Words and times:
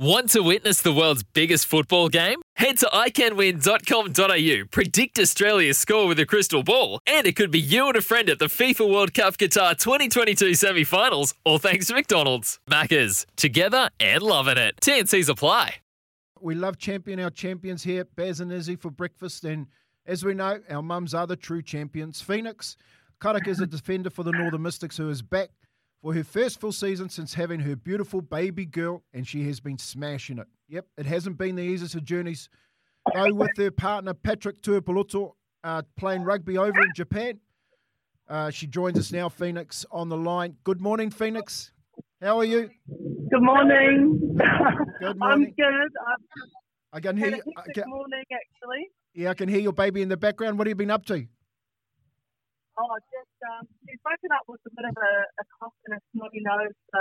Want 0.00 0.30
to 0.30 0.40
witness 0.40 0.80
the 0.80 0.94
world's 0.94 1.22
biggest 1.22 1.66
football 1.66 2.08
game? 2.08 2.40
Head 2.56 2.78
to 2.78 2.86
iCanWin.com.au, 2.86 4.66
predict 4.70 5.18
Australia's 5.18 5.76
score 5.76 6.06
with 6.06 6.18
a 6.18 6.24
crystal 6.24 6.62
ball, 6.62 7.00
and 7.06 7.26
it 7.26 7.36
could 7.36 7.50
be 7.50 7.60
you 7.60 7.86
and 7.86 7.96
a 7.96 8.00
friend 8.00 8.30
at 8.30 8.38
the 8.38 8.46
FIFA 8.46 8.90
World 8.90 9.12
Cup 9.12 9.36
Qatar 9.36 9.76
2022 9.78 10.54
semi 10.54 10.84
finals, 10.84 11.34
all 11.44 11.58
thanks 11.58 11.88
to 11.88 11.92
McDonald's. 11.92 12.58
Maccas, 12.66 13.26
together 13.36 13.90
and 14.00 14.22
loving 14.22 14.56
it. 14.56 14.76
TNC's 14.80 15.28
apply. 15.28 15.74
We 16.40 16.54
love 16.54 16.78
champion 16.78 17.20
our 17.20 17.28
champions 17.28 17.82
here, 17.82 18.06
Baz 18.06 18.40
and 18.40 18.50
Izzy 18.50 18.76
for 18.76 18.90
breakfast. 18.90 19.44
And 19.44 19.66
as 20.06 20.24
we 20.24 20.32
know, 20.32 20.60
our 20.70 20.82
mums 20.82 21.12
are 21.12 21.26
the 21.26 21.36
true 21.36 21.60
champions. 21.60 22.22
Phoenix, 22.22 22.78
Karaka 23.20 23.48
is 23.48 23.60
a 23.60 23.66
defender 23.66 24.08
for 24.08 24.22
the 24.22 24.32
Northern 24.32 24.62
Mystics 24.62 24.96
who 24.96 25.10
is 25.10 25.20
back 25.20 25.50
for 26.02 26.14
her 26.14 26.24
first 26.24 26.60
full 26.60 26.72
season 26.72 27.08
since 27.08 27.34
having 27.34 27.60
her 27.60 27.76
beautiful 27.76 28.20
baby 28.20 28.64
girl, 28.64 29.02
and 29.12 29.26
she 29.26 29.46
has 29.46 29.60
been 29.60 29.78
smashing 29.78 30.38
it. 30.38 30.46
Yep, 30.68 30.86
it 30.96 31.06
hasn't 31.06 31.36
been 31.38 31.56
the 31.56 31.62
easiest 31.62 31.94
of 31.94 32.04
journeys. 32.04 32.48
Though 33.14 33.32
with 33.32 33.56
her 33.56 33.70
partner 33.70 34.14
Patrick 34.14 34.60
Tuipulotu 34.62 35.32
uh, 35.64 35.82
playing 35.96 36.22
rugby 36.22 36.58
over 36.58 36.80
in 36.80 36.90
Japan. 36.94 37.40
Uh, 38.28 38.50
she 38.50 38.66
joins 38.66 38.96
us 38.98 39.10
now, 39.10 39.28
Phoenix, 39.28 39.84
on 39.90 40.08
the 40.08 40.16
line. 40.16 40.56
Good 40.62 40.80
morning, 40.80 41.10
Phoenix. 41.10 41.72
How 42.22 42.38
are 42.38 42.44
you? 42.44 42.70
Good 43.30 43.42
morning. 43.42 44.36
Good 45.00 45.18
morning. 45.18 45.18
I'm 45.22 45.44
good. 45.44 45.90
I've 46.06 46.48
I 46.92 47.00
can 47.00 47.16
hear 47.16 47.30
you. 47.36 47.42
Can, 47.74 47.84
morning 47.88 48.24
actually. 48.32 48.88
yeah, 49.14 49.30
I 49.30 49.34
can 49.34 49.48
hear 49.48 49.60
your 49.60 49.72
baby 49.72 50.02
in 50.02 50.08
the 50.08 50.16
background. 50.16 50.58
What 50.58 50.66
have 50.66 50.72
you 50.72 50.74
been 50.76 50.90
up 50.90 51.04
to? 51.06 51.14
Oh, 52.78 52.96
just 53.12 53.29
um, 53.46 53.64
she's 53.86 54.00
woken 54.04 54.30
up 54.36 54.44
with 54.48 54.60
a 54.66 54.72
bit 54.74 54.86
of 54.88 54.96
a, 54.96 55.14
a 55.40 55.44
cough 55.58 55.76
and 55.88 55.96
a 55.96 56.00
snotty 56.12 56.42
nose, 56.44 56.76
so 56.92 57.00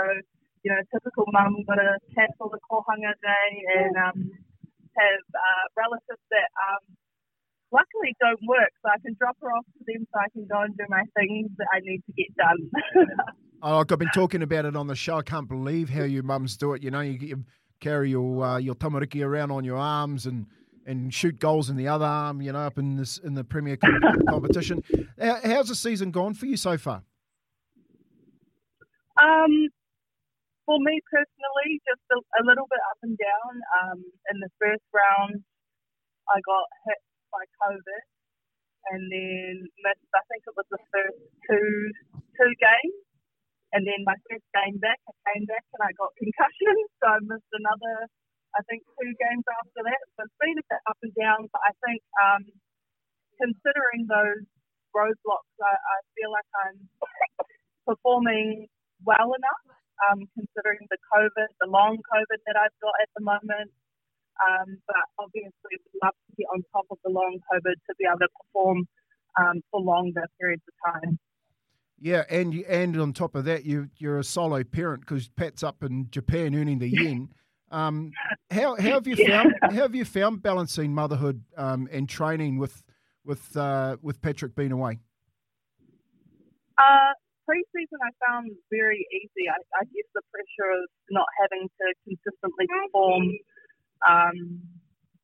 you 0.64 0.72
know, 0.72 0.82
typical 0.92 1.26
mum. 1.32 1.64
Got 1.68 1.80
to 1.80 2.00
cancel 2.16 2.50
the 2.50 2.60
kohanga 2.68 3.16
day 3.20 3.50
and 3.80 3.96
um, 3.96 4.18
have 4.96 5.26
uh, 5.36 5.66
relatives 5.76 6.24
that 6.32 6.50
um, 6.60 6.84
luckily 7.72 8.16
don't 8.20 8.42
work, 8.48 8.72
so 8.84 8.92
I 8.92 9.00
can 9.04 9.16
drop 9.20 9.38
her 9.42 9.52
off 9.52 9.66
to 9.78 9.82
them 9.88 10.08
so 10.12 10.16
I 10.20 10.30
can 10.32 10.48
go 10.48 10.62
and 10.62 10.76
do 10.76 10.86
my 10.90 11.04
things 11.16 11.52
that 11.58 11.68
I 11.74 11.80
need 11.84 12.04
to 12.08 12.14
get 12.14 12.32
done. 12.36 12.62
Oh, 13.62 13.80
look, 13.80 13.92
I've 13.92 14.00
been 14.00 14.08
talking 14.14 14.42
about 14.42 14.64
it 14.64 14.78
on 14.78 14.88
the 14.88 14.96
show. 14.96 15.18
I 15.18 15.22
can't 15.22 15.50
believe 15.50 15.90
how 15.90 16.04
you 16.04 16.24
mums 16.24 16.56
do 16.56 16.72
it. 16.74 16.82
You 16.82 16.92
know, 16.92 17.02
you, 17.02 17.20
you 17.20 17.44
carry 17.82 18.10
your 18.10 18.46
uh, 18.46 18.58
your 18.58 18.76
tamariki 18.76 19.22
around 19.22 19.52
on 19.52 19.66
your 19.66 19.76
arms 19.78 20.26
and 20.26 20.46
and 20.90 21.14
shoot 21.14 21.40
goals 21.40 21.70
in 21.70 21.78
the 21.78 21.88
other 21.88 22.06
arm. 22.06 22.42
You 22.42 22.52
know, 22.52 22.60
up 22.60 22.78
in 22.78 22.98
this 22.98 23.18
in 23.20 23.36
the 23.36 23.44
Premier 23.44 23.78
competition. 24.30 24.84
How's 25.20 25.70
the 25.70 25.76
season 25.76 26.12
gone 26.12 26.34
for 26.34 26.48
you 26.48 26.58
so 26.58 26.78
far? 26.78 27.04
Um, 29.22 29.70
for 30.66 30.78
me 30.82 30.98
personally, 31.06 31.70
just 31.86 32.02
a, 32.10 32.18
a 32.18 32.44
little 32.44 32.66
bit 32.66 32.82
up 32.90 33.00
and 33.04 33.18
down. 33.18 33.54
Um, 33.78 34.00
in 34.34 34.38
the 34.42 34.50
first 34.58 34.86
round, 34.90 35.44
I 36.30 36.42
got 36.42 36.66
hit 36.90 37.02
by 37.30 37.44
COVID, 37.62 38.04
and 38.94 39.02
then 39.12 39.54
missed. 39.86 40.10
I 40.16 40.24
think 40.34 40.42
it 40.50 40.56
was 40.58 40.68
the 40.74 40.82
first 40.90 41.20
two 41.46 41.70
two 42.34 42.52
games, 42.58 43.02
and 43.74 43.86
then 43.86 44.02
my 44.08 44.18
first 44.26 44.46
game 44.56 44.82
back, 44.82 44.98
I 45.06 45.14
came 45.34 45.46
back 45.46 45.66
and 45.74 45.84
I 45.86 45.92
got 45.94 46.16
concussion, 46.18 46.76
so 47.02 47.06
I 47.06 47.20
missed 47.22 47.54
another. 47.54 48.10
I 48.60 48.62
think 48.68 48.84
two 49.00 49.12
games 49.16 49.48
after 49.48 49.88
that. 49.88 50.04
So 50.20 50.28
it's 50.28 50.40
been 50.44 50.60
a 50.60 50.68
bit 50.68 50.84
up 50.84 51.00
and 51.00 51.16
down, 51.16 51.48
but 51.48 51.64
I 51.64 51.72
think 51.80 52.04
um, 52.20 52.44
considering 53.40 54.04
those 54.12 54.44
roadblocks, 54.92 55.56
I, 55.64 55.74
I 55.80 55.98
feel 56.12 56.28
like 56.36 56.50
I'm 56.68 56.78
performing 57.88 58.68
well 59.08 59.32
enough, 59.32 59.66
um, 60.12 60.28
considering 60.36 60.84
the 60.92 61.00
COVID, 61.08 61.50
the 61.64 61.72
long 61.72 62.04
COVID 62.04 62.40
that 62.52 62.60
I've 62.60 62.76
got 62.84 63.00
at 63.00 63.08
the 63.16 63.24
moment. 63.24 63.72
Um, 64.44 64.80
but 64.88 65.04
obviously, 65.20 65.80
we'd 65.80 66.04
love 66.04 66.16
to 66.16 66.32
get 66.36 66.48
on 66.52 66.60
top 66.76 66.88
of 66.92 67.00
the 67.04 67.12
long 67.12 67.40
COVID 67.48 67.76
to 67.80 67.92
be 67.96 68.04
able 68.04 68.20
to 68.20 68.32
perform 68.44 68.88
um, 69.40 69.64
for 69.72 69.80
longer 69.80 70.28
periods 70.40 70.64
of 70.68 70.76
time. 70.84 71.20
Yeah, 72.02 72.24
and 72.30 72.54
you, 72.54 72.64
and 72.68 73.00
on 73.00 73.12
top 73.12 73.36
of 73.36 73.44
that, 73.46 73.66
you 73.66 73.90
you're 73.98 74.20
a 74.20 74.24
solo 74.24 74.64
parent 74.64 75.02
because 75.02 75.28
Pat's 75.28 75.64
up 75.64 75.84
in 75.84 76.08
Japan 76.12 76.56
earning 76.56 76.80
the 76.80 76.90
yen. 76.92 77.30
Um, 77.72 78.12
how, 78.50 78.76
how 78.76 78.94
have 78.94 79.08
you 79.08 79.16
found 79.28 79.56
how 79.62 79.72
have 79.72 79.96
you 79.96 80.06
found 80.06 80.42
balancing 80.42 80.94
motherhood 80.94 81.44
um, 81.58 81.88
and 81.92 82.08
training 82.10 82.58
with 82.58 82.84
with 83.26 83.56
uh, 83.56 83.98
with 84.02 84.22
Patrick 84.22 84.56
being 84.56 84.72
away? 84.72 85.00
Uh, 86.78 87.12
pre-season 87.46 88.00
I 88.02 88.12
found 88.26 88.52
very 88.72 89.06
easy. 89.12 89.50
I, 89.50 89.58
I 89.76 89.84
guess 89.84 90.08
the 90.16 90.22
pressure 90.32 90.70
of 90.72 90.86
not 91.12 91.28
having 91.42 91.68
to 91.68 91.86
consistently 92.06 92.66
perform 92.70 93.24
um, 94.08 94.62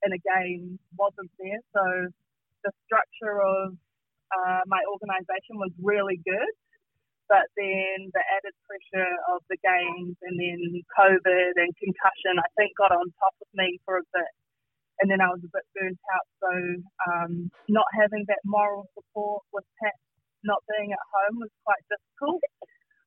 in 0.03 0.11
a 0.11 0.19
game 0.19 0.79
wasn't 0.97 1.31
there. 1.39 1.61
So 1.73 2.11
the 2.63 2.71
structure 2.85 3.41
of 3.41 3.77
uh, 4.33 4.61
my 4.67 4.81
organisation 4.91 5.61
was 5.61 5.71
really 5.81 6.19
good. 6.25 6.53
But 7.27 7.49
then 7.57 8.13
the 8.13 8.23
added 8.37 8.53
pressure 8.69 9.11
of 9.33 9.41
the 9.49 9.57
games 9.57 10.13
and 10.21 10.37
then 10.37 10.61
COVID 10.93 11.53
and 11.57 11.73
concussion, 11.81 12.37
I 12.37 12.49
think, 12.53 12.77
got 12.77 12.93
on 12.93 13.09
top 13.17 13.35
of 13.41 13.49
me 13.57 13.81
for 13.85 13.97
a 13.97 14.05
bit. 14.13 14.31
And 15.01 15.11
then 15.11 15.19
I 15.19 15.27
was 15.33 15.41
a 15.43 15.51
bit 15.51 15.65
burnt 15.73 15.99
out. 16.13 16.27
So 16.39 16.51
um, 17.09 17.49
not 17.67 17.89
having 17.97 18.23
that 18.29 18.45
moral 18.45 18.85
support 18.93 19.43
with 19.51 19.65
Pat 19.81 19.97
not 20.45 20.61
being 20.69 20.93
at 20.93 21.01
home 21.09 21.41
was 21.41 21.49
quite 21.65 21.81
difficult. 21.89 22.41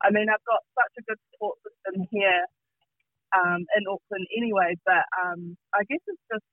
I 0.03 0.11
mean, 0.11 0.27
I've 0.27 0.43
got 0.45 0.63
such 0.75 0.95
a 0.99 1.07
good 1.07 1.21
support 1.31 1.57
system 1.63 2.07
here 2.11 2.43
um, 3.35 3.63
in 3.79 3.87
Auckland 3.87 4.27
anyway, 4.37 4.75
but 4.85 5.07
um, 5.15 5.57
I 5.75 5.87
guess 5.87 6.03
it's 6.07 6.27
just, 6.31 6.47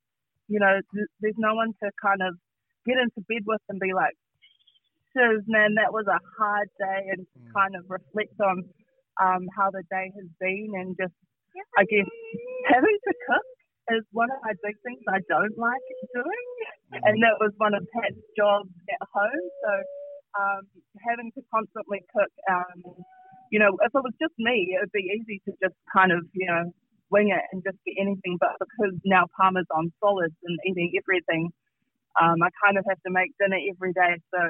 you 0.47 0.61
know, 0.61 0.77
th- 0.93 1.13
there's 1.21 1.41
no 1.41 1.57
one 1.57 1.73
to 1.81 1.89
kind 2.01 2.21
of 2.21 2.37
get 2.85 3.01
into 3.01 3.25
bed 3.25 3.45
with 3.45 3.61
and 3.69 3.81
be 3.81 3.93
like, 3.93 4.13
shiz, 5.15 5.41
man, 5.47 5.79
that 5.79 5.95
was 5.95 6.05
a 6.11 6.19
hard 6.37 6.67
day 6.77 7.07
and 7.15 7.25
kind 7.55 7.75
of 7.79 7.87
reflect 7.87 8.35
on 8.43 8.67
um, 9.23 9.47
how 9.55 9.71
the 9.71 9.83
day 9.87 10.11
has 10.11 10.27
been 10.43 10.75
and 10.75 10.95
just, 10.99 11.15
I 11.79 11.87
guess, 11.87 12.07
having 12.67 12.97
to 13.07 13.13
cook 13.23 13.47
is 13.95 14.03
one 14.11 14.27
of 14.27 14.39
my 14.43 14.51
big 14.59 14.75
things 14.83 14.99
I 15.07 15.23
don't 15.31 15.55
like 15.57 15.87
doing. 16.11 16.47
And 16.91 17.21
that 17.23 17.39
was 17.39 17.53
one 17.57 17.73
of 17.73 17.85
Pat's 17.95 18.19
jobs 18.35 18.69
at 18.91 19.01
home. 19.07 19.45
So 19.63 19.71
um, 20.35 20.63
having 21.07 21.31
to 21.37 21.41
constantly 21.53 22.03
cook, 22.11 22.33
um, 22.51 22.99
you 23.53 23.59
know, 23.59 23.77
if 23.85 23.93
it 23.93 24.03
was 24.03 24.15
just 24.19 24.33
me, 24.37 24.75
it 24.75 24.83
would 24.83 24.91
be 24.91 25.07
easy 25.15 25.39
to 25.47 25.51
just 25.63 25.77
kind 25.93 26.11
of, 26.11 26.25
you 26.33 26.47
know, 26.49 26.73
wing 27.13 27.29
it 27.29 27.45
and 27.53 27.63
just 27.63 27.77
get 27.85 28.01
anything. 28.01 28.35
But 28.41 28.57
because 28.59 28.97
now 29.05 29.29
Palmer's 29.37 29.69
on 29.71 29.93
solids 30.01 30.35
and 30.43 30.57
eating 30.65 30.91
everything, 30.97 31.53
um, 32.19 32.41
I 32.41 32.49
kind 32.63 32.77
of 32.77 32.85
have 32.89 32.99
to 33.05 33.11
make 33.13 33.31
dinner 33.39 33.59
every 33.69 33.93
day. 33.93 34.17
So 34.33 34.41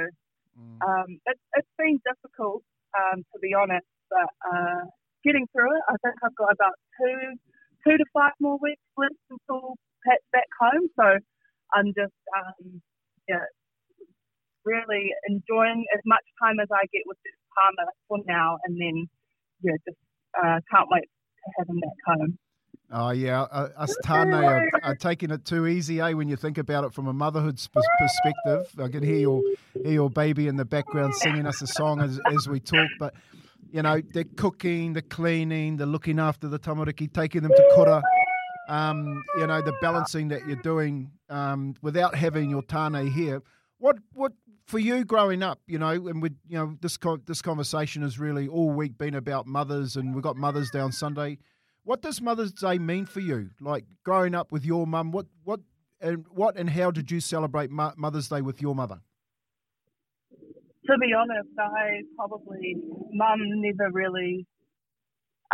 um, 0.57 1.19
it, 1.25 1.37
it's 1.55 1.75
been 1.77 1.99
difficult, 2.05 2.63
um, 2.97 3.23
to 3.33 3.39
be 3.41 3.53
honest, 3.53 3.87
but 4.09 4.29
uh, 4.45 4.83
getting 5.23 5.47
through 5.51 5.75
it. 5.75 5.83
I 5.89 5.95
think 6.03 6.15
I've 6.23 6.35
got 6.35 6.53
about 6.53 6.75
two, 6.99 7.35
two 7.83 7.97
to 7.97 8.05
five 8.13 8.33
more 8.39 8.57
weeks 8.61 8.81
left 8.97 9.19
until 9.29 9.75
Pat's 10.05 10.23
back 10.31 10.49
home. 10.59 10.87
So 10.95 11.19
I'm 11.73 11.87
just 11.95 12.15
um, 12.37 12.81
yeah, 13.27 13.45
really 14.63 15.11
enjoying 15.27 15.85
as 15.93 16.01
much 16.05 16.23
time 16.41 16.59
as 16.59 16.67
I 16.71 16.85
get 16.93 17.03
with 17.05 17.17
Palmer 17.55 17.89
for 18.07 18.19
now, 18.27 18.57
and 18.65 18.79
then 18.79 19.07
yeah, 19.61 19.77
just 19.87 19.97
uh, 20.37 20.59
can't 20.71 20.89
wait 20.91 21.07
to 21.07 21.47
have 21.57 21.69
him 21.69 21.79
back 21.79 21.99
home. 22.05 22.37
Oh 22.97 23.09
yeah, 23.09 23.41
uh, 23.41 23.71
us 23.75 23.93
Tane 24.03 24.33
are, 24.33 24.69
are, 24.81 24.95
taking 24.95 25.29
it 25.29 25.43
too 25.43 25.67
easy, 25.67 25.99
eh? 25.99 26.13
When 26.13 26.29
you 26.29 26.37
think 26.37 26.57
about 26.57 26.85
it 26.85 26.93
from 26.93 27.07
a 27.07 27.13
motherhood 27.13 27.59
perspective, 27.99 28.71
I 28.81 28.87
can 28.87 29.03
hear 29.03 29.17
your 29.17 29.41
hear 29.73 29.91
your 29.91 30.09
baby 30.09 30.47
in 30.47 30.55
the 30.55 30.63
background 30.63 31.13
singing 31.13 31.45
us 31.45 31.61
a 31.61 31.67
song 31.67 31.99
as, 31.99 32.21
as 32.33 32.47
we 32.47 32.61
talk. 32.61 32.87
But 32.97 33.13
you 33.69 33.81
know, 33.81 33.99
the 34.13 34.23
cooking, 34.23 34.93
the 34.93 35.01
cleaning, 35.01 35.75
the 35.75 35.85
looking 35.85 36.19
after 36.19 36.47
the 36.47 36.57
tamariki, 36.57 37.13
taking 37.13 37.41
them 37.41 37.51
to 37.51 37.71
kura, 37.75 38.01
um, 38.69 39.21
you 39.39 39.45
know, 39.45 39.61
the 39.61 39.73
balancing 39.81 40.29
that 40.29 40.47
you're 40.47 40.55
doing 40.63 41.11
um, 41.29 41.75
without 41.81 42.15
having 42.15 42.49
your 42.49 42.63
tane 42.63 43.11
here. 43.11 43.43
What 43.77 43.97
what 44.13 44.31
for 44.67 44.79
you 44.79 45.03
growing 45.03 45.43
up, 45.43 45.59
you 45.67 45.79
know, 45.79 45.89
and 45.89 46.21
we, 46.21 46.29
you 46.47 46.57
know, 46.57 46.77
this 46.79 46.97
this 47.25 47.41
conversation 47.41 48.03
has 48.03 48.17
really 48.17 48.47
all 48.47 48.69
week 48.69 48.97
been 48.97 49.15
about 49.15 49.47
mothers, 49.47 49.97
and 49.97 50.15
we've 50.15 50.23
got 50.23 50.37
Mothers 50.37 50.69
Day 50.71 50.79
on 50.79 50.93
Sunday. 50.93 51.39
What 51.85 52.01
does 52.01 52.19
Mother's 52.19 52.51
Day 52.51 52.79
mean 52.79 53.05
for 53.05 53.19
you? 53.19 53.51
Like 53.61 53.85
growing 54.03 54.33
up 54.33 54.51
with 54.51 54.65
your 54.65 54.87
mum, 54.87 55.11
what 55.11 55.27
what 55.43 55.59
and 56.01 56.25
what 56.31 56.57
and 56.57 56.67
how 56.67 56.89
did 56.89 57.11
you 57.11 57.19
celebrate 57.19 57.69
Mother's 57.69 58.27
Day 58.27 58.41
with 58.41 58.59
your 58.59 58.73
mother? 58.73 59.01
To 60.31 60.97
be 60.99 61.13
honest, 61.13 61.53
I 61.59 62.01
probably 62.17 62.75
mum 63.13 63.37
never 63.61 63.91
really 63.93 64.47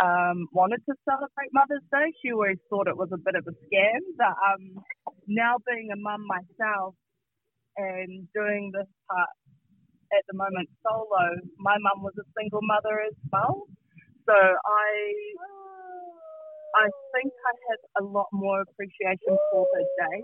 um, 0.00 0.48
wanted 0.52 0.80
to 0.88 0.94
celebrate 1.04 1.52
Mother's 1.52 1.84
Day. 1.92 2.08
She 2.24 2.32
always 2.32 2.56
thought 2.70 2.88
it 2.88 2.96
was 2.96 3.10
a 3.12 3.18
bit 3.20 3.34
of 3.36 3.44
a 3.46 3.52
scam. 3.68 4.00
But 4.16 4.32
um, 4.32 4.82
now 5.28 5.56
being 5.68 5.90
a 5.92 5.96
mum 6.00 6.24
myself 6.26 6.94
and 7.76 8.26
doing 8.32 8.72
this 8.72 8.88
part 9.04 9.28
at 10.16 10.24
the 10.32 10.36
moment 10.36 10.68
solo, 10.80 11.36
my 11.58 11.76
mum 11.76 12.02
was 12.02 12.14
a 12.16 12.24
single 12.40 12.60
mother 12.62 13.04
as 13.04 13.16
well. 13.30 13.68
So 14.24 14.32
I 14.32 14.88
I 16.74 16.88
think 17.14 17.32
I 17.32 17.54
have 17.70 18.04
a 18.04 18.04
lot 18.08 18.28
more 18.32 18.62
appreciation 18.62 19.36
for 19.50 19.66
her 19.74 19.84
day. 20.08 20.22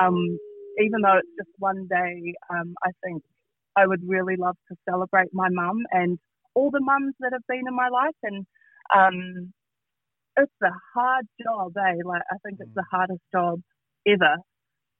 Um, 0.00 0.38
even 0.78 1.02
though 1.02 1.18
it's 1.18 1.34
just 1.38 1.50
one 1.58 1.86
day, 1.88 2.34
um, 2.50 2.74
I 2.84 2.90
think 3.04 3.22
I 3.76 3.86
would 3.86 4.02
really 4.06 4.36
love 4.36 4.56
to 4.70 4.76
celebrate 4.88 5.30
my 5.32 5.48
mum 5.50 5.78
and 5.92 6.18
all 6.54 6.70
the 6.70 6.80
mums 6.80 7.14
that 7.20 7.32
have 7.32 7.46
been 7.48 7.64
in 7.68 7.74
my 7.76 7.88
life. 7.88 8.16
And 8.22 8.46
um, 8.94 9.52
it's 10.36 10.52
a 10.62 10.72
hard 10.94 11.26
job, 11.42 11.72
eh? 11.76 12.00
Like 12.04 12.22
I 12.30 12.36
think 12.44 12.58
it's 12.60 12.74
the 12.74 12.84
hardest 12.90 13.22
job 13.32 13.60
ever. 14.06 14.36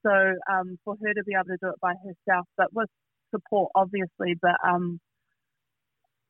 So 0.06 0.12
um, 0.52 0.78
for 0.84 0.96
her 1.02 1.14
to 1.14 1.24
be 1.24 1.34
able 1.34 1.46
to 1.46 1.58
do 1.62 1.68
it 1.70 1.80
by 1.82 1.94
herself, 2.04 2.46
but 2.56 2.68
with 2.72 2.88
support, 3.34 3.70
obviously, 3.74 4.36
but 4.40 4.56
um, 4.66 5.00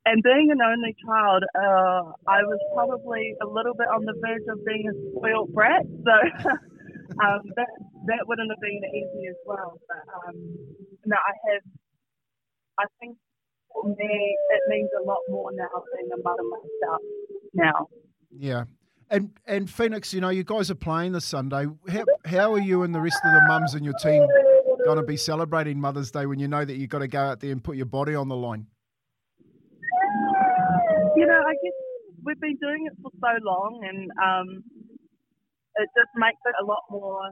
and 0.06 0.23
being 0.23 0.49
an 0.50 0.61
only 0.62 0.97
child, 1.05 1.44
uh, 1.55 2.12
I 2.26 2.41
was 2.43 2.58
probably 2.75 3.35
a 3.43 3.47
little 3.47 3.75
bit 3.75 3.88
on 3.88 4.05
the 4.05 4.14
verge 4.17 4.47
of 4.49 4.64
being 4.64 4.88
a 4.88 4.94
spoiled 5.11 5.52
brat. 5.52 5.82
So 5.85 6.17
um, 7.23 7.41
that 7.56 7.69
that 8.06 8.25
wouldn't 8.26 8.50
have 8.50 8.61
been 8.61 8.81
easy 8.94 9.29
as 9.29 9.37
well. 9.44 9.79
But 9.88 10.05
um, 10.14 10.37
no, 11.05 11.17
I 11.17 11.35
have. 11.52 11.62
I 12.79 12.85
think 12.99 13.17
for 13.73 13.88
me, 13.88 14.37
it 14.50 14.62
means 14.69 14.88
a 15.00 15.06
lot 15.06 15.20
more 15.29 15.52
now 15.52 15.69
being 15.97 16.11
a 16.12 16.23
mother 16.23 16.43
myself. 16.43 17.03
Now. 17.53 17.88
Yeah. 18.31 18.64
And 19.11 19.32
and 19.46 19.69
Phoenix, 19.69 20.14
you 20.14 20.20
know, 20.20 20.29
you 20.29 20.44
guys 20.44 20.70
are 20.70 20.76
playing 20.76 21.12
this 21.12 21.25
Sunday. 21.25 21.67
How, 21.88 22.05
how 22.25 22.55
are 22.55 22.61
you 22.61 22.85
and 22.85 22.94
the 22.94 23.00
rest 23.00 23.19
of 23.25 23.32
the 23.32 23.41
mums 23.49 23.75
in 23.75 23.82
your 23.82 23.94
team 23.94 24.26
going 24.85 24.96
to 24.99 25.03
be 25.03 25.17
celebrating 25.17 25.81
Mother's 25.81 26.11
Day 26.11 26.26
when 26.26 26.38
you 26.38 26.49
know 26.49 26.64
that 26.64 26.76
you've 26.76 26.91
got 26.91 27.00
to 27.00 27.08
go 27.08 27.20
out 27.20 27.41
there 27.41 27.50
and 27.50 27.62
put 27.62 27.76
your 27.76 27.87
body 27.87 28.14
on 28.14 28.29
the 28.29 28.37
line? 28.37 28.67
You 31.17 31.26
know, 31.26 31.43
I 31.46 31.55
guess 31.55 31.73
we've 32.25 32.40
been 32.40 32.58
doing 32.61 32.87
it 32.87 32.96
for 33.02 33.12
so 33.20 33.32
long, 33.44 33.81
and 33.84 34.11
um, 34.20 34.49
it 35.76 35.88
just 35.96 36.12
makes 36.17 36.40
it 36.44 36.56
a 36.61 36.67
lot 36.67 36.82
more 36.90 37.22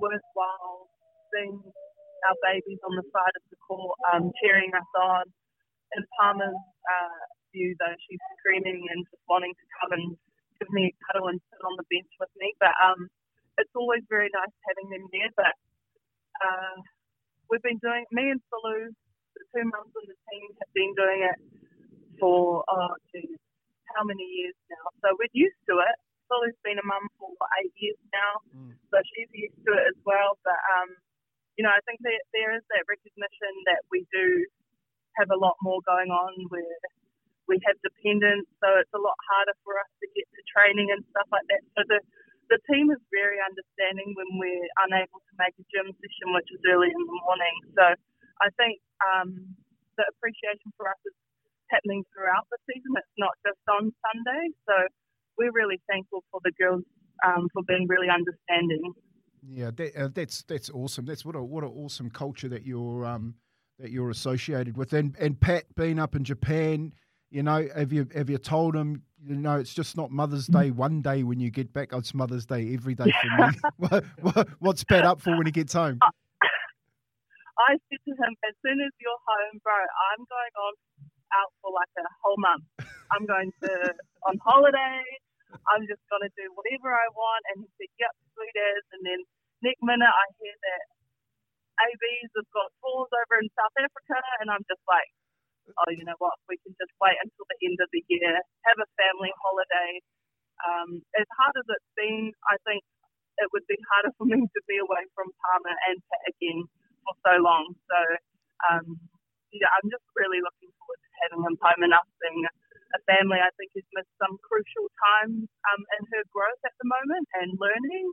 worthwhile 0.00 0.88
seeing 1.30 1.60
our 2.28 2.36
babies 2.42 2.80
on 2.86 2.94
the 2.96 3.06
side 3.10 3.34
of 3.34 3.44
the 3.50 3.58
court 3.66 3.96
um, 4.12 4.30
cheering 4.42 4.70
us 4.74 4.90
on. 4.98 5.24
In 5.92 6.02
Palmer's 6.16 6.56
uh, 6.56 7.20
view, 7.52 7.76
though, 7.76 7.96
she's 8.08 8.22
screaming 8.40 8.80
and 8.88 9.04
just 9.12 9.22
wanting 9.28 9.52
to 9.52 9.66
come 9.76 9.92
and 9.92 10.16
give 10.56 10.70
me 10.72 10.88
a 10.88 10.94
cuddle 11.04 11.28
and 11.28 11.40
sit 11.52 11.60
on 11.60 11.76
the 11.76 11.86
bench 11.92 12.08
with 12.16 12.32
me. 12.40 12.54
But 12.56 12.72
um, 12.80 13.10
it's 13.60 13.74
always 13.76 14.00
very 14.08 14.30
nice 14.32 14.54
having 14.64 14.88
them 14.88 15.04
there. 15.12 15.32
But 15.36 15.54
uh, 16.40 16.76
we've 17.52 17.64
been 17.64 17.82
doing, 17.84 18.08
me 18.08 18.32
and 18.32 18.40
Sulu, 18.48 18.88
the 18.88 19.42
two 19.52 19.64
mums 19.68 19.92
in 19.92 20.04
the 20.08 20.16
team, 20.32 20.46
have 20.64 20.72
been 20.72 20.92
doing 20.96 21.20
it 21.28 21.38
for, 22.16 22.64
oh, 22.64 22.96
geez, 23.12 23.36
how 23.94 24.04
many 24.04 24.24
years 24.24 24.56
now? 24.68 24.84
So 25.04 25.14
we're 25.16 25.32
used 25.32 25.60
to 25.68 25.80
it. 25.80 25.96
Sulu's 26.26 26.56
been 26.64 26.80
a 26.80 26.86
mum 26.86 27.04
for 27.20 27.28
eight 27.60 27.74
years 27.76 28.00
now, 28.08 28.32
mm. 28.56 28.72
so 28.88 28.96
she's 29.12 29.28
used 29.36 29.60
to 29.68 29.70
it 29.76 29.84
as 29.92 29.98
well. 30.08 30.40
But, 30.40 30.56
um, 30.80 30.96
you 31.60 31.62
know, 31.66 31.72
I 31.72 31.82
think 31.84 32.00
that 32.08 32.24
there 32.32 32.56
is 32.56 32.64
that 32.72 32.88
recognition 32.88 33.52
that 33.68 33.84
we 33.92 34.08
do 34.08 34.48
have 35.20 35.28
a 35.28 35.36
lot 35.36 35.60
more 35.60 35.84
going 35.84 36.08
on 36.08 36.32
where 36.48 36.80
we 37.50 37.60
have 37.68 37.76
dependents, 37.84 38.48
so 38.64 38.80
it's 38.80 38.96
a 38.96 39.02
lot 39.02 39.18
harder 39.28 39.52
for 39.60 39.76
us 39.76 39.90
to 40.00 40.06
get 40.16 40.24
to 40.24 40.40
training 40.48 40.88
and 40.88 41.04
stuff 41.12 41.28
like 41.28 41.44
that. 41.52 41.60
So 41.76 41.84
the 41.84 42.00
the 42.50 42.60
team 42.68 42.92
is 42.92 43.00
very 43.08 43.40
understanding 43.40 44.12
when 44.12 44.28
we're 44.36 44.68
unable 44.84 45.24
to 45.24 45.34
make 45.40 45.56
a 45.56 45.64
gym 45.72 45.88
session, 45.88 46.36
which 46.36 46.48
is 46.52 46.60
early 46.68 46.92
in 46.92 47.00
the 47.00 47.18
morning. 47.24 47.56
So 47.72 47.84
I 48.44 48.48
think 48.60 48.76
um, 49.00 49.56
the 49.96 50.04
appreciation 50.12 50.68
for 50.76 50.84
us 50.92 51.00
is 51.08 51.16
happening 51.72 52.04
throughout 52.12 52.46
the 52.52 52.58
season. 52.68 52.92
It's 52.96 53.18
not 53.18 53.32
just 53.46 53.58
on 53.68 53.90
Sunday. 53.90 54.52
So 54.68 54.74
we're 55.38 55.52
really 55.52 55.80
thankful 55.88 56.22
for 56.30 56.40
the 56.44 56.52
girls 56.60 56.84
um, 57.26 57.48
for 57.52 57.62
being 57.66 57.86
really 57.88 58.08
understanding. 58.08 58.92
Yeah, 59.48 59.70
that, 59.74 59.96
uh, 59.96 60.08
that's 60.14 60.42
that's 60.44 60.70
awesome. 60.70 61.04
That's 61.04 61.24
what 61.24 61.34
a 61.34 61.42
what 61.42 61.64
an 61.64 61.72
awesome 61.74 62.10
culture 62.10 62.48
that 62.48 62.64
you're 62.64 63.04
um, 63.04 63.34
that 63.78 63.90
you're 63.90 64.10
associated 64.10 64.76
with. 64.76 64.92
And 64.92 65.16
and 65.18 65.40
Pat 65.40 65.64
being 65.74 65.98
up 65.98 66.14
in 66.14 66.22
Japan, 66.22 66.92
you 67.30 67.42
know, 67.42 67.66
have 67.74 67.92
you 67.92 68.06
have 68.14 68.30
you 68.30 68.38
told 68.38 68.76
him? 68.76 69.02
You 69.24 69.36
know, 69.36 69.58
it's 69.58 69.74
just 69.74 69.96
not 69.96 70.10
Mother's 70.10 70.46
Day 70.46 70.70
one 70.70 71.00
day 71.00 71.22
when 71.22 71.38
you 71.38 71.50
get 71.50 71.72
back. 71.72 71.92
It's 71.92 72.12
Mother's 72.12 72.46
Day 72.46 72.74
every 72.74 72.94
day 72.94 73.12
for 73.22 73.46
me. 73.46 73.52
what, 73.76 74.04
what, 74.20 74.48
what's 74.58 74.84
Pat 74.84 75.04
up 75.04 75.20
for 75.20 75.36
when 75.36 75.46
he 75.46 75.52
gets 75.52 75.72
home? 75.72 75.98
I 77.68 77.78
said 77.86 78.02
to 78.08 78.12
him, 78.18 78.34
as 78.48 78.54
soon 78.64 78.80
as 78.82 78.90
you're 78.98 79.22
home, 79.22 79.60
bro, 79.62 79.74
I'm 79.74 80.26
going 80.26 80.54
on 80.58 80.72
out 81.38 81.52
for 81.62 81.72
like 81.72 81.92
a 82.00 82.06
whole 82.24 82.38
month. 82.40 82.66
I'm 83.12 83.26
going 83.26 83.52
to 83.64 83.70
on 84.28 84.36
holiday. 84.44 85.02
I'm 85.72 85.84
just 85.88 86.02
going 86.08 86.24
to 86.24 86.32
do 86.38 86.46
whatever 86.56 86.92
I 86.92 87.08
want. 87.12 87.42
And 87.52 87.64
he 87.64 87.68
said, 87.80 87.92
yep, 88.00 88.14
sweet 88.34 88.56
as. 88.56 88.84
And 88.96 89.02
then 89.04 89.20
next 89.64 89.82
minute 89.84 90.08
I 90.10 90.26
hear 90.40 90.54
that 90.56 90.84
ABs 91.88 92.32
have 92.38 92.50
got 92.54 92.68
tours 92.82 93.10
over 93.12 93.34
in 93.42 93.48
South 93.56 93.76
Africa. 93.80 94.18
And 94.42 94.48
I'm 94.52 94.64
just 94.68 94.82
like, 94.88 95.08
oh, 95.70 95.90
you 95.92 96.04
know 96.04 96.18
what, 96.18 96.36
we 96.50 96.58
can 96.62 96.74
just 96.78 96.92
wait 97.00 97.18
until 97.22 97.46
the 97.48 97.58
end 97.64 97.78
of 97.80 97.88
the 97.92 98.02
year, 98.10 98.34
have 98.68 98.78
a 98.80 98.88
family 98.98 99.32
holiday. 99.40 99.92
Um, 100.62 100.90
as 101.18 101.28
hard 101.38 101.54
as 101.58 101.66
it's 101.68 101.92
been, 101.98 102.32
I 102.50 102.56
think 102.66 102.82
it 103.42 103.48
would 103.54 103.66
be 103.68 103.78
harder 103.94 104.12
for 104.18 104.26
me 104.28 104.40
to 104.42 104.60
be 104.68 104.78
away 104.80 105.04
from 105.16 105.30
Palmer 105.40 105.76
and 105.90 105.98
Pat 106.10 106.22
again 106.34 106.60
for 107.06 107.14
so 107.24 107.34
long. 107.42 107.74
So, 107.88 108.00
um, 108.72 108.86
yeah, 109.52 109.70
I'm 109.76 109.88
just 109.92 110.04
really 110.16 110.40
looking 110.40 110.72
forward 110.80 111.00
to 111.00 111.10
having 111.24 111.40
him 111.44 111.56
home 111.60 111.80
and 111.84 111.92
us 111.92 112.08
being 112.20 112.40
a 112.96 113.00
family. 113.08 113.40
I 113.40 113.52
think 113.56 113.72
he's 113.76 113.88
missed 113.92 114.12
some 114.20 114.36
crucial 114.40 114.88
times 114.96 115.48
um, 115.72 115.80
in 116.00 116.02
her 116.16 116.24
growth 116.32 116.60
at 116.64 116.76
the 116.80 116.88
moment 116.88 117.26
and 117.40 117.56
learning. 117.56 118.06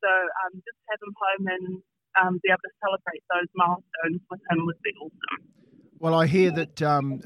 So 0.00 0.08
um, 0.08 0.60
just 0.64 0.80
have 0.88 1.00
him 1.00 1.12
home 1.12 1.44
and 1.48 1.66
um, 2.20 2.32
be 2.42 2.48
able 2.48 2.64
to 2.64 2.74
celebrate 2.80 3.22
those 3.28 3.50
milestones 3.52 4.20
with 4.32 4.40
him 4.48 4.64
would 4.64 4.80
be 4.82 4.92
awesome. 5.00 5.40
Well, 6.00 6.14
I 6.14 6.26
hear 6.26 6.50
that 6.52 6.80
um, 6.80 7.20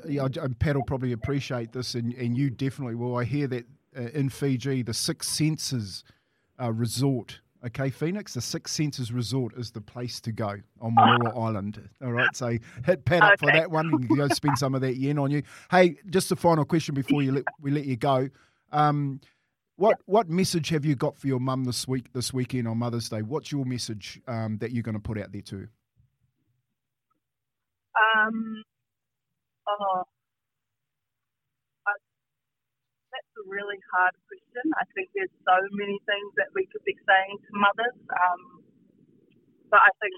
Pat 0.58 0.74
will 0.74 0.82
probably 0.82 1.12
appreciate 1.12 1.72
this, 1.72 1.94
and, 1.94 2.12
and 2.14 2.36
you 2.36 2.50
definitely 2.50 2.96
will. 2.96 3.16
I 3.16 3.22
hear 3.22 3.46
that 3.46 3.66
uh, 3.96 4.00
in 4.12 4.28
Fiji, 4.28 4.82
the 4.82 4.94
Six 4.94 5.28
Senses 5.28 6.02
uh, 6.60 6.72
Resort 6.72 7.40
Okay, 7.66 7.88
Phoenix, 7.88 8.34
the 8.34 8.42
Six 8.42 8.72
Senses 8.72 9.10
Resort 9.10 9.54
is 9.56 9.70
the 9.70 9.80
place 9.80 10.20
to 10.20 10.32
go 10.32 10.56
on 10.82 10.94
Malolo 10.94 11.30
Island. 11.40 11.88
All 12.04 12.12
right, 12.12 12.34
so 12.36 12.58
hit 12.84 13.06
Pat 13.06 13.22
up 13.22 13.38
for 13.38 13.50
that 13.50 13.70
one. 13.70 13.90
You 13.90 14.06
can 14.06 14.16
go 14.16 14.28
spend 14.28 14.58
some 14.58 14.74
of 14.74 14.82
that 14.82 14.96
yen 14.96 15.18
on 15.18 15.30
you. 15.30 15.42
Hey, 15.70 15.96
just 16.10 16.30
a 16.30 16.36
final 16.36 16.66
question 16.66 16.94
before 16.94 17.22
you 17.22 17.32
let, 17.32 17.44
we 17.62 17.70
let 17.70 17.86
you 17.86 17.96
go. 17.96 18.28
Um, 18.70 19.20
what 19.76 19.98
what 20.04 20.28
message 20.28 20.68
have 20.68 20.84
you 20.84 20.94
got 20.94 21.16
for 21.16 21.26
your 21.26 21.40
mum 21.40 21.64
this 21.64 21.88
week 21.88 22.12
this 22.12 22.34
weekend 22.34 22.68
on 22.68 22.78
Mother's 22.78 23.08
Day? 23.08 23.22
What's 23.22 23.50
your 23.50 23.64
message 23.64 24.20
um, 24.28 24.58
that 24.58 24.70
you're 24.72 24.82
going 24.82 24.94
to 24.94 25.00
put 25.00 25.18
out 25.18 25.32
there 25.32 25.40
too? 25.40 25.66
Um, 27.96 28.62
oh, 29.68 30.02
that's 33.10 33.43
a 33.43 33.43
really 33.54 33.78
hard 33.94 34.14
question. 34.26 34.66
I 34.74 34.84
think 34.98 35.14
there's 35.14 35.32
so 35.46 35.58
many 35.78 35.98
things 36.10 36.30
that 36.42 36.50
we 36.58 36.66
could 36.74 36.82
be 36.82 36.98
saying 37.06 37.38
to 37.38 37.50
mothers. 37.54 37.98
Um, 38.10 38.42
but 39.70 39.80
I 39.80 39.92
think 40.02 40.16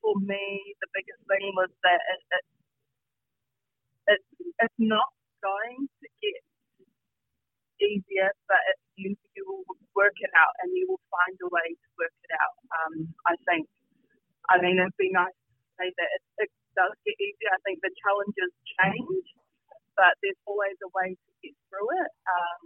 for 0.00 0.16
me, 0.24 0.76
the 0.80 0.90
biggest 0.96 1.22
thing 1.28 1.52
was 1.52 1.72
that 1.84 2.00
it, 2.00 2.20
it, 2.32 2.44
it, 4.16 4.20
it's 4.64 4.80
not 4.80 5.12
going 5.44 5.88
to 5.88 6.08
get 6.22 6.40
easier, 7.82 8.32
but 8.48 8.60
it, 8.72 8.78
you, 8.96 9.10
you 9.36 9.42
will 9.44 9.64
work 9.92 10.16
it 10.20 10.32
out 10.36 10.54
and 10.64 10.72
you 10.72 10.88
will 10.88 11.02
find 11.12 11.36
a 11.44 11.48
way 11.52 11.68
to 11.76 11.88
work 12.00 12.16
it 12.24 12.32
out. 12.40 12.56
Um, 12.72 12.94
I 13.28 13.34
think, 13.44 13.68
I 14.48 14.60
mean, 14.62 14.80
it'd 14.80 14.96
be 14.96 15.12
nice 15.12 15.34
to 15.34 15.68
say 15.80 15.88
that 15.92 16.08
it, 16.16 16.22
it 16.48 16.50
does 16.76 16.94
get 17.04 17.16
easier. 17.20 17.52
I 17.52 17.60
think 17.66 17.82
the 17.84 17.92
challenges 18.00 18.52
change, 18.80 19.26
but 19.96 20.14
there's 20.20 20.38
always 20.46 20.76
a 20.84 20.90
way 20.92 21.16
to 21.16 21.30
get 21.42 21.56
through 21.68 21.88
it. 22.04 22.12
Um, 22.28 22.62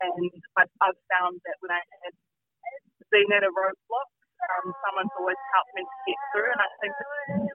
and 0.00 0.30
I've, 0.58 0.72
I've 0.82 1.00
found 1.10 1.38
that 1.44 1.56
when 1.60 1.74
I 1.74 1.82
have 2.06 2.18
been 3.10 3.30
at 3.34 3.46
a 3.46 3.52
roadblock, 3.52 4.10
um, 4.44 4.74
someone's 4.86 5.14
always 5.18 5.40
helped 5.54 5.72
me 5.74 5.82
to 5.82 5.98
get 6.06 6.18
through. 6.32 6.50
And 6.50 6.60
I 6.62 6.68
think, 6.80 6.94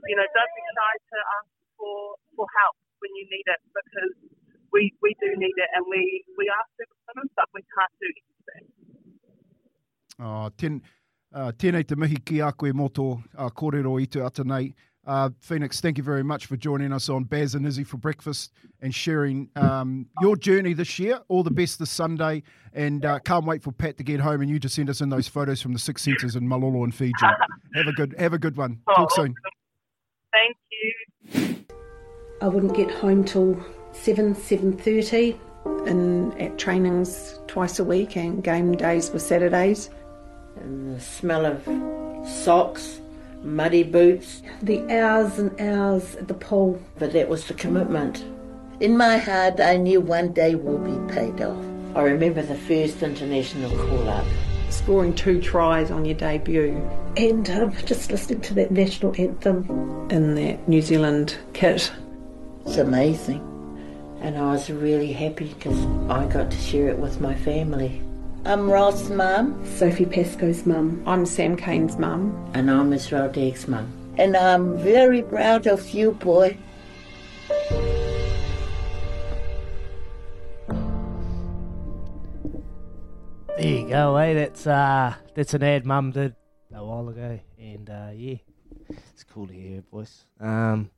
you 0.07 0.15
know, 0.15 0.27
don't 0.35 0.53
be 0.55 0.63
shy 0.75 0.93
to 0.99 1.17
ask 1.39 1.49
for, 1.79 1.97
for 2.35 2.45
help 2.63 2.75
when 2.99 3.11
you 3.15 3.25
need 3.31 3.47
it 3.47 3.61
because 3.71 4.13
we, 4.71 4.91
we 5.01 5.15
do 5.23 5.33
need 5.39 5.55
it 5.55 5.69
and 5.75 5.83
we, 5.87 6.03
we 6.37 6.45
are 6.51 6.65
superwomen, 6.75 7.27
but 7.35 7.47
we 7.55 7.63
can't 7.71 7.95
do 7.99 8.09
everything. 8.11 8.65
Oh, 10.19 10.51
ten, 10.59 10.81
uh, 11.31 11.51
tēnei 11.55 11.85
te 11.87 11.95
mihi 11.95 12.19
ki 12.25 12.41
a 12.43 12.51
koe 12.51 12.73
moto 12.75 13.21
uh, 13.37 13.47
kōrero 13.55 13.95
i 14.01 14.07
te 14.11 14.19
ata 14.19 14.43
nei. 14.43 14.73
Uh, 15.09 15.31
Phoenix, 15.39 15.81
thank 15.81 15.97
you 15.97 16.03
very 16.03 16.23
much 16.23 16.45
for 16.45 16.55
joining 16.55 16.93
us 16.93 17.09
on 17.09 17.23
Baz 17.23 17.55
and 17.55 17.65
Izzy 17.65 17.83
for 17.83 17.97
breakfast 17.97 18.53
and 18.79 18.93
sharing 18.93 19.49
um, 19.55 20.05
your 20.21 20.35
journey 20.35 20.73
this 20.73 20.99
year. 20.99 21.19
All 21.29 21.41
the 21.41 21.49
best 21.49 21.79
this 21.79 21.89
Sunday, 21.89 22.43
and 22.73 23.03
uh, 23.03 23.17
can't 23.17 23.43
wait 23.43 23.63
for 23.63 23.71
Pat 23.71 23.97
to 23.97 24.03
get 24.03 24.19
home 24.19 24.41
and 24.41 24.51
you 24.51 24.59
to 24.59 24.69
send 24.69 24.87
us 24.87 25.01
in 25.01 25.09
those 25.09 25.27
photos 25.27 25.63
from 25.63 25.73
the 25.73 25.79
Six 25.79 26.03
Senses 26.03 26.35
in 26.35 26.47
Malolo 26.47 26.83
and 26.83 26.93
Fiji. 26.93 27.11
Have 27.73 27.87
a 27.87 27.91
good, 27.91 28.13
have 28.19 28.33
a 28.33 28.37
good 28.37 28.55
one. 28.55 28.81
Talk 28.95 29.11
soon. 29.13 29.33
Thank 30.31 30.55
you. 31.33 31.65
I 32.43 32.47
wouldn't 32.47 32.75
get 32.75 32.91
home 32.91 33.23
till 33.23 33.59
seven, 33.93 34.35
seven 34.35 34.77
thirty, 34.77 35.35
and 35.87 36.39
at 36.39 36.59
trainings 36.59 37.39
twice 37.47 37.79
a 37.79 37.83
week, 37.83 38.15
and 38.15 38.43
game 38.43 38.77
days 38.77 39.09
were 39.09 39.17
Saturdays. 39.17 39.89
And 40.57 40.95
the 40.95 41.01
smell 41.01 41.47
of 41.47 41.63
socks, 42.29 43.01
muddy 43.43 43.83
boots, 43.83 44.41
The 44.61 44.81
hours 44.91 45.39
and 45.39 45.59
hours 45.59 46.15
at 46.15 46.27
the 46.27 46.33
pool. 46.33 46.81
but 46.97 47.13
that 47.13 47.29
was 47.29 47.45
the 47.47 47.53
commitment. 47.53 48.23
In 48.79 48.95
my 48.97 49.17
heart, 49.17 49.59
I 49.59 49.77
knew 49.77 49.99
one 50.01 50.31
day 50.33 50.55
we'll 50.55 50.77
be 50.77 51.13
paid 51.13 51.41
off. 51.41 51.57
I 51.95 52.03
remember 52.03 52.41
the 52.41 52.55
first 52.55 53.01
international 53.03 53.71
call 53.71 54.07
up. 54.09 54.25
Scoring 54.69 55.15
two 55.15 55.41
tries 55.41 55.89
on 55.89 56.05
your 56.05 56.15
debut, 56.15 56.79
and 57.17 57.49
um, 57.49 57.73
just 57.85 58.11
listening 58.11 58.41
to 58.41 58.53
that 58.53 58.71
national 58.71 59.15
anthem 59.19 60.07
in 60.11 60.35
that 60.35 60.67
New 60.69 60.81
Zealand 60.81 61.37
kit. 61.53 61.91
It's 62.65 62.77
amazing. 62.77 63.45
And 64.21 64.37
I 64.37 64.51
was 64.51 64.69
really 64.69 65.11
happy 65.11 65.47
because 65.57 65.77
I 66.09 66.25
got 66.27 66.51
to 66.51 66.57
share 66.57 66.89
it 66.89 66.99
with 66.99 67.19
my 67.19 67.33
family. 67.35 68.01
I'm 68.45 68.69
Ross' 68.69 69.09
mum, 69.09 69.63
Sophie 69.65 70.05
Pascoe's 70.05 70.65
mum. 70.65 71.03
I'm 71.05 71.25
Sam 71.25 71.55
Cane's 71.55 71.97
mum. 71.97 72.33
And 72.53 72.69
I'm 72.71 72.91
Israel 72.93 73.29
Dagg's 73.31 73.67
mum. 73.67 73.87
and 74.17 74.35
I'm 74.35 74.77
very 74.77 75.21
proud 75.21 75.67
of 75.67 75.89
you, 75.91 76.11
boy. 76.11 76.57
There 83.57 83.67
you 83.67 83.89
go, 83.89 84.15
eh? 84.17 84.33
That's 84.33 84.65
uh 84.65 85.15
that's 85.35 85.53
an 85.53 85.63
ad 85.63 85.85
mum 85.85 86.11
did 86.11 86.35
a 86.73 86.83
while 86.83 87.09
ago, 87.09 87.39
and 87.57 87.89
uh, 87.89 88.09
yeah, 88.15 88.35
it's 88.89 89.23
cool 89.25 89.47
to 89.47 89.53
hear 89.53 89.77
her 89.77 89.83
voice. 89.91 90.25
Um, 90.39 90.91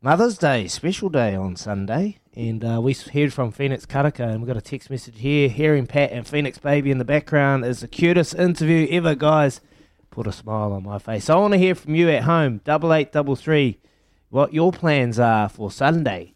Mother's 0.00 0.36
Day, 0.36 0.66
special 0.66 1.08
day 1.10 1.36
on 1.36 1.54
Sunday, 1.54 2.18
and 2.36 2.62
uh, 2.62 2.78
we 2.82 2.92
heard 2.92 3.32
from 3.32 3.50
Phoenix 3.50 3.86
Karaka, 3.86 4.28
and 4.28 4.42
we 4.42 4.46
got 4.46 4.58
a 4.58 4.60
text 4.60 4.90
message 4.90 5.18
here. 5.18 5.48
Hearing 5.48 5.86
Pat 5.86 6.12
and 6.12 6.26
Phoenix 6.26 6.58
Baby 6.58 6.90
in 6.90 6.98
the 6.98 7.04
background 7.04 7.64
is 7.64 7.80
the 7.80 7.88
cutest 7.88 8.34
interview 8.34 8.86
ever, 8.90 9.14
guys. 9.14 9.62
Put 10.10 10.26
a 10.26 10.32
smile 10.32 10.72
on 10.72 10.82
my 10.82 10.98
face. 10.98 11.30
I 11.30 11.36
want 11.36 11.54
to 11.54 11.58
hear 11.58 11.74
from 11.74 11.94
you 11.94 12.10
at 12.10 12.24
home, 12.24 12.60
double 12.62 12.92
eight 12.92 13.10
double 13.10 13.36
three, 13.36 13.80
what 14.28 14.52
your 14.52 14.70
plans 14.70 15.18
are 15.18 15.48
for 15.48 15.70
Sunday. 15.70 16.34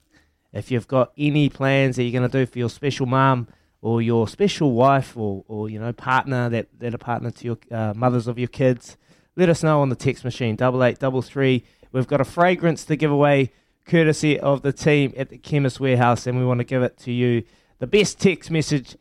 If 0.55 0.71
you've 0.71 0.89
got 0.89 1.13
any 1.19 1.51
plans 1.51 1.97
that 1.97 2.05
you're 2.05 2.19
going 2.19 2.31
to 2.31 2.39
do 2.39 2.51
for 2.51 2.59
your 2.59 2.71
special 2.71 3.05
mum 3.05 3.49
or 3.83 4.01
your 4.01 4.27
special 4.27 4.73
wife 4.73 5.17
or, 5.19 5.45
or 5.49 5.69
you 5.69 5.79
know 5.79 5.93
partner 5.93 6.49
that, 6.49 6.69
that 6.79 6.95
are 6.95 6.99
partner 6.99 7.31
to 7.31 7.45
your 7.45 7.59
uh, 7.71 7.93
mothers 7.95 8.27
of 8.27 8.39
your 8.39 8.49
kids, 8.49 8.97
let 9.37 9.51
us 9.51 9.63
know 9.63 9.83
on 9.83 9.91
the 9.91 9.97
text 9.97 10.25
machine 10.25 10.57
double 10.57 10.83
eight 10.83 10.99
double 10.99 11.21
three. 11.21 11.63
We've 11.93 12.07
got 12.07 12.23
a 12.23 12.25
fragrance 12.25 12.87
to 12.87 12.97
give 12.97 13.11
away, 13.11 13.53
courtesy 13.87 14.39
of 14.39 14.63
the 14.63 14.73
team 14.73 15.13
at 15.17 15.29
the 15.29 15.39
Chemist 15.39 15.81
Warehouse, 15.81 16.27
and 16.27 16.39
we 16.39 16.45
want 16.45 16.59
to 16.59 16.65
give 16.65 16.83
it 16.83 16.97
to 16.99 17.13
you. 17.13 17.45
The 17.79 17.87
best 17.87 18.21
text 18.21 18.51
message 18.51 18.97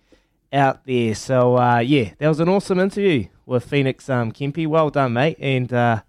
out 0.51 0.86
there. 0.86 1.15
So 1.15 1.57
uh, 1.57 1.79
yeah, 1.79 2.12
that 2.17 2.27
was 2.27 2.39
an 2.39 2.50
awesome 2.50 2.79
interview 2.79 3.27
with 3.45 3.65
Phoenix 3.65 4.09
um. 4.09 4.31
Well 4.39 4.89
done, 4.89 5.13
mate. 5.13 5.38
And 5.39 5.71
uh, 5.71 6.01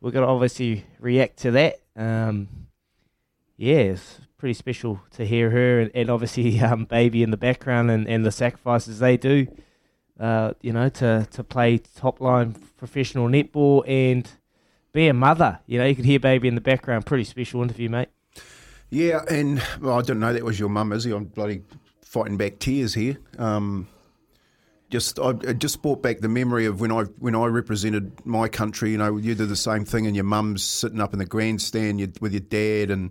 we're 0.00 0.10
gonna 0.10 0.32
obviously 0.32 0.84
react 0.98 1.38
to 1.38 1.50
that. 1.52 1.80
Um, 1.96 2.48
yeah, 3.56 3.76
it's 3.76 4.20
pretty 4.36 4.54
special 4.54 5.00
to 5.12 5.24
hear 5.24 5.50
her 5.50 5.80
and, 5.80 5.90
and 5.94 6.10
obviously 6.10 6.60
um, 6.62 6.84
baby 6.84 7.22
in 7.22 7.30
the 7.30 7.36
background 7.36 7.90
and, 7.90 8.08
and 8.08 8.24
the 8.24 8.32
sacrifices 8.32 8.98
they 8.98 9.16
do. 9.16 9.46
Uh, 10.18 10.52
you 10.60 10.72
know, 10.72 10.88
to 10.88 11.26
to 11.32 11.42
play 11.42 11.78
top 11.78 12.20
line 12.20 12.54
professional 12.76 13.28
netball 13.28 13.82
and 13.88 14.30
be 14.94 15.08
a 15.08 15.12
mother. 15.14 15.58
You 15.66 15.78
know, 15.78 15.84
you 15.84 15.94
could 15.94 16.06
hear 16.06 16.18
baby 16.18 16.48
in 16.48 16.54
the 16.54 16.60
background. 16.62 17.04
Pretty 17.04 17.24
special 17.24 17.62
interview, 17.62 17.90
mate. 17.90 18.08
Yeah, 18.88 19.22
and 19.28 19.62
well, 19.80 19.98
I 19.98 20.00
didn't 20.02 20.20
know 20.20 20.32
that 20.32 20.44
was 20.44 20.58
your 20.58 20.68
mum, 20.70 20.92
is 20.92 21.04
Izzy. 21.04 21.14
I'm 21.14 21.24
bloody 21.24 21.62
fighting 22.00 22.36
back 22.36 22.60
tears 22.60 22.94
here. 22.94 23.18
Um, 23.38 23.88
just 24.90 25.18
I 25.18 25.30
it 25.42 25.58
just 25.58 25.82
brought 25.82 26.02
back 26.02 26.20
the 26.20 26.28
memory 26.28 26.66
of 26.66 26.80
when 26.80 26.92
I 26.92 27.02
when 27.18 27.34
I 27.34 27.46
represented 27.46 28.24
my 28.24 28.48
country. 28.48 28.92
You 28.92 28.98
know, 28.98 29.16
you 29.16 29.34
did 29.34 29.48
the 29.48 29.56
same 29.56 29.84
thing, 29.84 30.06
and 30.06 30.14
your 30.14 30.24
mum's 30.24 30.62
sitting 30.62 31.00
up 31.00 31.12
in 31.12 31.18
the 31.18 31.26
grandstand 31.26 32.00
you, 32.00 32.12
with 32.20 32.32
your 32.32 32.40
dad, 32.40 32.92
and 32.92 33.10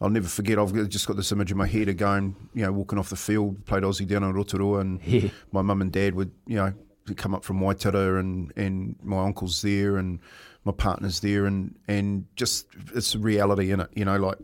I'll 0.00 0.10
never 0.10 0.26
forget. 0.26 0.58
I've 0.58 0.88
just 0.88 1.06
got 1.06 1.16
this 1.16 1.30
image 1.30 1.52
in 1.52 1.58
my 1.58 1.66
head 1.68 1.88
of 1.88 1.96
going, 1.96 2.34
you 2.54 2.62
know, 2.64 2.72
walking 2.72 2.98
off 2.98 3.10
the 3.10 3.16
field, 3.16 3.64
played 3.66 3.84
Aussie 3.84 4.08
down 4.08 4.24
in 4.24 4.32
Rotorua, 4.32 4.80
and 4.80 5.00
Yeah. 5.06 5.28
my 5.52 5.62
mum 5.62 5.80
and 5.80 5.92
dad 5.92 6.14
would, 6.16 6.32
you 6.46 6.56
know, 6.56 6.72
come 7.16 7.34
up 7.36 7.44
from 7.44 7.60
Waitara, 7.60 8.18
and 8.18 8.52
and 8.56 8.96
my 9.04 9.22
uncle's 9.24 9.62
there, 9.62 9.96
and 9.98 10.18
my 10.64 10.72
partner's 10.72 11.20
there, 11.20 11.46
and 11.46 11.74
and 11.88 12.26
just 12.36 12.66
it's 12.94 13.14
a 13.14 13.18
reality 13.18 13.70
in 13.72 13.80
it, 13.80 13.88
you 13.94 14.04
know, 14.04 14.16
like 14.16 14.38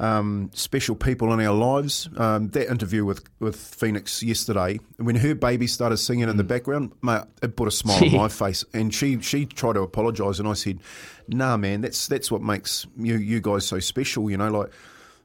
um, 0.00 0.50
special 0.54 0.94
people 0.96 1.32
in 1.32 1.40
our 1.40 1.54
lives. 1.54 2.08
Um, 2.16 2.48
that 2.50 2.70
interview 2.70 3.04
with, 3.04 3.24
with 3.40 3.56
Phoenix 3.56 4.22
yesterday, 4.22 4.80
when 4.96 5.16
her 5.16 5.34
baby 5.34 5.66
started 5.66 5.98
singing 5.98 6.28
in 6.28 6.36
the 6.36 6.44
background, 6.44 6.92
mate, 7.02 7.22
it 7.42 7.56
put 7.56 7.68
a 7.68 7.70
smile 7.70 8.04
on 8.04 8.12
my 8.16 8.28
face. 8.28 8.64
And 8.72 8.92
she 8.92 9.20
she 9.20 9.46
tried 9.46 9.74
to 9.74 9.80
apologise, 9.80 10.38
and 10.38 10.48
I 10.48 10.54
said, 10.54 10.80
"Nah, 11.28 11.56
man, 11.56 11.82
that's 11.82 12.06
that's 12.06 12.30
what 12.30 12.42
makes 12.42 12.86
you 12.96 13.16
you 13.16 13.40
guys 13.40 13.66
so 13.66 13.78
special. 13.80 14.30
You 14.30 14.36
know, 14.36 14.50
like." 14.50 14.70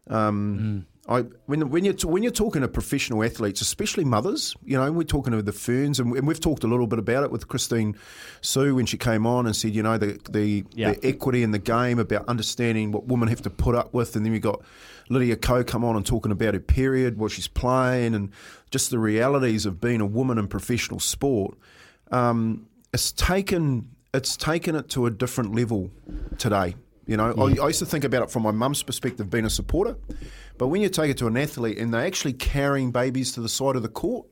Um, 0.07 0.87
I 1.09 1.21
when 1.47 1.69
when 1.71 1.83
you're 1.85 1.95
when 2.05 2.21
you're 2.23 2.31
talking 2.31 2.61
to 2.61 2.67
professional 2.67 3.23
athletes, 3.23 3.61
especially 3.61 4.05
mothers, 4.05 4.55
you 4.63 4.77
know, 4.77 4.91
we're 4.91 5.03
talking 5.03 5.33
to 5.33 5.41
the 5.41 5.51
Ferns, 5.51 5.99
and, 5.99 6.11
we- 6.11 6.19
and 6.19 6.27
we've 6.27 6.39
talked 6.39 6.63
a 6.63 6.67
little 6.67 6.85
bit 6.87 6.99
about 6.99 7.23
it 7.23 7.31
with 7.31 7.47
Christine 7.47 7.95
Sue 8.41 8.75
when 8.75 8.85
she 8.85 8.97
came 8.97 9.25
on 9.25 9.47
and 9.47 9.55
said, 9.55 9.73
you 9.73 9.81
know, 9.81 9.97
the 9.97 10.19
the, 10.29 10.63
Yeah. 10.75 10.91
the 10.93 11.05
equity 11.07 11.41
in 11.41 11.49
the 11.51 11.57
game 11.59 11.97
about 11.97 12.27
understanding 12.27 12.91
what 12.91 13.07
women 13.07 13.27
have 13.27 13.41
to 13.41 13.49
put 13.49 13.73
up 13.73 13.91
with, 13.93 14.15
and 14.15 14.23
then 14.23 14.31
we 14.33 14.39
got 14.39 14.61
Lydia 15.09 15.35
Ko 15.35 15.63
come 15.63 15.83
on 15.83 15.95
and 15.95 16.05
talking 16.05 16.31
about 16.31 16.53
her 16.53 16.59
period, 16.59 17.17
what 17.17 17.31
she's 17.31 17.47
playing, 17.47 18.13
and 18.13 18.29
just 18.69 18.91
the 18.91 18.99
realities 18.99 19.65
of 19.65 19.81
being 19.81 20.01
a 20.01 20.05
woman 20.05 20.37
in 20.37 20.47
professional 20.47 20.99
sport. 20.99 21.57
Um, 22.11 22.67
it's 22.93 23.11
taken 23.11 23.89
it's 24.13 24.37
taken 24.37 24.75
it 24.75 24.89
to 24.89 25.05
a 25.05 25.11
different 25.11 25.55
level 25.55 25.91
today. 26.37 26.75
You 27.05 27.17
know, 27.17 27.33
I, 27.37 27.63
I 27.63 27.67
used 27.67 27.79
to 27.79 27.87
think 27.87 28.03
about 28.03 28.21
it 28.21 28.29
from 28.31 28.43
my 28.43 28.51
mum's 28.51 28.83
perspective, 28.83 29.31
being 29.31 29.45
a 29.45 29.49
supporter, 29.49 29.95
but 30.59 30.67
when 30.67 30.81
you 30.81 30.89
take 30.89 31.09
it 31.09 31.17
to 31.17 31.27
an 31.27 31.37
athlete 31.37 31.79
and 31.79 31.93
they're 31.93 32.05
actually 32.05 32.33
carrying 32.33 32.91
babies 32.91 33.31
to 33.31 33.41
the 33.41 33.49
side 33.49 33.77
of 33.77 33.81
the 33.81 33.89
court, 33.89 34.27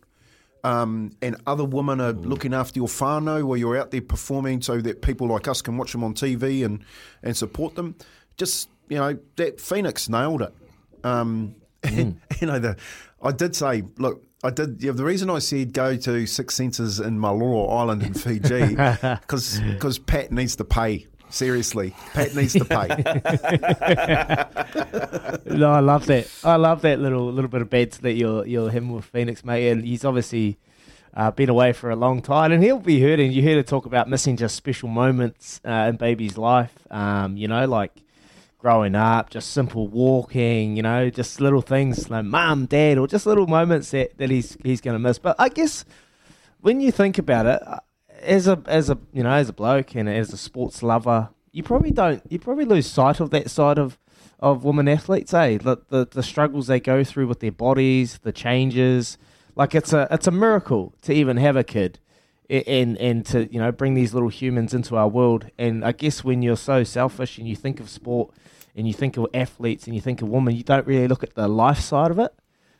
um, 0.64 1.12
and 1.22 1.38
other 1.48 1.64
women 1.64 2.02
are 2.02 2.12
looking 2.12 2.54
after 2.54 2.80
your 2.80 2.90
whānau 2.90 3.44
while 3.44 3.56
you're 3.56 3.78
out 3.78 3.92
there 3.92 4.02
performing 4.02 4.62
so 4.62 4.82
that 4.82 5.02
people 5.02 5.28
like 5.28 5.48
us 5.48 5.62
can 5.62 5.78
watch 5.78 5.94
them 5.94 6.04
on 6.04 6.14
TV 6.14 6.66
and, 6.66 6.84
and 7.24 7.38
support 7.38 7.76
them. 7.76 7.96
Just, 8.36 8.70
you 8.90 8.98
know, 8.98 9.18
that 9.38 9.62
Phoenix 9.62 10.10
nailed 10.10 10.42
it. 10.42 10.54
Um, 11.06 11.56
and, 11.84 12.20
you 12.42 12.48
know, 12.48 12.60
the, 12.60 12.76
I 13.22 13.32
did 13.32 13.56
say, 13.56 13.84
look, 13.98 14.22
I 14.44 14.50
did. 14.50 14.84
Yeah, 14.84 14.92
the 14.92 15.06
reason 15.06 15.30
I 15.30 15.40
said 15.40 15.72
go 15.72 15.96
to 15.96 16.28
Six 16.28 16.56
Senses 16.56 17.00
in 17.00 17.20
Malolo 17.20 17.70
Island 17.70 18.04
in 18.04 18.14
Fiji, 18.14 18.76
because 19.22 20.00
Pat 20.00 20.32
needs 20.32 20.58
to 20.58 20.66
pay. 20.66 21.08
Seriously, 21.30 21.94
Pat 22.14 22.36
needs 22.36 22.54
to 22.54 22.64
pay. 22.64 22.88
no, 25.58 25.72
I 25.72 25.82
love 25.82 26.06
that. 26.06 26.30
I 26.44 26.56
love 26.56 26.82
that 26.84 27.00
little 27.00 27.32
little 27.32 27.50
bit 27.50 27.62
of 27.62 27.70
beds 27.70 27.98
that 28.00 28.14
you're 28.14 28.46
you're 28.46 28.70
having 28.70 28.94
with 28.94 29.06
Phoenix, 29.06 29.44
mate. 29.44 29.70
And 29.70 29.84
he's 29.84 30.06
obviously 30.06 30.58
uh, 31.14 31.32
been 31.32 31.50
away 31.50 31.74
for 31.74 31.90
a 31.90 31.96
long 31.96 32.22
time, 32.22 32.52
and 32.54 32.64
he'll 32.64 32.80
be 32.80 33.02
hurting. 33.02 33.34
You 33.34 33.44
heard 33.44 33.58
her 33.58 33.64
talk 33.64 33.86
about 33.86 34.08
missing 34.08 34.38
just 34.38 34.56
special 34.56 34.88
moments 34.88 35.60
uh, 35.66 35.88
in 35.90 35.98
baby's 35.98 36.38
life. 36.38 36.74
Um, 36.90 37.36
you 37.36 37.48
know, 37.50 37.66
like 37.66 37.92
growing 38.60 38.96
up, 38.96 39.30
just 39.30 39.52
simple 39.52 39.88
walking. 39.88 40.78
You 40.78 40.84
know, 40.84 41.10
just 41.10 41.42
little 41.42 41.62
things 41.62 42.10
like 42.10 42.24
mum, 42.24 42.68
dad, 42.68 42.98
or 42.98 43.08
just 43.08 43.26
little 43.26 43.48
moments 43.48 43.92
that, 43.92 44.18
that 44.18 44.30
he's 44.30 44.58
he's 44.64 44.80
going 44.80 44.96
to 44.96 45.00
miss. 45.00 45.20
But 45.20 45.36
I 45.40 45.50
guess 45.50 45.84
when 46.62 46.80
you 46.80 46.92
think 46.92 47.18
about 47.18 47.46
it, 47.46 47.62
as 48.22 48.48
a 48.48 48.62
as 48.66 48.90
a 48.90 48.98
you 49.14 49.24
know 49.24 49.32
as 49.32 49.50
a 49.50 49.54
bloke 49.54 49.96
and 49.96 50.10
as 50.10 50.34
a 50.34 50.38
sports 50.38 50.84
lover, 50.84 51.30
you 51.52 51.64
probably 51.64 51.92
don't 51.92 52.22
you 52.30 52.40
probably 52.40 52.66
lose 52.66 52.88
sight 52.88 53.20
of 53.20 53.30
that 53.32 53.50
side 53.50 53.78
of 53.78 53.98
of 54.40 54.64
women 54.64 54.88
athletes, 54.88 55.34
eh? 55.34 55.58
The, 55.58 55.78
the 55.90 56.08
the 56.10 56.24
struggles 56.24 56.68
they 56.68 56.80
go 56.80 57.04
through 57.04 57.28
with 57.28 57.40
their 57.40 57.52
bodies, 57.52 58.20
the 58.24 58.32
changes. 58.32 59.18
Like 59.56 59.74
it's 59.74 59.94
a 59.94 60.08
it's 60.12 60.28
a 60.28 60.32
miracle 60.32 60.94
to 61.04 61.14
even 61.14 61.38
have 61.38 61.56
a 61.56 61.64
kid, 61.64 62.00
and 62.50 62.98
and 62.98 63.26
to 63.28 63.52
you 63.52 63.60
know 63.60 63.72
bring 63.72 63.96
these 63.96 64.14
little 64.14 64.30
humans 64.30 64.74
into 64.74 64.96
our 64.96 65.08
world. 65.08 65.50
And 65.58 65.84
I 65.84 65.92
guess 65.92 66.24
when 66.24 66.42
you're 66.42 66.58
so 66.58 66.84
selfish 66.84 67.38
and 67.38 67.48
you 67.48 67.56
think 67.56 67.80
of 67.80 67.90
sport, 67.90 68.32
and 68.76 68.88
you 68.88 68.94
think 68.94 69.18
of 69.18 69.26
athletes 69.34 69.88
and 69.88 69.96
you 69.96 70.02
think 70.02 70.22
of 70.22 70.30
women, 70.30 70.56
you 70.56 70.64
don't 70.64 70.86
really 70.86 71.08
look 71.08 71.24
at 71.24 71.34
the 71.34 71.48
life 71.48 71.80
side 71.80 72.12
of 72.12 72.20
it. 72.20 72.34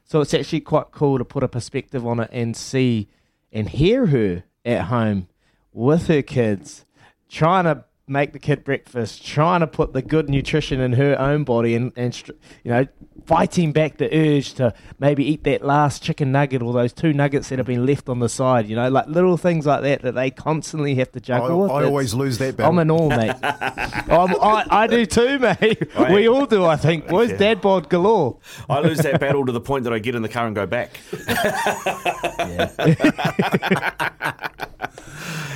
So 0.04 0.22
it's 0.22 0.34
actually 0.34 0.62
quite 0.62 0.92
cool 0.92 1.18
to 1.18 1.26
put 1.26 1.44
a 1.44 1.48
perspective 1.50 2.06
on 2.06 2.20
it 2.20 2.30
and 2.32 2.56
see 2.56 3.10
and 3.52 3.68
hear 3.68 4.06
her 4.06 4.44
at 4.68 4.84
home 4.84 5.28
with 5.74 6.08
her 6.08 6.22
kids, 6.22 6.86
trying 7.30 7.64
to 7.64 7.84
make 8.10 8.32
the 8.32 8.40
kid 8.40 8.64
breakfast, 8.64 9.26
trying 9.26 9.60
to 9.60 9.68
put 9.68 9.92
the 9.92 10.02
good 10.02 10.30
nutrition 10.30 10.80
in 10.80 10.94
her 10.94 11.20
own 11.20 11.44
body, 11.44 11.76
and, 11.76 11.92
and 11.98 12.18
you 12.64 12.72
know, 12.72 12.88
fighting 13.26 13.74
back 13.74 13.98
the 13.98 14.08
urge 14.16 14.54
to 14.54 14.74
maybe 15.00 15.26
eat 15.26 15.44
that 15.44 15.62
last 15.62 16.02
chicken 16.02 16.32
nugget 16.32 16.62
or 16.62 16.72
those 16.72 16.94
two 16.94 17.12
nuggets 17.12 17.50
that 17.50 17.58
have 17.60 17.66
been 17.68 17.86
left 17.86 18.08
on 18.08 18.20
the 18.20 18.30
side. 18.30 18.66
You 18.68 18.78
know, 18.78 18.88
like 18.90 19.08
little 19.08 19.36
things 19.36 19.66
like 19.66 19.82
that 19.82 20.04
that 20.04 20.16
they 20.16 20.32
constantly 20.32 20.96
have 20.96 21.12
to 21.12 21.20
juggle 21.20 21.60
I, 21.60 21.64
with. 21.64 21.72
I 21.72 21.76
It's- 21.80 21.90
always 21.90 22.14
lose 22.14 22.38
that 22.38 22.56
battle. 22.56 22.72
I'm 22.72 22.80
an 22.80 22.90
all, 22.92 23.10
mate. 23.10 23.36
I'm, 23.44 24.36
I, 24.42 24.66
I 24.70 24.88
do 24.88 25.06
too, 25.06 25.38
mate. 25.40 25.90
I- 25.94 26.14
we 26.14 26.30
all 26.30 26.46
do, 26.46 26.64
I 26.66 26.78
think. 26.78 27.08
Boys, 27.08 27.34
dad 27.38 27.60
bod 27.60 27.90
galore. 27.90 28.38
I 28.70 28.80
lose 28.80 29.00
that 29.00 29.20
battle 29.20 29.46
to 29.46 29.52
the 29.52 29.60
point 29.62 29.84
that 29.84 29.92
I 29.92 30.00
get 30.00 30.16
in 30.16 30.22
the 30.22 30.30
car 30.30 30.48
and 30.48 30.56
go 30.56 30.66
back. 30.66 30.98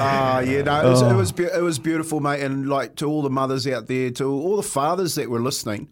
Ah, 0.03 0.39
yeah, 0.39 0.63
no, 0.63 0.87
it 0.87 0.89
was, 0.89 1.01
it 1.03 1.05
Oh. 1.05 1.17
was 1.17 1.31
beau- 1.31 1.49
it 1.55 1.61
was 1.61 1.77
beautiful, 1.77 2.19
mate, 2.19 2.40
and 2.41 2.67
like 2.67 2.95
to 2.97 3.05
all 3.07 3.21
the 3.21 3.29
mothers 3.29 3.67
out 3.67 3.87
there, 3.87 4.09
to 4.11 4.25
all 4.25 4.57
the 4.57 4.63
fathers 4.63 5.15
that 5.15 5.29
were 5.29 5.39
listening, 5.39 5.89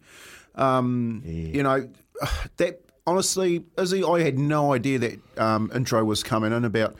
um, 0.54 1.22
you 1.24 1.62
know, 1.62 1.88
that 2.56 2.80
honestly, 3.06 3.64
Izzy, 3.78 4.04
I 4.04 4.20
had 4.20 4.38
no 4.38 4.72
idea 4.72 4.98
that 4.98 5.38
um, 5.38 5.70
intro 5.74 6.04
was 6.04 6.22
coming 6.22 6.52
in 6.52 6.64
about, 6.64 6.96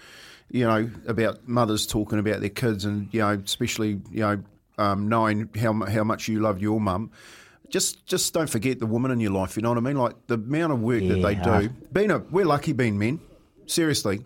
you 0.51 0.67
know, 0.67 0.91
about 1.07 1.47
mothers 1.47 1.87
talking 1.87 2.19
about 2.19 2.41
their 2.41 2.49
kids, 2.49 2.85
and 2.85 3.13
you 3.13 3.21
know, 3.21 3.41
especially 3.45 4.01
you 4.11 4.21
know, 4.21 4.43
um, 4.79 5.09
knowing 5.09 5.49
how 5.59 5.73
how 5.85 6.05
much 6.05 6.29
you 6.29 6.41
love 6.41 6.61
your 6.61 6.81
mum. 6.81 7.11
Just, 7.69 8.05
just 8.05 8.35
don't 8.35 8.51
forget 8.51 8.81
the 8.81 8.87
woman 8.87 9.13
in 9.13 9.21
your 9.21 9.31
life. 9.31 9.55
You 9.57 9.63
know 9.63 9.69
what 9.69 9.79
I 9.79 9.83
mean? 9.83 9.97
Like 9.97 10.27
the 10.27 10.35
amount 10.35 10.73
of 10.73 10.81
work 10.81 11.07
that 11.07 11.23
they 11.23 11.37
do. 11.37 11.69
Being 11.93 12.11
a, 12.11 12.19
we're 12.19 12.45
lucky 12.45 12.73
being 12.73 12.99
men. 12.99 13.21
Seriously, 13.67 14.25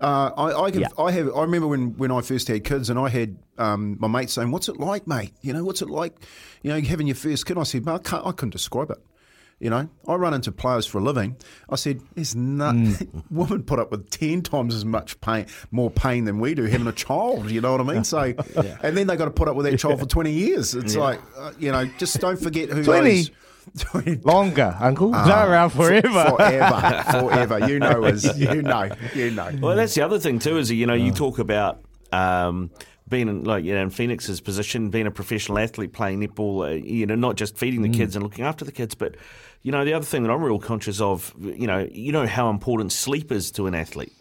uh, 0.00 0.30
I, 0.36 0.62
I, 0.64 0.70
can, 0.70 0.80
Yeah. 0.82 0.88
I 0.98 1.12
have. 1.12 1.34
I 1.34 1.42
remember 1.42 1.66
when, 1.68 1.96
when 1.96 2.10
I 2.10 2.20
first 2.20 2.48
had 2.48 2.64
kids, 2.64 2.90
and 2.90 2.98
I 2.98 3.08
had 3.08 3.36
um, 3.58 3.96
my 4.00 4.08
mate 4.08 4.30
saying, 4.30 4.50
"What's 4.50 4.68
it 4.68 4.78
like, 4.78 5.06
mate? 5.06 5.32
You 5.40 5.52
know, 5.52 5.64
what's 5.64 5.82
it 5.82 5.90
like? 5.90 6.14
You 6.62 6.72
know, 6.72 6.80
having 6.80 7.06
your 7.06 7.16
first 7.16 7.46
kid?" 7.46 7.58
I 7.58 7.62
said, 7.62 7.84
"Man, 7.84 7.94
I, 7.94 7.98
can't, 7.98 8.26
I 8.26 8.32
couldn't 8.32 8.50
describe 8.50 8.90
it." 8.90 8.98
You 9.60 9.70
know, 9.70 9.88
I 10.08 10.14
run 10.16 10.34
into 10.34 10.50
players 10.50 10.84
for 10.84 10.98
a 10.98 11.00
living. 11.00 11.36
I 11.70 11.76
said, 11.76 12.00
"There's 12.14 12.34
not 12.34 12.74
women 13.30 13.62
put 13.62 13.78
up 13.78 13.90
with 13.92 14.10
ten 14.10 14.42
times 14.42 14.74
as 14.74 14.84
much 14.84 15.20
pain, 15.20 15.46
more 15.70 15.90
pain 15.90 16.24
than 16.24 16.40
we 16.40 16.54
do 16.54 16.64
having 16.64 16.88
a 16.88 16.92
child." 16.92 17.50
You 17.50 17.60
know 17.60 17.70
what 17.72 17.80
I 17.80 17.84
mean? 17.84 18.04
So, 18.04 18.20
and 18.82 18.96
then 18.96 19.06
they 19.06 19.16
got 19.16 19.26
to 19.26 19.30
put 19.30 19.48
up 19.48 19.54
with 19.56 19.66
that 19.66 19.78
child 19.78 20.00
for 20.00 20.06
twenty 20.06 20.32
years. 20.32 20.74
It's 20.74 20.96
like, 20.96 21.20
uh, 21.38 21.52
you 21.58 21.70
know, 21.70 21.86
just 21.98 22.18
don't 22.20 22.38
forget 22.38 22.68
who 22.68 22.82
20? 22.82 23.08
those- 23.10 23.28
20 23.28 23.40
Longer, 24.24 24.76
Uncle. 24.80 25.12
Ah, 25.14 25.24
They're 25.26 25.50
around 25.52 25.70
forever. 25.70 26.24
forever, 26.36 27.04
forever. 27.10 27.68
You 27.68 27.78
know, 27.78 28.04
as 28.04 28.38
you 28.38 28.62
know, 28.62 28.88
you 29.14 29.30
know. 29.30 29.50
Well, 29.60 29.76
that's 29.76 29.94
the 29.94 30.02
other 30.02 30.18
thing 30.18 30.38
too. 30.38 30.58
Is 30.58 30.70
you 30.70 30.86
know 30.86 30.94
you 30.94 31.12
talk 31.12 31.38
about 31.38 31.80
um, 32.12 32.70
being 33.08 33.28
in, 33.28 33.44
like 33.44 33.64
you 33.64 33.74
know 33.74 33.82
in 33.82 33.90
Phoenix's 33.90 34.40
position, 34.40 34.90
being 34.90 35.06
a 35.06 35.10
professional 35.10 35.58
athlete, 35.58 35.92
playing 35.92 36.20
netball. 36.20 36.66
Uh, 36.68 36.74
you 36.74 37.06
know, 37.06 37.14
not 37.14 37.36
just 37.36 37.56
feeding 37.56 37.82
the 37.82 37.88
kids 37.88 38.16
and 38.16 38.22
looking 38.22 38.44
after 38.44 38.64
the 38.64 38.72
kids, 38.72 38.94
but 38.94 39.16
you 39.62 39.72
know 39.72 39.84
the 39.84 39.92
other 39.94 40.04
thing 40.04 40.22
that 40.22 40.30
I'm 40.30 40.42
real 40.42 40.58
conscious 40.58 41.00
of. 41.00 41.34
You 41.40 41.66
know, 41.66 41.88
you 41.90 42.12
know 42.12 42.26
how 42.26 42.50
important 42.50 42.92
sleep 42.92 43.32
is 43.32 43.50
to 43.52 43.66
an 43.66 43.74
athlete. 43.74 44.12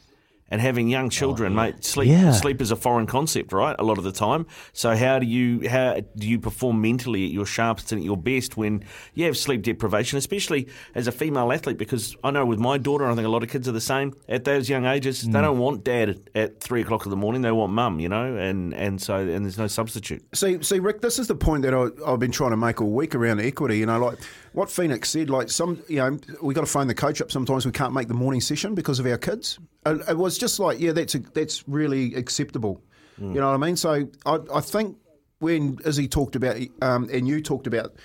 And 0.54 0.62
having 0.62 0.88
young 0.88 1.08
oh, 1.08 1.10
children, 1.10 1.56
mate, 1.56 1.84
sleep 1.84 2.10
Yeah. 2.10 2.30
sleep 2.30 2.62
is 2.62 2.70
a 2.70 2.76
foreign 2.76 3.08
concept, 3.08 3.52
right? 3.54 3.76
A 3.80 3.84
lot 3.84 3.98
of 3.98 4.04
the 4.04 4.12
time. 4.12 4.46
So 4.72 4.96
how 4.96 5.18
do 5.18 5.26
you 5.26 5.68
how 5.68 6.02
do 6.16 6.28
you 6.28 6.38
perform 6.38 6.80
mentally 6.80 7.26
at 7.26 7.32
your 7.32 7.48
sharpest 7.48 7.92
and 7.92 8.00
at 8.00 8.06
your 8.06 8.18
best 8.18 8.56
when 8.56 8.84
you 9.16 9.26
have 9.26 9.36
sleep 9.36 9.64
deprivation, 9.64 10.20
especially 10.20 10.68
as 10.94 11.08
a 11.08 11.12
female 11.12 11.52
athlete? 11.52 11.80
Because 11.80 12.16
I 12.24 12.30
know 12.30 12.46
with 12.46 12.60
my 12.60 12.78
daughter, 12.78 13.10
I 13.10 13.16
think 13.16 13.26
a 13.26 13.32
lot 13.32 13.42
of 13.42 13.50
kids 13.50 13.68
are 13.68 13.72
the 13.72 13.82
same 13.82 14.14
at 14.30 14.44
those 14.44 14.70
young 14.70 14.86
ages. 14.86 15.24
They 15.24 15.30
mm. 15.30 15.42
don't 15.42 15.58
want 15.58 15.84
dad 15.84 16.10
at, 16.10 16.18
at 16.36 16.60
three 16.60 16.82
o'clock 16.82 17.08
in 17.08 17.10
the 17.10 17.18
morning; 17.18 17.42
they 17.42 17.52
want 17.52 17.74
mum, 17.74 18.00
you 18.00 18.08
know. 18.08 18.38
And 18.38 18.76
and 18.76 19.02
so 19.02 19.16
and 19.16 19.44
there's 19.44 19.58
no 19.58 19.66
substitute. 19.66 20.24
See, 20.36 20.62
see, 20.62 20.78
Rick, 20.78 21.02
this 21.02 21.18
is 21.18 21.26
the 21.26 21.36
point 21.36 21.64
that 21.64 21.74
I, 21.74 21.88
I've 22.06 22.20
been 22.20 22.32
trying 22.32 22.52
to 22.52 22.58
make 22.58 22.80
all 22.80 22.92
week 22.92 23.16
around 23.16 23.42
equity. 23.42 23.80
You 23.80 23.88
know, 23.88 23.98
like 23.98 24.20
what 24.54 24.72
Phoenix 24.72 25.10
said, 25.10 25.30
like 25.30 25.50
some, 25.50 25.82
you 25.88 25.98
know, 25.98 26.18
we 26.42 26.54
got 26.54 26.62
to 26.62 26.68
phone 26.68 26.88
the 26.88 26.94
coach 26.94 27.22
up. 27.22 27.32
Sometimes 27.32 27.66
we 27.66 27.72
can't 27.72 27.94
make 27.94 28.08
the 28.08 28.14
morning 28.14 28.42
session 28.42 28.76
because 28.76 29.00
of 29.00 29.06
our 29.06 29.18
kids. 29.18 29.60
And 29.86 30.02
it 30.08 30.18
was 30.18 30.38
just 30.38 30.60
like, 30.60 30.80
yeah, 30.80 30.92
that's 30.92 31.16
a, 31.16 31.20
that's 31.20 31.68
really 31.68 32.16
acceptable. 32.16 32.82
You 33.20 33.40
know 33.42 33.48
what 33.48 33.54
I 33.54 33.58
mean? 33.58 33.76
So 33.76 34.08
I, 34.26 34.40
I 34.54 34.62
think 34.62 34.98
when 35.40 35.78
Izzy 35.86 36.08
talked 36.08 36.36
about, 36.36 36.58
um, 36.82 37.10
and 37.12 37.28
you 37.28 37.42
talked 37.42 37.68
about, 37.68 37.96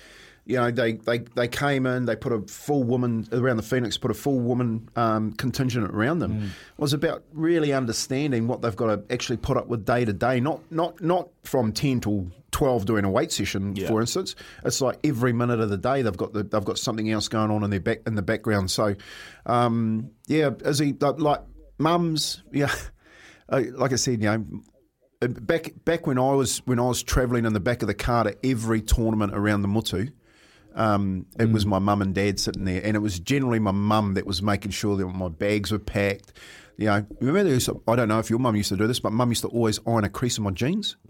you 0.44 0.56
know, 0.56 0.70
they, 0.70 0.92
they, 0.92 1.18
they 1.18 1.48
came 1.48 1.86
in, 1.86 2.06
they 2.06 2.16
put 2.16 2.32
a 2.32 2.40
full 2.42 2.82
woman 2.82 3.26
around 3.32 3.58
the 3.58 3.62
Phoenix, 3.62 3.96
put 3.98 4.10
a 4.10 4.14
full 4.14 4.40
woman 4.40 4.88
um, 4.96 5.32
contingent 5.32 5.90
around 5.90 6.18
them. 6.18 6.42
It 6.42 6.80
was 6.80 6.92
about 6.92 7.22
really 7.32 7.72
understanding 7.72 8.48
what 8.48 8.62
they've 8.62 8.76
got 8.76 8.86
to 8.86 9.12
actually 9.12 9.36
put 9.38 9.56
up 9.56 9.68
with 9.68 9.84
day 9.84 10.04
to 10.04 10.12
day, 10.12 10.40
not 10.40 10.60
not 10.70 11.00
not 11.02 11.28
from 11.42 11.72
ten 11.72 12.00
till 12.00 12.30
twelve 12.58 12.86
doing 12.86 13.04
a 13.04 13.10
weight 13.10 13.30
session, 13.30 13.76
Yeah. 13.76 13.86
for 13.88 14.00
instance. 14.00 14.34
It's 14.64 14.80
like 14.80 14.98
every 15.04 15.32
minute 15.32 15.60
of 15.60 15.70
the 15.70 15.78
day 15.78 16.02
they've 16.02 16.16
got 16.16 16.32
the, 16.32 16.42
they've 16.42 16.64
got 16.64 16.78
something 16.78 17.08
else 17.10 17.28
going 17.28 17.50
on 17.50 17.62
in 17.62 17.70
their 17.70 17.80
back 17.80 18.00
in 18.06 18.14
the 18.16 18.22
background. 18.22 18.70
So, 18.70 18.96
um, 19.46 20.10
yeah, 20.26 20.50
is 20.64 20.78
he 20.80 20.92
like, 20.92 21.40
mums? 21.78 22.42
Yeah, 22.52 22.74
uh, 23.48 23.62
like 23.74 23.92
I 23.92 23.96
said, 23.96 24.22
you 24.22 24.28
know 24.30 24.44
back 25.20 25.72
back 25.84 26.06
when 26.06 26.18
I 26.18 26.32
was 26.32 26.58
when 26.66 26.78
I 26.78 26.86
was 26.86 27.02
travelling 27.02 27.44
in 27.44 27.52
the 27.52 27.60
back 27.60 27.82
of 27.82 27.88
the 27.88 27.94
car 27.94 28.24
to 28.24 28.36
every 28.46 28.80
tournament 28.80 29.34
around 29.34 29.62
the 29.62 29.68
Mutu, 29.68 30.12
um, 30.74 31.26
it 31.40 31.50
was 31.50 31.66
my 31.66 31.78
mum 31.78 32.02
and 32.02 32.14
dad 32.14 32.38
sitting 32.38 32.64
there, 32.64 32.80
and 32.84 32.96
it 32.96 33.00
was 33.00 33.18
generally 33.18 33.58
my 33.58 33.72
mum 33.72 34.14
that 34.14 34.26
was 34.26 34.42
making 34.42 34.70
sure 34.70 34.96
that 34.96 35.06
my 35.06 35.28
bags 35.28 35.72
were 35.72 35.78
packed. 35.78 36.32
You 36.78 36.86
know, 36.86 37.04
remember 37.20 37.42
there 37.42 37.54
was, 37.54 37.68
I 37.88 37.96
don't 37.96 38.06
know 38.06 38.20
if 38.20 38.30
your 38.30 38.38
mum 38.38 38.54
used 38.54 38.68
to 38.68 38.76
do 38.76 38.86
this, 38.86 39.00
but 39.00 39.12
mum 39.12 39.30
used 39.30 39.42
to 39.42 39.48
always 39.48 39.80
iron 39.84 40.04
a 40.04 40.08
crease 40.08 40.38
in 40.38 40.44
my 40.44 40.52
jeans. 40.52 40.96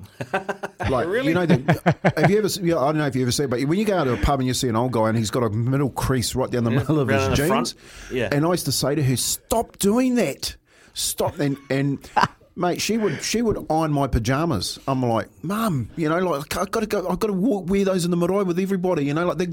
Like 0.88 1.06
you 1.08 1.34
know, 1.34 1.44
the, 1.44 2.00
have 2.16 2.30
you 2.30 2.38
ever? 2.38 2.48
Yeah, 2.62 2.78
I 2.78 2.86
don't 2.86 2.98
know 2.98 3.06
if 3.06 3.14
you 3.14 3.20
ever 3.20 3.32
see, 3.32 3.44
it, 3.44 3.50
but 3.50 3.60
when 3.64 3.78
you 3.78 3.84
go 3.84 3.98
out 3.98 4.04
to 4.04 4.14
a 4.14 4.16
pub 4.16 4.40
and 4.40 4.46
you 4.46 4.54
see 4.54 4.68
an 4.68 4.76
old 4.76 4.92
guy 4.92 5.08
and 5.10 5.18
he's 5.18 5.30
got 5.30 5.42
a 5.42 5.50
middle 5.50 5.90
crease 5.90 6.34
right 6.34 6.50
down 6.50 6.64
the 6.64 6.70
middle 6.70 6.98
of 6.98 7.08
his 7.08 7.36
jeans, 7.36 7.48
front. 7.48 7.74
Yeah. 8.10 8.30
and 8.32 8.46
I 8.46 8.50
used 8.52 8.64
to 8.66 8.72
say 8.72 8.94
to 8.94 9.02
her, 9.02 9.16
"Stop 9.16 9.78
doing 9.78 10.14
that! 10.14 10.56
Stop!" 10.94 11.40
And 11.40 11.58
and 11.68 11.98
mate, 12.56 12.80
she 12.80 12.96
would 12.96 13.22
she 13.22 13.42
would 13.42 13.66
iron 13.68 13.92
my 13.92 14.06
pajamas. 14.06 14.78
I'm 14.88 15.02
like, 15.02 15.28
Mum, 15.42 15.90
you 15.96 16.08
know, 16.08 16.18
like 16.20 16.56
I've 16.56 16.70
got 16.70 16.80
to 16.80 16.86
go, 16.86 17.06
I've 17.06 17.18
got 17.18 17.26
to 17.28 17.34
walk, 17.34 17.68
wear 17.68 17.84
those 17.84 18.06
in 18.06 18.10
the 18.10 18.16
marae 18.16 18.44
with 18.44 18.58
everybody. 18.58 19.04
You 19.04 19.12
know, 19.14 19.26
like 19.26 19.38
they 19.38 19.46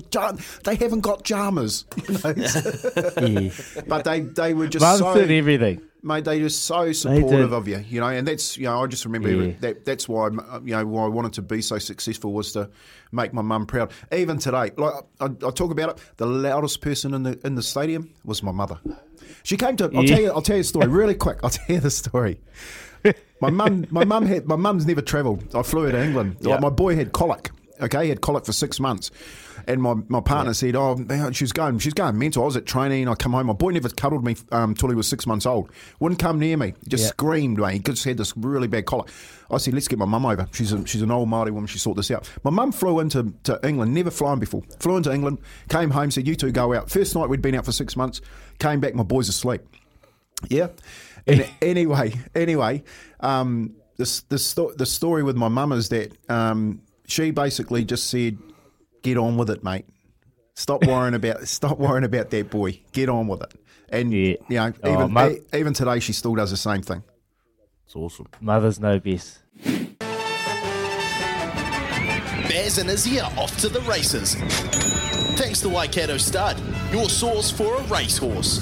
they 0.64 0.76
haven't 0.76 1.02
got 1.02 1.24
jammers. 1.24 1.86
You 2.08 2.18
know? 2.24 2.34
Yeah. 3.28 3.50
but 3.88 4.06
they 4.06 4.22
they 4.22 4.54
were 4.54 4.68
just 4.68 4.84
Mums 4.84 5.00
so 5.00 5.14
did 5.16 5.32
everything. 5.32 5.82
Mate, 6.06 6.24
they 6.26 6.40
just 6.40 6.64
so 6.64 6.92
supportive 6.92 7.52
of 7.52 7.68
you, 7.68 7.84
you 7.90 8.00
know, 8.00 8.08
and 8.08 8.28
that's 8.28 8.58
you 8.58 8.66
know, 8.66 8.84
I 8.84 8.88
just 8.88 9.04
remember 9.06 9.30
Yeah. 9.32 9.54
that 9.62 9.84
that's 9.86 10.08
why 10.08 10.30
you 10.64 10.76
know 10.76 10.86
why 10.86 11.06
I 11.06 11.08
wanted 11.08 11.34
to 11.34 11.42
be 11.42 11.62
so 11.62 11.78
successful 11.80 12.32
was 12.34 12.52
to 12.54 12.70
make 13.12 13.34
my 13.34 13.42
mum 13.42 13.66
proud. 13.66 13.92
Even 14.12 14.38
today, 14.38 14.72
like 14.78 14.94
I, 15.20 15.26
I 15.26 15.52
talk 15.52 15.72
about 15.72 15.90
it, 15.90 15.98
the 16.18 16.26
loudest 16.26 16.82
person 16.82 17.14
in 17.14 17.24
the 17.24 17.40
in 17.44 17.56
the 17.56 17.64
stadium 17.64 18.12
was 18.24 18.42
my 18.44 18.52
mother. 18.52 18.80
She 19.44 19.58
came 19.58 19.76
to. 19.78 19.86
I'll 19.86 20.04
Yeah. 20.06 20.16
tell 20.16 20.22
you. 20.22 20.32
I'll 20.32 20.42
tell 20.42 20.56
you 20.56 20.62
a 20.62 20.64
story 20.66 20.88
really 20.88 21.16
quick. 21.16 21.40
I'll 21.44 21.50
tell 21.50 21.76
you 21.76 21.80
the 21.82 21.92
story. 21.92 22.40
My 23.42 23.50
mum, 23.50 23.86
my 23.92 24.06
mum 24.06 24.26
had, 24.26 24.48
my 24.48 24.56
mum's 24.56 24.86
never 24.88 25.02
travelled. 25.02 25.54
I 25.54 25.62
flew 25.62 25.84
her 25.84 25.92
to 25.92 26.04
England. 26.04 26.38
Yeah. 26.40 26.52
Like 26.52 26.62
my 26.62 26.70
boy 26.70 26.96
had 26.96 27.12
colic. 27.12 27.52
Okay, 27.82 28.04
he 28.04 28.10
had 28.10 28.22
colic 28.22 28.46
for 28.46 28.54
six 28.54 28.80
months, 28.80 29.12
and 29.68 29.82
my, 29.82 29.96
my 30.08 30.20
partner 30.22 30.54
said, 30.54 30.76
"Oh, 30.76 30.96
man, 30.96 31.34
she's 31.34 31.52
going, 31.52 31.80
she's 31.80 31.94
going 31.94 32.18
mental." 32.18 32.44
I 32.44 32.46
was 32.46 32.56
at 32.58 32.66
training. 32.66 33.08
I 33.08 33.16
come 33.16 33.34
home. 33.34 33.48
My 33.48 33.54
boy 33.54 33.72
never 33.72 33.90
cuddled 33.90 34.24
me 34.24 34.36
um, 34.52 34.74
till 34.76 34.90
he 34.90 34.96
was 34.96 35.08
six 35.08 35.26
months 35.28 35.46
old. 35.46 35.72
Wouldn't 36.00 36.20
come 36.20 36.40
near 36.40 36.58
me. 36.58 36.74
Just 36.88 37.04
Yeah. 37.04 37.10
screamed. 37.10 37.58
Mate. 37.60 37.74
He 37.74 37.80
just 37.80 38.04
had 38.04 38.18
this 38.18 38.36
really 38.38 38.68
bad 38.68 38.86
colic. 38.86 39.10
I 39.52 39.58
said, 39.58 39.74
"Let's 39.74 39.88
get 39.88 40.00
my 40.00 40.06
mum 40.06 40.26
over. 40.26 40.48
She's 40.54 40.72
a, 40.72 40.86
she's 40.88 41.02
an 41.02 41.12
old 41.12 41.30
Maori 41.30 41.52
woman. 41.52 41.68
She 41.68 41.78
sort 41.80 41.98
this 41.98 42.12
out." 42.12 42.30
My 42.44 42.52
mum 42.52 42.72
flew 42.72 43.00
into 43.00 43.34
to 43.44 43.60
England. 43.64 43.94
Never 43.94 44.12
flown 44.12 44.40
before. 44.40 44.64
Flew 44.80 44.98
into 44.98 45.14
England. 45.14 45.40
Came 45.70 45.90
home. 45.92 46.12
Said, 46.12 46.28
"You 46.28 46.36
two 46.36 46.52
go 46.52 46.74
out." 46.74 46.90
First 46.90 47.16
night 47.16 47.30
we'd 47.30 47.42
been 47.42 47.56
out 47.56 47.66
for 47.66 47.72
six 47.72 47.96
months. 47.96 48.22
Came 48.60 48.80
back. 48.80 48.96
My 48.96 49.04
boy's 49.04 49.30
asleep. 49.30 49.62
Yeah. 50.50 50.68
And 51.28 51.48
anyway, 51.62 52.14
anyway, 52.36 52.84
um, 53.20 53.74
the 53.98 54.22
the, 54.30 54.38
sto- 54.38 54.74
the 54.74 54.86
story 54.86 55.24
with 55.24 55.36
my 55.36 55.48
mum 55.48 55.72
is 55.72 55.90
that 55.90 56.12
um, 56.30 56.82
she 57.08 57.32
basically 57.32 57.84
just 57.84 58.10
said, 58.12 58.38
"Get 59.06 59.18
on 59.18 59.38
with 59.38 59.50
it, 59.52 59.64
mate. 59.64 59.86
Stop 60.56 60.86
worrying 60.86 61.14
about 61.14 61.48
stop 61.48 61.78
worrying 61.78 62.04
about 62.06 62.30
that 62.32 62.50
boy. 62.50 62.80
Get 62.92 63.08
on 63.08 63.28
with 63.28 63.42
it." 63.44 63.54
And 63.90 64.12
Yeah. 64.12 64.36
you 64.50 64.58
know, 64.58 64.74
Oh, 64.84 64.94
even 64.94 65.14
mu- 65.14 65.30
e- 65.30 65.42
even 65.58 65.74
today, 65.74 66.00
she 66.00 66.12
still 66.12 66.34
does 66.36 66.50
the 66.52 66.58
same 66.58 66.82
thing. 66.82 67.04
It's 67.86 67.96
awesome. 67.96 68.26
Mothers 68.42 68.80
know 68.80 69.00
best. 69.00 69.40
Baz 72.50 72.78
and 72.80 72.90
Izzy 72.90 73.20
are 73.20 73.32
off 73.38 73.56
to 73.62 73.70
the 73.70 73.82
races. 73.82 74.36
Thanks 75.38 75.62
to 75.62 75.70
Waikato 75.70 76.18
Stud, 76.18 76.58
your 76.92 77.10
source 77.10 77.52
for 77.52 77.76
a 77.76 77.84
racehorse. 77.84 78.60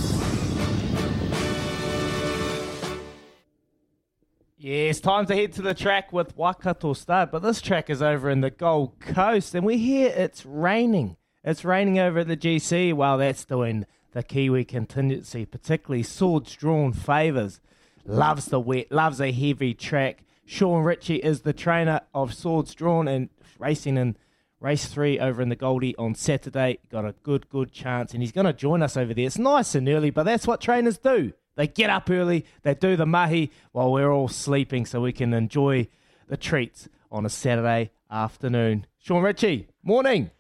It's 4.66 5.02
time 5.02 5.26
to 5.26 5.36
head 5.36 5.52
to 5.54 5.62
the 5.62 5.74
track 5.74 6.14
with 6.14 6.38
Waikato 6.38 6.94
Stud, 6.94 7.32
but 7.32 7.42
this 7.42 7.60
track 7.60 7.90
is 7.90 8.02
over 8.02 8.30
in 8.30 8.40
the 8.40 8.50
Gold 8.50 8.98
Coast, 9.02 9.54
and 9.54 9.66
we 9.66 9.78
hear 9.78 10.08
it's 10.08 10.46
raining. 10.46 11.18
It's 11.44 11.66
raining 11.66 12.00
over 12.00 12.20
at 12.20 12.30
the 12.30 12.38
GC. 12.38 12.94
Well, 12.94 13.18
that's 13.18 13.44
doing 13.44 13.86
the 14.14 14.24
Kiwi 14.24 14.64
contingency, 14.64 15.46
particularly 15.46 16.04
swords 16.04 16.56
drawn 16.56 16.94
favours. 16.94 17.60
Loves 18.06 18.46
the 18.46 18.60
wet, 18.62 18.90
loves 18.90 19.20
a 19.20 19.34
heavy 19.34 19.74
track. 19.74 20.24
Sean 20.46 20.82
Ritchie 20.82 21.18
is 21.18 21.42
the 21.42 21.52
trainer 21.52 22.00
of 22.14 22.34
swords 22.34 22.74
drawn 22.74 23.10
and 23.10 23.28
racing 23.60 23.98
in 23.98 24.16
race 24.62 24.86
three 24.86 25.20
over 25.20 25.42
in 25.42 25.50
the 25.50 25.58
Goldie 25.58 25.94
on 25.98 26.16
Saturday. 26.16 26.80
Got 26.90 27.04
a 27.04 27.16
good, 27.24 27.50
good 27.50 27.74
chance, 27.74 28.14
and 28.14 28.24
he's 28.24 28.32
going 28.32 28.48
to 28.48 28.54
join 28.54 28.82
us 28.82 28.96
over 28.96 29.14
there. 29.14 29.26
It's 29.26 29.38
nice 29.38 29.76
and 29.76 29.90
early, 29.90 30.10
but 30.10 30.24
that's 30.24 30.48
what 30.48 30.62
trainers 30.62 30.98
do. 30.98 31.34
They 31.56 31.68
get 31.68 31.90
up 31.90 32.10
early, 32.10 32.46
they 32.64 32.74
do 32.74 32.96
the 32.96 33.06
mahi 33.06 33.52
while 33.72 33.92
we're 33.92 34.12
all 34.12 34.28
sleeping 34.28 34.86
so 34.86 35.02
we 35.02 35.14
can 35.14 35.34
enjoy 35.34 35.88
the 36.28 36.38
treats 36.38 36.90
on 37.12 37.26
a 37.26 37.30
Saturday 37.30 37.92
afternoon. 38.10 38.88
Sean 39.00 39.22
Ritchie, 39.22 39.68
morning. 39.84 40.32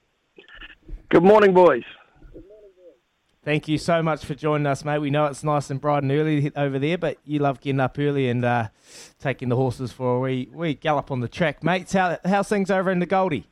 Good 1.09 1.23
morning, 1.23 1.53
boys. 1.53 1.83
Thank 3.43 3.67
you 3.67 3.77
so 3.77 4.01
much 4.01 4.23
for 4.23 4.35
joining 4.35 4.65
us, 4.65 4.85
mate. 4.85 4.99
We 4.99 5.09
know 5.09 5.25
it's 5.25 5.43
nice 5.43 5.69
and 5.69 5.81
bright 5.81 6.01
and 6.01 6.11
early 6.13 6.49
over 6.55 6.79
there, 6.79 6.97
but 6.97 7.17
you 7.25 7.39
love 7.39 7.59
getting 7.59 7.81
up 7.81 7.99
early 7.99 8.29
and 8.29 8.43
uh, 8.45 8.69
taking 9.19 9.49
the 9.49 9.57
horses 9.57 9.91
for 9.91 10.15
a 10.15 10.19
wee, 10.21 10.49
wee 10.53 10.73
gallop 10.73 11.11
on 11.11 11.19
the 11.19 11.27
track. 11.27 11.61
Mates, 11.61 11.91
how, 11.91 12.17
how's 12.23 12.47
things 12.47 12.71
over 12.71 12.89
in 12.89 12.99
the 12.99 13.05
Goldie? 13.05 13.45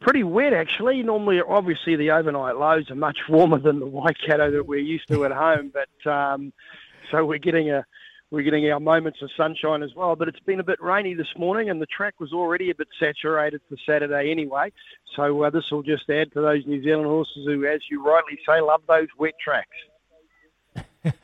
Pretty 0.00 0.22
wet, 0.22 0.54
actually. 0.54 1.02
Normally, 1.02 1.40
obviously, 1.46 1.94
the 1.96 2.10
overnight 2.10 2.56
lows 2.56 2.90
are 2.90 2.94
much 2.94 3.18
warmer 3.28 3.58
than 3.58 3.80
the 3.80 3.86
Waikato 3.86 4.50
that 4.50 4.66
we're 4.66 4.78
used 4.78 5.08
to 5.08 5.24
at 5.26 5.32
home. 5.32 5.72
But 5.72 6.10
um, 6.10 6.52
so 7.10 7.24
we're 7.24 7.38
getting 7.38 7.70
a 7.70 7.84
we're 8.30 8.42
getting 8.42 8.70
our 8.70 8.80
moments 8.80 9.20
of 9.22 9.30
sunshine 9.36 9.82
as 9.82 9.94
well. 9.94 10.16
But 10.16 10.28
it's 10.28 10.40
been 10.40 10.60
a 10.60 10.64
bit 10.64 10.80
rainy 10.80 11.14
this 11.14 11.28
morning, 11.36 11.68
and 11.68 11.82
the 11.82 11.86
track 11.86 12.14
was 12.18 12.32
already 12.32 12.70
a 12.70 12.74
bit 12.74 12.88
saturated 12.98 13.60
for 13.68 13.76
Saturday 13.84 14.30
anyway. 14.30 14.72
So 15.16 15.42
uh, 15.42 15.50
this 15.50 15.64
will 15.70 15.82
just 15.82 16.08
add 16.08 16.32
to 16.32 16.40
those 16.40 16.64
New 16.66 16.82
Zealand 16.82 17.06
horses 17.06 17.44
who, 17.44 17.66
as 17.66 17.80
you 17.90 18.02
rightly 18.02 18.38
say, 18.46 18.60
love 18.60 18.82
those 18.88 19.08
wet 19.18 19.34
tracks. 19.42 19.68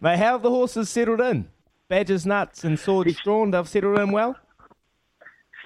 Mate, 0.00 0.18
how 0.18 0.32
have 0.32 0.42
the 0.42 0.50
horses 0.50 0.90
settled 0.90 1.20
in? 1.20 1.48
Badgers 1.88 2.26
Nuts 2.26 2.62
and 2.62 2.78
Swords 2.78 3.18
Drawn, 3.20 3.50
they've 3.50 3.68
settled 3.68 3.98
in 3.98 4.12
well? 4.12 4.36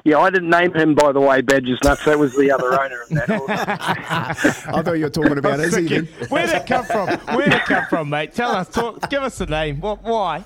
Yeah, 0.02 0.18
I 0.18 0.30
didn't 0.30 0.50
name 0.50 0.74
him, 0.74 0.94
by 0.94 1.12
the 1.12 1.20
way, 1.20 1.40
Badger's 1.40 1.78
Nuts. 1.84 2.04
That 2.04 2.18
was 2.18 2.36
the 2.36 2.50
other 2.50 2.72
owner 2.80 3.02
of 3.02 3.08
that. 3.10 3.30
I 4.74 4.82
thought 4.82 4.98
you 4.98 5.04
were 5.04 5.10
talking 5.10 5.38
about 5.38 5.60
I 5.60 5.64
was 5.66 5.76
Izzy. 5.76 6.00
Where'd 6.28 6.50
it 6.50 6.66
come 6.66 6.84
from? 6.84 7.08
Where'd 7.34 7.52
it 7.52 7.64
come 7.64 7.86
from, 7.88 8.10
mate? 8.10 8.34
Tell 8.34 8.50
us. 8.50 8.68
Talk, 8.68 9.08
give 9.08 9.22
us 9.22 9.38
the 9.38 9.46
name. 9.46 9.80
What? 9.80 10.02
Why? 10.02 10.44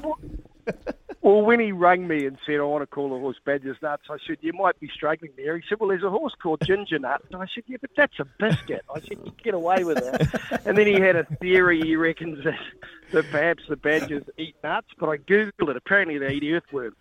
Well, 1.20 1.42
when 1.42 1.58
he 1.58 1.72
rang 1.72 2.06
me 2.06 2.26
and 2.26 2.38
said, 2.46 2.54
I 2.54 2.62
want 2.62 2.82
to 2.82 2.86
call 2.86 3.10
the 3.10 3.18
horse 3.18 3.36
Badger's 3.44 3.76
Nuts, 3.82 4.04
I 4.08 4.16
said, 4.26 4.36
you 4.40 4.52
might 4.52 4.78
be 4.78 4.88
struggling 4.94 5.32
there. 5.36 5.56
He 5.56 5.62
said, 5.68 5.80
well, 5.80 5.88
there's 5.88 6.04
a 6.04 6.10
horse 6.10 6.32
called 6.40 6.62
Ginger 6.64 6.98
Nut. 7.00 7.20
And 7.32 7.42
I 7.42 7.46
said, 7.54 7.64
yeah, 7.66 7.76
but 7.80 7.90
that's 7.96 8.18
a 8.20 8.24
biscuit. 8.38 8.82
I 8.94 9.00
said, 9.00 9.18
you 9.24 9.32
get 9.42 9.52
away 9.52 9.82
with 9.82 9.98
that. 9.98 10.62
And 10.64 10.78
then 10.78 10.86
he 10.86 10.94
had 10.94 11.16
a 11.16 11.24
theory, 11.24 11.82
he 11.82 11.96
reckons, 11.96 12.42
that, 12.44 12.58
that 13.12 13.30
perhaps 13.30 13.64
the 13.68 13.76
badgers 13.76 14.22
eat 14.38 14.54
nuts. 14.62 14.86
But 14.98 15.08
I 15.08 15.16
Googled 15.18 15.68
it. 15.68 15.76
Apparently 15.76 16.18
they 16.18 16.34
eat 16.34 16.44
earthworms. 16.44 16.96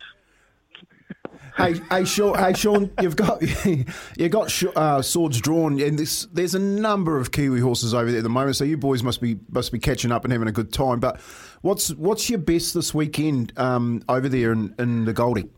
Hey, 1.58 1.80
hey, 1.90 2.06
Sean, 2.06 2.38
hey, 2.38 2.54
Sean, 2.54 2.92
you've 3.02 3.16
got 3.16 3.42
you 4.18 4.30
got 4.30 4.50
sh- 4.52 4.66
uh, 4.76 5.02
swords 5.02 5.42
drawn, 5.42 5.80
and 5.80 5.98
this, 5.98 6.28
there's 6.32 6.56
a 6.56 6.60
number 6.60 7.18
of 7.18 7.32
Kiwi 7.32 7.60
horses 7.60 7.94
over 7.94 8.10
there 8.10 8.20
at 8.20 8.24
the 8.24 8.30
moment. 8.30 8.56
So 8.56 8.64
you 8.64 8.78
boys 8.78 9.04
must 9.04 9.22
be 9.22 9.38
must 9.50 9.72
be 9.72 9.80
catching 9.80 10.12
up 10.12 10.24
and 10.24 10.32
having 10.32 10.48
a 10.48 10.52
good 10.52 10.72
time. 10.72 11.00
But 11.00 11.20
what's 11.62 11.94
what's 11.96 12.30
your 12.30 12.40
best 12.40 12.74
this 12.74 12.94
weekend 12.94 13.54
um, 13.58 14.04
over 14.08 14.30
there 14.30 14.52
in, 14.52 14.74
in 14.80 15.06
the 15.06 15.14
Goldie? 15.14 15.50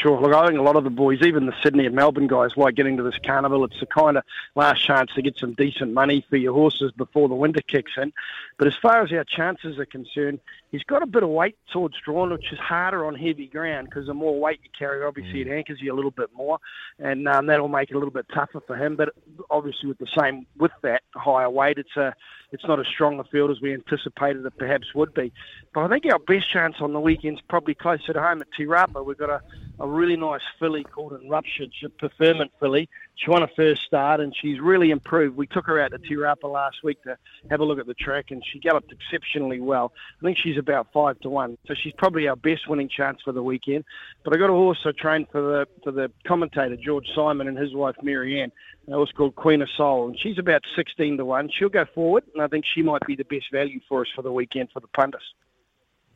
Sure. 0.00 0.20
Look, 0.20 0.34
I 0.34 0.46
think 0.46 0.58
a 0.58 0.62
lot 0.62 0.76
of 0.76 0.84
the 0.84 0.90
boys, 0.90 1.22
even 1.22 1.46
the 1.46 1.54
Sydney 1.62 1.86
and 1.86 1.94
Melbourne 1.94 2.26
guys, 2.26 2.56
like 2.56 2.74
getting 2.74 2.96
to 2.96 3.02
this 3.02 3.18
carnival. 3.24 3.64
It's 3.64 3.78
the 3.78 3.86
kind 3.86 4.16
of 4.16 4.24
last 4.56 4.84
chance 4.84 5.12
to 5.14 5.22
get 5.22 5.38
some 5.38 5.54
decent 5.54 5.92
money 5.92 6.26
for 6.28 6.36
your 6.36 6.52
horses 6.52 6.90
before 6.92 7.28
the 7.28 7.34
winter 7.34 7.60
kicks 7.62 7.92
in. 7.96 8.12
But 8.56 8.66
as 8.66 8.74
far 8.82 9.02
as 9.02 9.12
our 9.12 9.24
chances 9.24 9.78
are 9.78 9.86
concerned, 9.86 10.40
he's 10.72 10.82
got 10.82 11.02
a 11.02 11.06
bit 11.06 11.22
of 11.22 11.28
weight 11.28 11.56
Swords 11.70 11.96
Drawn, 12.04 12.32
which 12.32 12.52
is 12.52 12.58
harder 12.58 13.06
on 13.06 13.14
heavy 13.14 13.46
ground 13.46 13.88
because 13.88 14.06
the 14.06 14.14
more 14.14 14.38
weight 14.38 14.60
you 14.64 14.70
carry, 14.76 15.04
obviously 15.04 15.42
it 15.42 15.48
anchors 15.48 15.80
you 15.80 15.92
a 15.92 15.96
little 15.96 16.10
bit 16.10 16.30
more, 16.34 16.58
and 16.98 17.28
um, 17.28 17.46
that'll 17.46 17.68
make 17.68 17.90
it 17.90 17.94
a 17.94 17.98
little 17.98 18.12
bit 18.12 18.26
tougher 18.34 18.60
for 18.66 18.76
him. 18.76 18.96
But 18.96 19.10
obviously, 19.50 19.88
with 19.88 19.98
the 19.98 20.08
same 20.18 20.46
with 20.58 20.72
that 20.82 21.02
higher 21.14 21.50
weight, 21.50 21.78
it's 21.78 21.96
a 21.96 22.14
it's 22.52 22.64
not 22.66 22.78
as 22.78 22.86
strong 22.86 23.18
a 23.18 23.24
field 23.24 23.50
as 23.50 23.60
we 23.60 23.74
anticipated 23.74 24.46
it 24.46 24.56
perhaps 24.58 24.94
would 24.94 25.12
be. 25.12 25.32
But 25.74 25.84
I 25.84 25.88
think 25.88 26.06
our 26.12 26.20
best 26.20 26.48
chance 26.48 26.76
on 26.80 26.92
the 26.92 27.00
weekend's 27.00 27.40
probably 27.48 27.74
closer 27.74 28.12
to 28.12 28.20
home 28.20 28.40
at 28.42 28.48
Te 28.56 28.64
Rapa. 28.64 29.04
We've 29.04 29.18
got 29.18 29.30
a, 29.30 29.42
a 29.80 29.88
really 29.88 30.16
nice 30.16 30.40
filly 30.58 30.84
called 30.84 31.12
Enruptured, 31.12 31.70
she's 31.78 31.90
a 32.02 32.48
filly. 32.60 32.88
She 33.16 33.30
won 33.30 33.42
a 33.42 33.48
first 33.48 33.82
start 33.82 34.20
and 34.20 34.34
she's 34.40 34.60
really 34.60 34.90
improved. 34.90 35.36
We 35.36 35.46
took 35.46 35.66
her 35.66 35.80
out 35.80 35.92
to 35.92 35.98
Te 35.98 36.14
Rapa 36.14 36.50
last 36.50 36.76
week 36.82 37.02
to 37.04 37.16
have 37.50 37.60
a 37.60 37.64
look 37.64 37.78
at 37.78 37.86
the 37.86 37.94
track 37.94 38.26
and 38.30 38.42
she 38.52 38.58
galloped 38.58 38.92
exceptionally 38.92 39.60
well. 39.60 39.92
I 40.20 40.24
think 40.24 40.38
she's 40.38 40.58
about 40.58 40.88
five 40.92 41.18
to 41.20 41.30
one, 41.30 41.58
so 41.66 41.74
she's 41.74 41.92
probably 41.96 42.28
our 42.28 42.36
best 42.36 42.68
winning 42.68 42.88
chance 42.88 43.20
for 43.24 43.32
the 43.32 43.42
weekend. 43.42 43.84
But 44.24 44.34
I 44.34 44.38
got 44.38 44.50
a 44.50 44.54
horse 44.54 44.78
I 44.84 44.92
trained 44.92 45.28
for 45.30 45.40
the 45.40 45.66
for 45.82 45.92
the 45.92 46.10
commentator 46.26 46.76
George 46.76 47.06
Simon 47.14 47.48
and 47.48 47.58
his 47.58 47.74
wife 47.74 47.96
Mary 48.02 48.40
Ann. 48.40 48.52
A 48.88 48.92
horse 48.92 49.12
called 49.16 49.34
Queen 49.34 49.62
of 49.62 49.68
Soul, 49.76 50.08
and 50.08 50.18
she's 50.20 50.38
about 50.38 50.62
sixteen 50.76 51.16
to 51.16 51.24
one. 51.24 51.48
She'll 51.56 51.70
go 51.70 51.86
forward, 51.94 52.24
and 52.34 52.42
I 52.42 52.48
think 52.48 52.64
she 52.74 52.82
might 52.82 53.06
be 53.06 53.16
the 53.16 53.24
best 53.24 53.46
value 53.50 53.80
for 53.88 54.02
us 54.02 54.08
for 54.14 54.22
the 54.22 54.32
weekend 54.32 54.68
for 54.72 54.80
the 54.80 54.88
punters. 54.88 55.22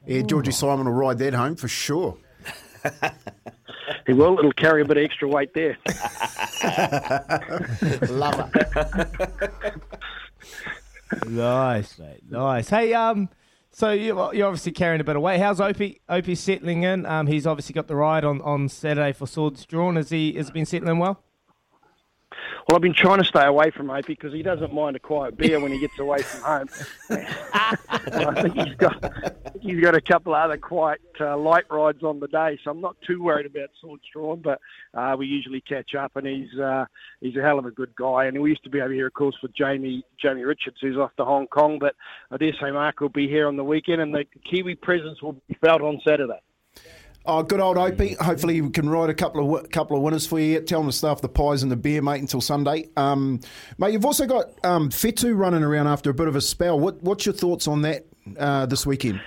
Yeah, 0.07 0.23
Georgie 0.23 0.53
Simon 0.53 0.87
will 0.87 0.93
ride 0.93 1.19
that 1.19 1.35
home 1.35 1.57
for 1.57 1.69
sure. 1.69 2.19
He 4.07 4.13
will. 4.15 4.39
It'll 4.39 4.53
carry 4.53 4.83
a 4.83 4.85
bit 4.85 4.97
of 4.97 5.05
extra 5.05 5.29
weight 5.29 5.53
there. 5.55 5.77
Love 8.09 8.51
it. 8.55 9.75
nice, 11.29 11.99
mate. 11.99 12.23
Nice. 12.29 12.71
Hey, 12.71 12.95
um, 12.95 13.29
so 13.71 13.91
you, 13.91 14.17
you're 14.33 14.47
obviously 14.47 14.73
carrying 14.73 15.03
a 15.03 15.05
bit 15.05 15.17
of 15.17 15.23
weight. 15.23 15.41
How's 15.41 15.61
Opie? 15.61 16.01
Opie 16.09 16.35
settling 16.35 16.85
in? 16.85 17.05
Um, 17.05 17.27
he's 17.27 17.47
obviously 17.47 17.75
got 17.75 17.87
the 17.87 17.97
ride 17.97 18.25
on, 18.25 18.41
on 18.41 18.71
Saturday 18.71 19.13
for 19.13 19.27
Swords 19.27 19.67
Drawn. 19.67 19.97
Has 19.97 20.09
he 20.09 20.33
has 20.35 20.47
he 20.49 20.53
been 20.53 20.67
settling 20.67 20.99
well? 20.99 21.23
Well, 22.67 22.77
I've 22.77 22.83
been 22.83 22.95
trying 22.95 23.19
to 23.19 23.25
stay 23.25 23.45
away 23.45 23.71
from 23.71 23.91
Opie 23.91 24.15
because 24.15 24.33
he 24.33 24.43
doesn't 24.43 24.73
mind 24.73 24.97
a 24.97 24.99
quiet 24.99 25.37
beer 25.37 25.61
when 25.61 25.73
he 25.73 25.81
gets 25.81 25.99
away 25.99 26.23
from 26.23 26.41
home. 26.43 26.69
I 27.11 28.43
think 28.43 28.55
he's 28.55 28.75
got 28.75 29.05
I 29.05 29.31
think 29.31 29.48
he's 29.61 29.81
got 29.81 29.95
a 29.95 30.01
couple 30.01 30.35
of 30.35 30.43
other 30.43 30.57
quiet 30.57 31.01
uh, 31.21 31.37
light 31.37 31.65
rides 31.71 32.03
on 32.03 32.21
the 32.21 32.29
day, 32.29 32.59
so 32.63 32.71
I'm 32.71 32.81
not 32.81 32.97
too 33.07 33.23
worried 33.23 33.47
about 33.47 33.71
Swords 33.81 34.03
Drawn. 34.13 34.41
But 34.41 34.61
uh, 34.95 35.17
we 35.19 35.27
usually 35.27 35.61
catch 35.61 35.95
up, 35.95 36.17
and 36.17 36.27
he's 36.27 36.59
uh, 36.59 36.87
he's 37.21 37.37
a 37.37 37.43
hell 37.43 37.59
of 37.59 37.67
a 37.67 37.71
good 37.71 37.95
guy. 37.97 38.27
And 38.27 38.41
we 38.41 38.51
used 38.51 38.65
to 38.65 38.71
be 38.71 38.81
over 38.81 38.93
here, 38.93 39.07
of 39.07 39.15
course, 39.15 39.37
with 39.43 39.55
Jamie 39.55 40.05
Jamie 40.23 40.45
Richards, 40.45 40.77
who's 40.81 40.97
off 40.97 41.15
to 41.17 41.25
Hong 41.25 41.47
Kong. 41.47 41.79
But 41.79 41.95
I 42.31 42.37
dare 42.37 42.53
say 42.61 42.71
Mark 42.71 43.01
will 43.01 43.09
be 43.09 43.29
here 43.29 43.49
on 43.49 43.57
the 43.57 43.65
weekend, 43.65 44.01
and 44.01 44.15
the 44.15 44.25
Kiwi 44.51 44.75
presence 44.77 45.23
will 45.23 45.41
be 45.49 45.57
felt 45.61 45.83
on 45.83 46.01
Saturday. 46.07 46.41
Oh, 47.27 47.43
good 47.43 47.61
old 47.61 47.77
Opie. 47.77 48.15
Hopefully, 48.15 48.61
we 48.63 48.71
can 48.71 48.89
ride 48.89 49.11
a 49.11 49.15
couple 49.15 49.55
of 49.55 49.71
couple 49.71 49.97
of 49.97 50.03
winners 50.03 50.27
for 50.27 50.41
you. 50.41 50.61
Tell 50.61 50.81
them 50.81 50.89
to 50.89 50.97
stuff 50.97 51.21
the 51.21 51.29
pies 51.29 51.63
and 51.63 51.71
the 51.71 51.77
beer, 51.77 52.01
mate, 52.01 52.21
until 52.21 52.41
Sunday. 52.41 52.89
Um, 52.97 53.41
mate, 53.77 53.93
you've 53.93 54.07
also 54.07 54.25
got 54.27 54.47
um, 54.65 54.89
Fetu 54.89 55.37
running 55.37 55.63
around 55.63 55.89
after 55.89 56.09
a 56.09 56.15
bit 56.15 56.27
of 56.27 56.37
a 56.37 56.41
spell. 56.41 56.81
What, 56.81 57.03
what's 57.03 57.27
your 57.27 57.35
thoughts 57.35 57.69
on 57.69 57.83
that 57.83 58.07
uh, 58.39 58.65
this 58.65 58.87
weekend? 58.87 59.21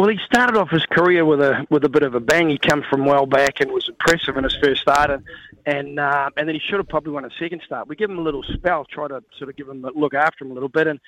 Well, 0.00 0.08
he 0.08 0.18
started 0.24 0.56
off 0.56 0.70
his 0.70 0.86
career 0.86 1.26
with 1.26 1.42
a 1.42 1.66
with 1.68 1.84
a 1.84 1.90
bit 1.90 2.02
of 2.02 2.14
a 2.14 2.20
bang. 2.20 2.48
He 2.48 2.56
came 2.56 2.82
from 2.88 3.04
well 3.04 3.26
back 3.26 3.60
and 3.60 3.70
was 3.70 3.86
impressive 3.86 4.34
in 4.38 4.44
his 4.44 4.56
first 4.56 4.80
start, 4.80 5.10
and 5.10 5.24
and, 5.66 6.00
uh, 6.00 6.30
and 6.38 6.48
then 6.48 6.54
he 6.54 6.58
should 6.58 6.78
have 6.78 6.88
probably 6.88 7.12
won 7.12 7.26
a 7.26 7.30
second 7.38 7.60
start. 7.66 7.86
We 7.86 7.96
give 7.96 8.08
him 8.08 8.18
a 8.18 8.22
little 8.22 8.42
spell, 8.42 8.86
try 8.86 9.08
to 9.08 9.22
sort 9.36 9.50
of 9.50 9.56
give 9.56 9.68
him 9.68 9.84
a 9.84 9.90
look 9.90 10.14
after 10.14 10.46
him 10.46 10.52
a 10.52 10.54
little 10.54 10.70
bit, 10.70 10.86
and 10.86 11.00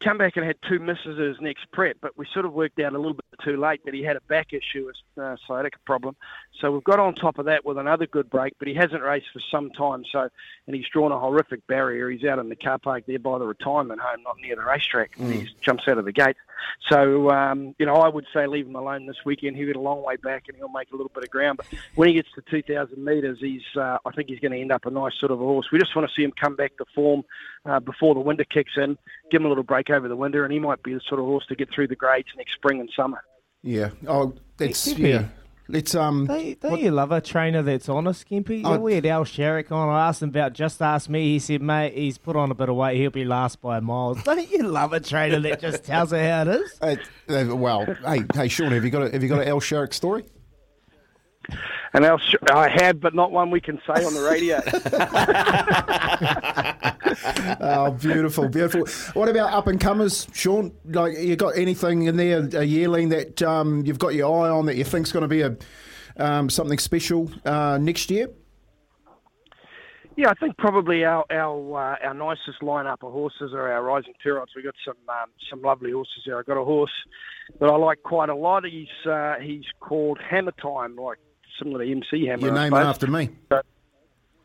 come 0.00 0.18
back 0.18 0.36
and 0.36 0.44
had 0.44 0.56
two 0.68 0.80
misses 0.80 1.20
at 1.20 1.24
his 1.24 1.40
next 1.40 1.70
prep. 1.70 1.98
But 2.00 2.18
we 2.18 2.26
sort 2.34 2.44
of 2.44 2.52
worked 2.52 2.80
out 2.80 2.94
a 2.94 2.98
little 2.98 3.14
bit 3.14 3.24
too 3.44 3.56
late 3.56 3.84
that 3.84 3.94
he 3.94 4.02
had 4.02 4.16
a 4.16 4.20
back 4.22 4.52
issue, 4.52 4.90
a 5.16 5.22
uh, 5.22 5.36
sciatica 5.46 5.78
problem. 5.86 6.16
So 6.60 6.72
we've 6.72 6.82
got 6.82 6.98
on 6.98 7.14
top 7.14 7.38
of 7.38 7.44
that 7.44 7.64
with 7.64 7.78
another 7.78 8.08
good 8.08 8.28
break, 8.28 8.54
but 8.58 8.66
he 8.66 8.74
hasn't 8.74 9.04
raced 9.04 9.28
for 9.32 9.40
some 9.52 9.70
time. 9.70 10.02
So 10.10 10.28
and 10.66 10.74
he's 10.74 10.88
drawn 10.92 11.12
a 11.12 11.18
horrific 11.20 11.64
barrier. 11.68 12.10
He's 12.10 12.24
out 12.24 12.40
in 12.40 12.48
the 12.48 12.56
car 12.56 12.78
park 12.78 13.04
there 13.06 13.20
by 13.20 13.38
the 13.38 13.46
retirement 13.46 14.00
home, 14.00 14.24
not 14.24 14.38
near 14.42 14.56
the 14.56 14.64
racetrack. 14.64 15.12
And 15.18 15.32
he 15.32 15.48
jumps 15.60 15.86
out 15.86 15.98
of 15.98 16.04
the 16.04 16.12
gate. 16.12 16.36
So, 16.90 17.30
um, 17.30 17.74
you 17.78 17.86
know, 17.86 17.94
I 17.94 18.08
would 18.08 18.26
say 18.34 18.46
leave 18.46 18.66
him 18.66 18.76
alone 18.76 19.06
this 19.06 19.16
weekend. 19.24 19.56
He'll 19.56 19.66
get 19.66 19.76
a 19.76 19.80
long 19.80 20.04
way 20.04 20.16
back 20.16 20.44
and 20.48 20.56
he'll 20.56 20.68
make 20.68 20.90
a 20.92 20.96
little 20.96 21.10
bit 21.14 21.24
of 21.24 21.30
ground. 21.30 21.58
But 21.58 21.66
when 21.94 22.08
he 22.08 22.14
gets 22.14 22.28
to 22.34 22.42
2,000 22.50 23.02
metres, 23.02 23.38
he's, 23.40 23.62
uh, 23.76 23.98
I 24.04 24.10
think 24.12 24.28
he's 24.28 24.40
going 24.40 24.52
to 24.52 24.60
end 24.60 24.72
up 24.72 24.86
a 24.86 24.90
nice 24.90 25.12
sort 25.18 25.32
of 25.32 25.40
a 25.40 25.44
horse. 25.44 25.68
We 25.72 25.78
just 25.78 25.94
want 25.96 26.08
to 26.08 26.14
see 26.14 26.24
him 26.24 26.32
come 26.32 26.56
back 26.56 26.76
to 26.78 26.84
form 26.94 27.22
uh, 27.64 27.80
before 27.80 28.14
the 28.14 28.20
winter 28.20 28.44
kicks 28.44 28.72
in, 28.76 28.98
give 29.30 29.40
him 29.40 29.46
a 29.46 29.48
little 29.48 29.64
break 29.64 29.90
over 29.90 30.08
the 30.08 30.16
winter, 30.16 30.44
and 30.44 30.52
he 30.52 30.58
might 30.58 30.82
be 30.82 30.94
the 30.94 31.00
sort 31.08 31.20
of 31.20 31.26
horse 31.26 31.46
to 31.46 31.54
get 31.54 31.70
through 31.72 31.88
the 31.88 31.96
grades 31.96 32.28
next 32.36 32.54
spring 32.54 32.80
and 32.80 32.90
summer. 32.96 33.22
Yeah. 33.62 33.90
Oh, 34.08 34.34
that's 34.56 34.86
yeah. 34.98 35.28
Let's 35.68 35.94
um. 35.94 36.26
Don't, 36.26 36.60
don't 36.60 36.80
you 36.80 36.90
love 36.90 37.12
a 37.12 37.20
trainer 37.20 37.62
that's 37.62 37.88
honest, 37.88 38.22
Skimpy? 38.22 38.62
Oh. 38.64 38.78
we 38.78 38.94
had 38.94 39.06
Al 39.06 39.24
Sharrock 39.24 39.70
on. 39.70 39.88
I 39.88 40.08
asked 40.08 40.22
him 40.22 40.30
about. 40.30 40.52
Just 40.52 40.82
asked 40.82 41.08
me. 41.08 41.24
He 41.28 41.38
said, 41.38 41.62
"Mate, 41.62 41.94
he's 41.94 42.18
put 42.18 42.36
on 42.36 42.50
a 42.50 42.54
bit 42.54 42.68
of 42.68 42.76
weight. 42.76 42.96
He'll 42.96 43.10
be 43.10 43.24
last 43.24 43.60
by 43.60 43.80
miles." 43.80 44.22
Don't 44.24 44.50
you 44.50 44.64
love 44.64 44.92
a 44.92 45.00
trainer 45.00 45.40
that 45.40 45.60
just 45.60 45.84
tells 45.84 46.10
her 46.10 46.28
how 46.28 46.50
it 46.50 46.60
is? 46.60 46.78
Uh, 47.30 47.56
well, 47.56 47.86
hey, 48.04 48.24
hey, 48.34 48.48
Sean, 48.48 48.72
have 48.72 48.84
you 48.84 48.90
got 48.90 49.02
a, 49.02 49.10
have 49.10 49.22
you 49.22 49.28
got 49.28 49.42
an 49.42 49.48
Al 49.48 49.60
Sharrock 49.60 49.94
story? 49.94 50.24
And 51.94 52.06
else, 52.06 52.34
I 52.50 52.70
had, 52.70 53.00
but 53.00 53.14
not 53.14 53.32
one 53.32 53.50
we 53.50 53.60
can 53.60 53.78
say 53.86 54.02
on 54.02 54.14
the 54.14 54.22
radio. 54.22 54.62
oh, 57.60 57.90
beautiful, 57.90 58.48
beautiful. 58.48 58.86
What 59.12 59.28
about 59.28 59.52
up 59.52 59.66
and 59.66 59.78
comers, 59.78 60.26
Sean? 60.32 60.72
Like, 60.86 61.18
you 61.18 61.36
got 61.36 61.58
anything 61.58 62.04
in 62.04 62.16
there, 62.16 62.48
a 62.54 62.64
yearling 62.64 63.10
that 63.10 63.42
um, 63.42 63.84
you've 63.84 63.98
got 63.98 64.14
your 64.14 64.46
eye 64.46 64.48
on 64.48 64.64
that 64.66 64.76
you 64.76 64.84
think's 64.84 65.12
going 65.12 65.22
to 65.22 65.28
be 65.28 65.42
a 65.42 65.54
um, 66.16 66.48
something 66.50 66.78
special 66.78 67.30
uh, 67.44 67.78
next 67.78 68.10
year? 68.10 68.28
Yeah, 70.16 70.28
I 70.28 70.34
think 70.34 70.58
probably 70.58 71.04
our 71.04 71.24
our 71.30 71.94
uh, 72.02 72.06
our 72.06 72.14
nicest 72.14 72.60
lineup 72.60 73.02
of 73.02 73.12
horses 73.12 73.52
are 73.54 73.72
our 73.72 73.82
rising 73.82 74.12
Turots. 74.24 74.48
We've 74.54 74.64
got 74.64 74.74
some 74.84 74.96
um, 75.08 75.30
some 75.48 75.62
lovely 75.62 75.92
horses 75.92 76.22
there. 76.26 76.38
I've 76.38 76.44
got 76.44 76.58
a 76.58 76.64
horse 76.64 76.92
that 77.60 77.66
I 77.66 77.76
like 77.76 78.02
quite 78.02 78.28
a 78.28 78.34
lot. 78.34 78.64
He's 78.64 78.88
uh, 79.10 79.36
he's 79.40 79.64
called 79.80 80.18
Hammer 80.28 80.52
Time, 80.60 80.96
like 80.96 81.18
similar 81.58 81.84
to 81.84 81.90
MC 81.90 82.26
Hammer. 82.26 82.42
You're 82.46 82.54
naming 82.54 82.78
after 82.80 83.06
me. 83.06 83.30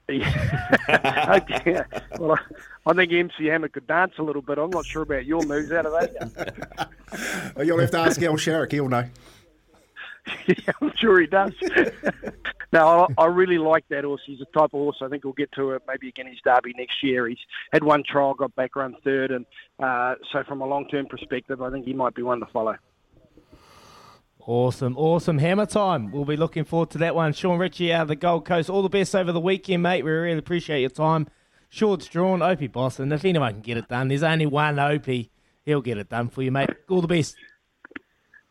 Yeah. 0.09 1.41
okay. 1.51 1.81
Well, 2.17 2.37
I, 2.85 2.91
I 2.91 2.93
think 2.93 3.11
MC 3.11 3.47
Hammer 3.47 3.67
could 3.67 3.87
dance 3.87 4.13
a 4.17 4.23
little 4.23 4.41
bit. 4.41 4.57
I'm 4.57 4.69
not 4.69 4.85
sure 4.85 5.01
about 5.01 5.25
your 5.25 5.43
moves 5.43 5.71
out 5.71 5.85
of 5.85 5.91
that. 5.93 6.89
Oh, 7.57 7.61
You'll 7.61 7.79
have 7.79 7.91
to 7.91 7.99
ask 7.99 8.21
Al 8.21 8.33
Sharrock. 8.33 8.71
He'll 8.71 8.89
know. 8.89 9.05
yeah, 10.47 10.73
I'm 10.81 10.91
sure 10.97 11.19
he 11.21 11.27
does. 11.27 11.53
no, 12.73 13.07
I, 13.17 13.23
I 13.23 13.25
really 13.27 13.57
like 13.57 13.85
that 13.89 14.03
horse. 14.03 14.21
He's 14.25 14.39
the 14.39 14.45
type 14.45 14.65
of 14.65 14.71
horse 14.71 14.97
I 15.01 15.07
think 15.07 15.23
we'll 15.23 15.33
get 15.33 15.51
to 15.53 15.71
it 15.71 15.81
maybe 15.87 16.09
again 16.09 16.27
his 16.27 16.39
derby 16.43 16.73
next 16.77 17.01
year. 17.01 17.27
He's 17.27 17.37
had 17.71 17.83
one 17.83 18.03
trial, 18.03 18.33
got 18.33 18.53
back 18.55 18.75
run 18.75 18.95
third, 19.03 19.31
and 19.31 19.45
uh, 19.79 20.15
so 20.31 20.43
from 20.43 20.61
a 20.61 20.65
long 20.65 20.87
term 20.89 21.05
perspective, 21.05 21.61
I 21.61 21.69
think 21.69 21.85
he 21.85 21.93
might 21.93 22.13
be 22.13 22.23
one 22.23 22.39
to 22.41 22.45
follow. 22.47 22.75
Awesome, 24.47 24.97
awesome. 24.97 25.39
Hammer 25.39 25.65
time. 25.65 26.09
We'll 26.09 26.23
be 26.23 26.37
looking 26.37 26.63
forward 26.63 26.89
to 26.91 26.99
that 26.99 27.13
one. 27.13 27.33
Sean 27.33 27.59
Ritchie 27.59 27.91
out 27.91 28.03
of 28.03 28.07
the 28.07 28.15
Gold 28.15 28.45
Coast. 28.45 28.69
All 28.69 28.81
the 28.81 28.87
best 28.87 29.13
over 29.13 29.33
the 29.33 29.41
weekend, 29.41 29.83
mate. 29.83 30.05
We 30.05 30.09
really 30.11 30.39
appreciate 30.39 30.79
your 30.79 30.89
time. 30.89 31.27
Swords 31.69 32.07
Drawn, 32.07 32.41
Opie 32.41 32.67
boss, 32.67 32.97
and 32.97 33.11
if 33.11 33.25
anyone 33.25 33.55
can 33.55 33.61
get 33.61 33.75
it 33.75 33.89
done, 33.89 34.07
there's 34.07 34.23
only 34.23 34.45
one 34.45 34.79
Opie. 34.79 35.31
He'll 35.65 35.81
get 35.81 35.97
it 35.97 36.07
done 36.07 36.29
for 36.29 36.43
you, 36.43 36.51
mate. 36.53 36.69
All 36.87 37.01
the 37.01 37.07
best. 37.07 37.35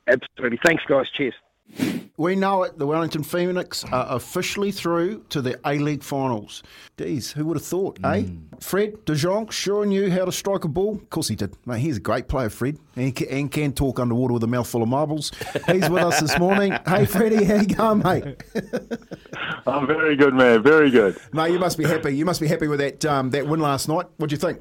Absolutely. 0.07 0.59
Thanks, 0.63 0.83
guys. 0.87 1.09
Cheers. 1.09 2.03
We 2.19 2.35
know 2.35 2.63
it. 2.63 2.79
The 2.79 2.87
Wellington 2.87 3.23
Phoenix 3.23 3.85
are 3.85 4.07
officially 4.09 4.73
through 4.73 5.25
to 5.29 5.43
the 5.43 5.61
A 5.67 5.79
League 5.79 6.03
finals. 6.03 6.63
Geez, 6.97 7.31
who 7.31 7.45
would 7.45 7.59
have 7.59 7.67
thought, 7.67 7.99
eh? 8.05 8.25
Fred 8.59 9.05
De 9.05 9.15
Jong 9.15 9.51
sure 9.51 9.85
knew 9.85 10.11
how 10.11 10.25
to 10.25 10.33
strike 10.33 10.65
a 10.65 10.69
ball. 10.69 10.95
Of 10.95 11.11
course 11.11 11.29
he 11.29 11.37
did. 11.37 11.55
Mate, 11.67 11.81
he's 11.81 11.99
a 11.99 12.01
great 12.01 12.27
player, 12.27 12.49
Fred, 12.49 12.79
and 12.97 13.15
can, 13.15 13.29
and 13.29 13.51
can 13.51 13.73
talk 13.75 14.01
underwater 14.01 14.33
with 14.33 14.45
a 14.45 14.47
mouthful 14.47 14.83
of 14.83 14.89
marbles. 14.89 15.31
He's 15.67 15.91
with 15.91 16.03
us 16.03 16.21
this 16.21 16.39
morning. 16.39 16.75
Hey, 16.87 17.05
Freddie, 17.05 17.45
how 17.45 17.57
you 17.57 17.67
going, 17.67 17.99
mate? 17.99 18.43
I'm 19.67 19.87
very 19.87 20.15
good, 20.15 20.35
man. 20.35 20.63
Very 20.63 20.91
good. 20.91 21.19
Mate, 21.33 21.53
you 21.53 21.59
must 21.59 21.77
be 21.77 21.85
happy. 21.85 22.17
You 22.17 22.25
must 22.25 22.41
be 22.41 22.47
happy 22.47 22.69
with 22.69 22.79
that 22.79 23.05
um, 23.05 23.31
that 23.31 23.47
win 23.47 23.61
last 23.61 23.89
night. 23.89 24.07
What 24.17 24.31
do 24.31 24.35
you 24.35 24.39
think? 24.39 24.61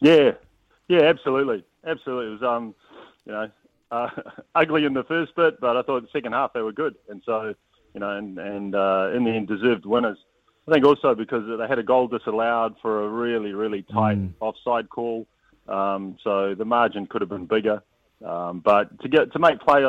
Yeah, 0.00 0.32
yeah, 0.88 1.00
absolutely, 1.02 1.64
absolutely. 1.86 2.28
It 2.28 2.40
was, 2.40 2.42
um, 2.42 2.74
you 3.26 3.32
know, 3.32 3.50
uh, 3.90 4.08
ugly 4.54 4.84
in 4.84 4.94
the 4.94 5.04
first 5.04 5.34
bit, 5.36 5.60
but 5.60 5.76
I 5.76 5.82
thought 5.82 6.02
the 6.02 6.08
second 6.12 6.32
half 6.32 6.52
they 6.52 6.60
were 6.60 6.72
good, 6.72 6.96
and 7.08 7.22
so, 7.24 7.54
you 7.94 8.00
know, 8.00 8.16
and 8.16 8.38
and 8.38 8.74
uh, 8.74 9.10
in 9.14 9.24
the 9.24 9.30
end 9.30 9.48
deserved 9.48 9.86
winners. 9.86 10.18
I 10.66 10.72
think 10.72 10.84
also 10.84 11.14
because 11.14 11.44
they 11.58 11.66
had 11.66 11.78
a 11.78 11.82
goal 11.82 12.08
disallowed 12.08 12.74
for 12.82 13.04
a 13.04 13.08
really, 13.08 13.54
really 13.54 13.82
tight 13.82 14.18
offside 14.40 14.90
call, 14.90 15.26
um, 15.66 16.18
so 16.22 16.54
the 16.54 16.66
margin 16.66 17.06
could 17.06 17.22
have 17.22 17.30
been 17.30 17.46
bigger. 17.46 17.82
Um, 18.24 18.60
but 18.60 19.00
to 19.00 19.08
get 19.08 19.32
to 19.32 19.38
make 19.38 19.60
play 19.60 19.84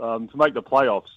um, 0.00 0.28
to 0.28 0.36
make 0.36 0.54
the 0.54 0.62
playoffs, 0.62 1.10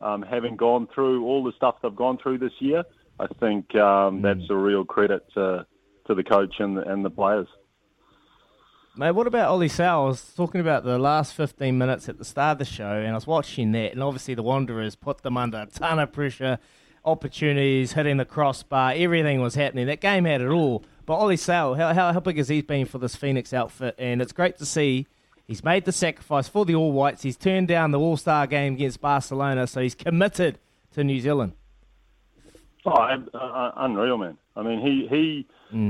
um, 0.00 0.22
having 0.22 0.56
gone 0.56 0.88
through 0.94 1.24
all 1.24 1.42
the 1.42 1.52
stuff 1.56 1.76
they've 1.82 1.94
gone 1.94 2.18
through 2.18 2.38
this 2.38 2.52
year, 2.58 2.84
I 3.18 3.26
think 3.38 3.74
um, 3.76 4.22
that's 4.22 4.50
a 4.50 4.56
real 4.56 4.84
credit 4.84 5.26
to 5.34 5.66
to 6.06 6.14
the 6.14 6.24
coach 6.24 6.56
and 6.58 6.76
the, 6.76 6.82
and 6.82 7.04
the 7.04 7.10
players. 7.10 7.48
Mate, 9.00 9.12
what 9.12 9.26
about 9.26 9.48
Ollie 9.48 9.68
Sail? 9.68 10.02
I 10.02 10.04
was 10.08 10.22
talking 10.36 10.60
about 10.60 10.84
the 10.84 10.98
last 10.98 11.32
15 11.32 11.78
minutes 11.78 12.10
at 12.10 12.18
the 12.18 12.24
start 12.26 12.56
of 12.56 12.58
the 12.58 12.64
show, 12.66 13.00
and 13.00 13.08
I 13.08 13.14
was 13.14 13.26
watching 13.26 13.72
that, 13.72 13.92
and 13.92 14.02
obviously 14.02 14.34
the 14.34 14.42
Wanderers 14.42 14.94
put 14.94 15.22
them 15.22 15.38
under 15.38 15.62
a 15.62 15.64
ton 15.64 15.98
of 15.98 16.12
pressure, 16.12 16.58
opportunities, 17.02 17.92
hitting 17.92 18.18
the 18.18 18.26
crossbar, 18.26 18.92
everything 18.94 19.40
was 19.40 19.54
happening. 19.54 19.86
That 19.86 20.02
game 20.02 20.26
had 20.26 20.42
it 20.42 20.48
all. 20.48 20.84
But 21.06 21.14
Ollie 21.14 21.38
Sail, 21.38 21.76
how, 21.76 21.94
how, 21.94 22.12
how 22.12 22.20
big 22.20 22.36
has 22.36 22.50
he 22.50 22.60
been 22.60 22.84
for 22.84 22.98
this 22.98 23.16
Phoenix 23.16 23.54
outfit? 23.54 23.94
And 23.96 24.20
it's 24.20 24.32
great 24.32 24.58
to 24.58 24.66
see 24.66 25.06
he's 25.46 25.64
made 25.64 25.86
the 25.86 25.92
sacrifice 25.92 26.48
for 26.48 26.66
the 26.66 26.74
All 26.74 26.92
Whites. 26.92 27.22
He's 27.22 27.38
turned 27.38 27.68
down 27.68 27.92
the 27.92 27.98
All 27.98 28.18
Star 28.18 28.46
game 28.46 28.74
against 28.74 29.00
Barcelona, 29.00 29.66
so 29.66 29.80
he's 29.80 29.94
committed 29.94 30.58
to 30.92 31.02
New 31.02 31.20
Zealand. 31.20 31.54
Oh, 32.84 32.90
uh, 32.90 33.16
uh, 33.32 33.72
unreal, 33.76 34.18
man. 34.18 34.36
I 34.56 34.62
mean, 34.62 34.82
he 34.82 35.06
he 35.08 35.46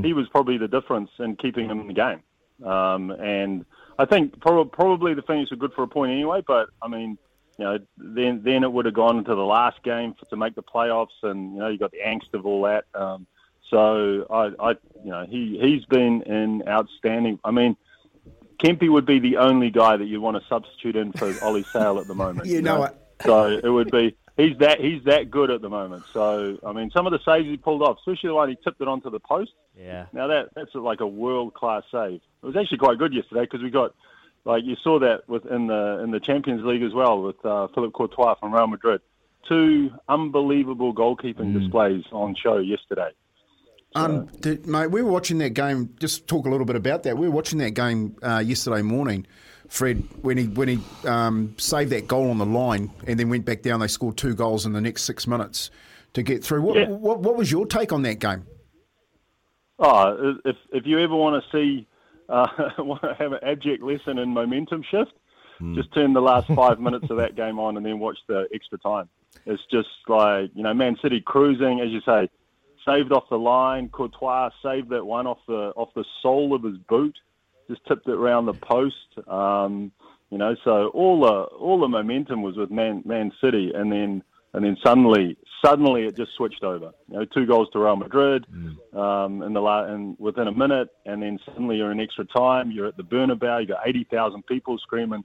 he 0.06 0.12
was 0.12 0.28
probably 0.28 0.58
the 0.58 0.68
difference 0.68 1.10
in 1.18 1.34
keeping 1.34 1.68
him 1.68 1.80
in 1.80 1.88
the 1.88 1.92
game. 1.92 2.22
Um, 2.64 3.10
and 3.10 3.64
I 3.98 4.04
think 4.04 4.40
prob- 4.40 4.72
probably 4.72 5.14
the 5.14 5.22
Phoenix 5.22 5.50
were 5.50 5.56
good 5.56 5.72
for 5.72 5.82
a 5.82 5.88
point 5.88 6.12
anyway. 6.12 6.42
But 6.46 6.68
I 6.82 6.88
mean, 6.88 7.18
you 7.58 7.64
know, 7.64 7.78
then 7.96 8.42
then 8.44 8.64
it 8.64 8.72
would 8.72 8.86
have 8.86 8.94
gone 8.94 9.18
into 9.18 9.34
the 9.34 9.44
last 9.44 9.82
game 9.82 10.14
for, 10.18 10.26
to 10.26 10.36
make 10.36 10.54
the 10.54 10.62
playoffs, 10.62 11.08
and 11.22 11.54
you 11.54 11.60
know, 11.60 11.68
you 11.68 11.78
got 11.78 11.92
the 11.92 12.00
angst 12.06 12.34
of 12.34 12.46
all 12.46 12.62
that. 12.62 12.84
Um, 12.94 13.26
so 13.68 14.26
I, 14.30 14.70
I, 14.70 14.70
you 15.04 15.10
know, 15.10 15.26
he 15.28 15.58
he's 15.60 15.84
been 15.84 16.22
in 16.22 16.62
outstanding. 16.68 17.38
I 17.44 17.50
mean. 17.50 17.76
Kempy 18.62 18.90
would 18.90 19.06
be 19.06 19.20
the 19.20 19.38
only 19.38 19.70
guy 19.70 19.96
that 19.96 20.04
you 20.04 20.20
want 20.20 20.36
to 20.36 20.46
substitute 20.46 20.94
in 20.94 21.12
for 21.12 21.34
Ollie 21.42 21.62
Sail 21.62 21.98
at 21.98 22.06
the 22.06 22.14
moment. 22.14 22.46
You 22.50 22.60
know 22.60 22.84
it. 22.84 22.94
So 23.24 23.46
it 23.46 23.66
would 23.66 23.90
be 23.90 24.16
he's 24.40 24.58
that 24.58 24.80
he's 24.80 25.02
that 25.04 25.30
good 25.30 25.50
at 25.50 25.60
the 25.60 25.68
moment. 25.68 26.04
So 26.12 26.58
I 26.64 26.72
mean, 26.72 26.90
some 26.90 27.06
of 27.06 27.12
the 27.12 27.20
saves 27.24 27.46
he 27.46 27.56
pulled 27.56 27.82
off, 27.82 27.98
especially 27.98 28.28
the 28.28 28.34
one 28.34 28.48
he 28.48 28.56
tipped 28.62 28.80
it 28.80 28.88
onto 28.88 29.10
the 29.10 29.20
post. 29.20 29.52
Yeah. 29.78 30.06
Now 30.12 30.26
that 30.28 30.50
that's 30.54 30.74
like 30.74 31.00
a 31.00 31.06
world 31.06 31.54
class 31.54 31.82
save. 31.90 32.20
It 32.42 32.46
was 32.46 32.56
actually 32.56 32.78
quite 32.78 32.98
good 32.98 33.14
yesterday 33.14 33.42
because 33.42 33.62
we 33.62 33.70
got 33.70 33.94
like 34.44 34.64
you 34.64 34.76
saw 34.82 34.98
that 35.00 35.28
within 35.28 35.66
the 35.66 36.00
in 36.02 36.10
the 36.10 36.20
Champions 36.20 36.64
League 36.64 36.82
as 36.82 36.92
well 36.92 37.22
with 37.22 37.44
uh, 37.44 37.68
Philip 37.74 37.92
Courtois 37.92 38.34
from 38.34 38.54
Real 38.54 38.66
Madrid. 38.66 39.00
Two 39.48 39.90
unbelievable 40.08 40.94
goalkeeping 40.94 41.58
displays 41.58 42.04
on 42.12 42.36
show 42.36 42.58
yesterday. 42.58 43.10
Um, 43.94 44.26
did, 44.40 44.66
mate, 44.66 44.88
we 44.88 45.02
were 45.02 45.10
watching 45.10 45.38
that 45.38 45.50
game. 45.50 45.94
Just 45.98 46.28
talk 46.28 46.46
a 46.46 46.50
little 46.50 46.66
bit 46.66 46.76
about 46.76 47.02
that. 47.02 47.18
We 47.18 47.28
were 47.28 47.34
watching 47.34 47.58
that 47.58 47.72
game 47.72 48.16
uh, 48.22 48.38
yesterday 48.38 48.82
morning. 48.82 49.26
Fred, 49.70 50.02
when 50.22 50.36
he 50.36 50.46
when 50.48 50.66
he 50.68 50.78
um, 51.06 51.54
saved 51.56 51.90
that 51.92 52.06
goal 52.08 52.28
on 52.28 52.38
the 52.38 52.44
line 52.44 52.90
and 53.06 53.18
then 53.18 53.30
went 53.30 53.44
back 53.44 53.62
down, 53.62 53.78
they 53.80 53.86
scored 53.86 54.16
two 54.16 54.34
goals 54.34 54.66
in 54.66 54.72
the 54.72 54.80
next 54.80 55.02
six 55.04 55.26
minutes 55.28 55.70
to 56.12 56.22
get 56.24 56.42
through. 56.44 56.60
What, 56.62 56.76
Yeah. 56.76 56.88
what, 56.88 57.20
what 57.20 57.36
was 57.36 57.52
your 57.52 57.66
take 57.66 57.92
on 57.92 58.02
that 58.02 58.18
game? 58.18 58.44
Oh, 59.78 60.34
if 60.44 60.56
if 60.72 60.86
you 60.86 60.98
ever 60.98 61.14
want 61.14 61.42
to 61.42 61.50
see 61.56 61.86
uh, 62.28 62.46
want 62.78 63.02
to 63.02 63.14
have 63.14 63.32
an 63.32 63.38
abject 63.42 63.82
lesson 63.82 64.18
in 64.18 64.30
momentum 64.30 64.82
shift, 64.90 65.12
just 65.74 65.92
turn 65.94 66.12
the 66.14 66.20
last 66.20 66.48
five 66.48 66.80
minutes 66.86 67.08
of 67.10 67.16
that 67.18 67.36
game 67.36 67.58
on 67.58 67.76
and 67.76 67.86
then 67.86 67.98
watch 67.98 68.18
the 68.26 68.48
extra 68.52 68.76
time. 68.78 69.08
It's 69.46 69.62
just 69.70 69.88
like 70.08 70.50
you 70.54 70.64
know, 70.64 70.74
Man 70.74 70.96
City 71.00 71.20
cruising, 71.20 71.80
as 71.80 71.90
you 71.90 72.00
say, 72.00 72.28
saved 72.84 73.12
off 73.12 73.28
the 73.30 73.38
line. 73.38 73.88
Courtois 73.88 74.50
saved 74.62 74.88
that 74.90 75.06
one 75.06 75.28
off 75.28 75.38
the 75.46 75.72
off 75.76 75.94
the 75.94 76.04
sole 76.22 76.54
of 76.54 76.62
his 76.64 76.76
boot, 76.88 77.16
just 77.70 77.86
tipped 77.86 78.08
it 78.08 78.14
around 78.14 78.46
the 78.46 78.54
post. 78.54 79.28
Um, 79.28 79.92
you 80.30 80.38
know, 80.38 80.54
so 80.64 80.88
all 80.88 81.20
the 81.20 81.42
all 81.56 81.80
the 81.80 81.88
momentum 81.88 82.42
was 82.42 82.56
with 82.56 82.70
Man 82.70 83.02
Man 83.04 83.32
City, 83.40 83.72
and 83.74 83.90
then 83.90 84.22
and 84.52 84.64
then 84.64 84.76
suddenly 84.84 85.36
suddenly 85.64 86.04
it 86.04 86.16
just 86.16 86.32
switched 86.36 86.62
over. 86.62 86.92
You 87.08 87.18
know, 87.18 87.24
two 87.24 87.46
goals 87.46 87.68
to 87.72 87.78
Real 87.78 87.96
Madrid 87.96 88.46
um, 88.92 89.42
in 89.42 89.52
the 89.52 89.60
la- 89.60 89.84
and 89.84 90.16
within 90.18 90.48
a 90.48 90.52
minute, 90.52 90.88
and 91.06 91.22
then 91.22 91.38
suddenly 91.46 91.76
you're 91.76 91.92
in 91.92 92.00
extra 92.00 92.24
time. 92.24 92.70
You're 92.70 92.86
at 92.86 92.96
the 92.96 93.02
Bernabeu. 93.04 93.62
You 93.62 93.66
got 93.66 93.86
eighty 93.86 94.04
thousand 94.04 94.46
people 94.46 94.78
screaming, 94.78 95.24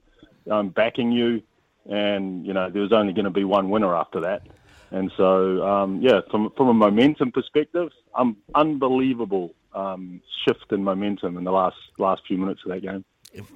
um, 0.50 0.70
backing 0.70 1.12
you, 1.12 1.42
and 1.88 2.46
you 2.46 2.52
know 2.52 2.70
there 2.70 2.82
was 2.82 2.92
only 2.92 3.12
going 3.12 3.24
to 3.24 3.30
be 3.30 3.44
one 3.44 3.70
winner 3.70 3.94
after 3.94 4.20
that. 4.20 4.42
And 4.90 5.10
so, 5.16 5.66
um, 5.66 6.00
yeah, 6.00 6.20
from 6.30 6.50
from 6.56 6.68
a 6.68 6.74
momentum 6.74 7.32
perspective, 7.32 7.90
um, 8.14 8.36
unbelievable 8.54 9.54
um, 9.76 10.20
shift 10.44 10.72
in 10.72 10.82
momentum 10.82 11.36
in 11.36 11.44
the 11.44 11.52
last 11.52 11.76
last 11.98 12.22
few 12.26 12.38
minutes 12.38 12.60
of 12.64 12.72
that 12.72 12.80
game. 12.80 13.04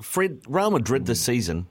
Fred, 0.00 0.42
Real 0.46 0.70
Madrid 0.70 1.06
this 1.06 1.20
season 1.20 1.66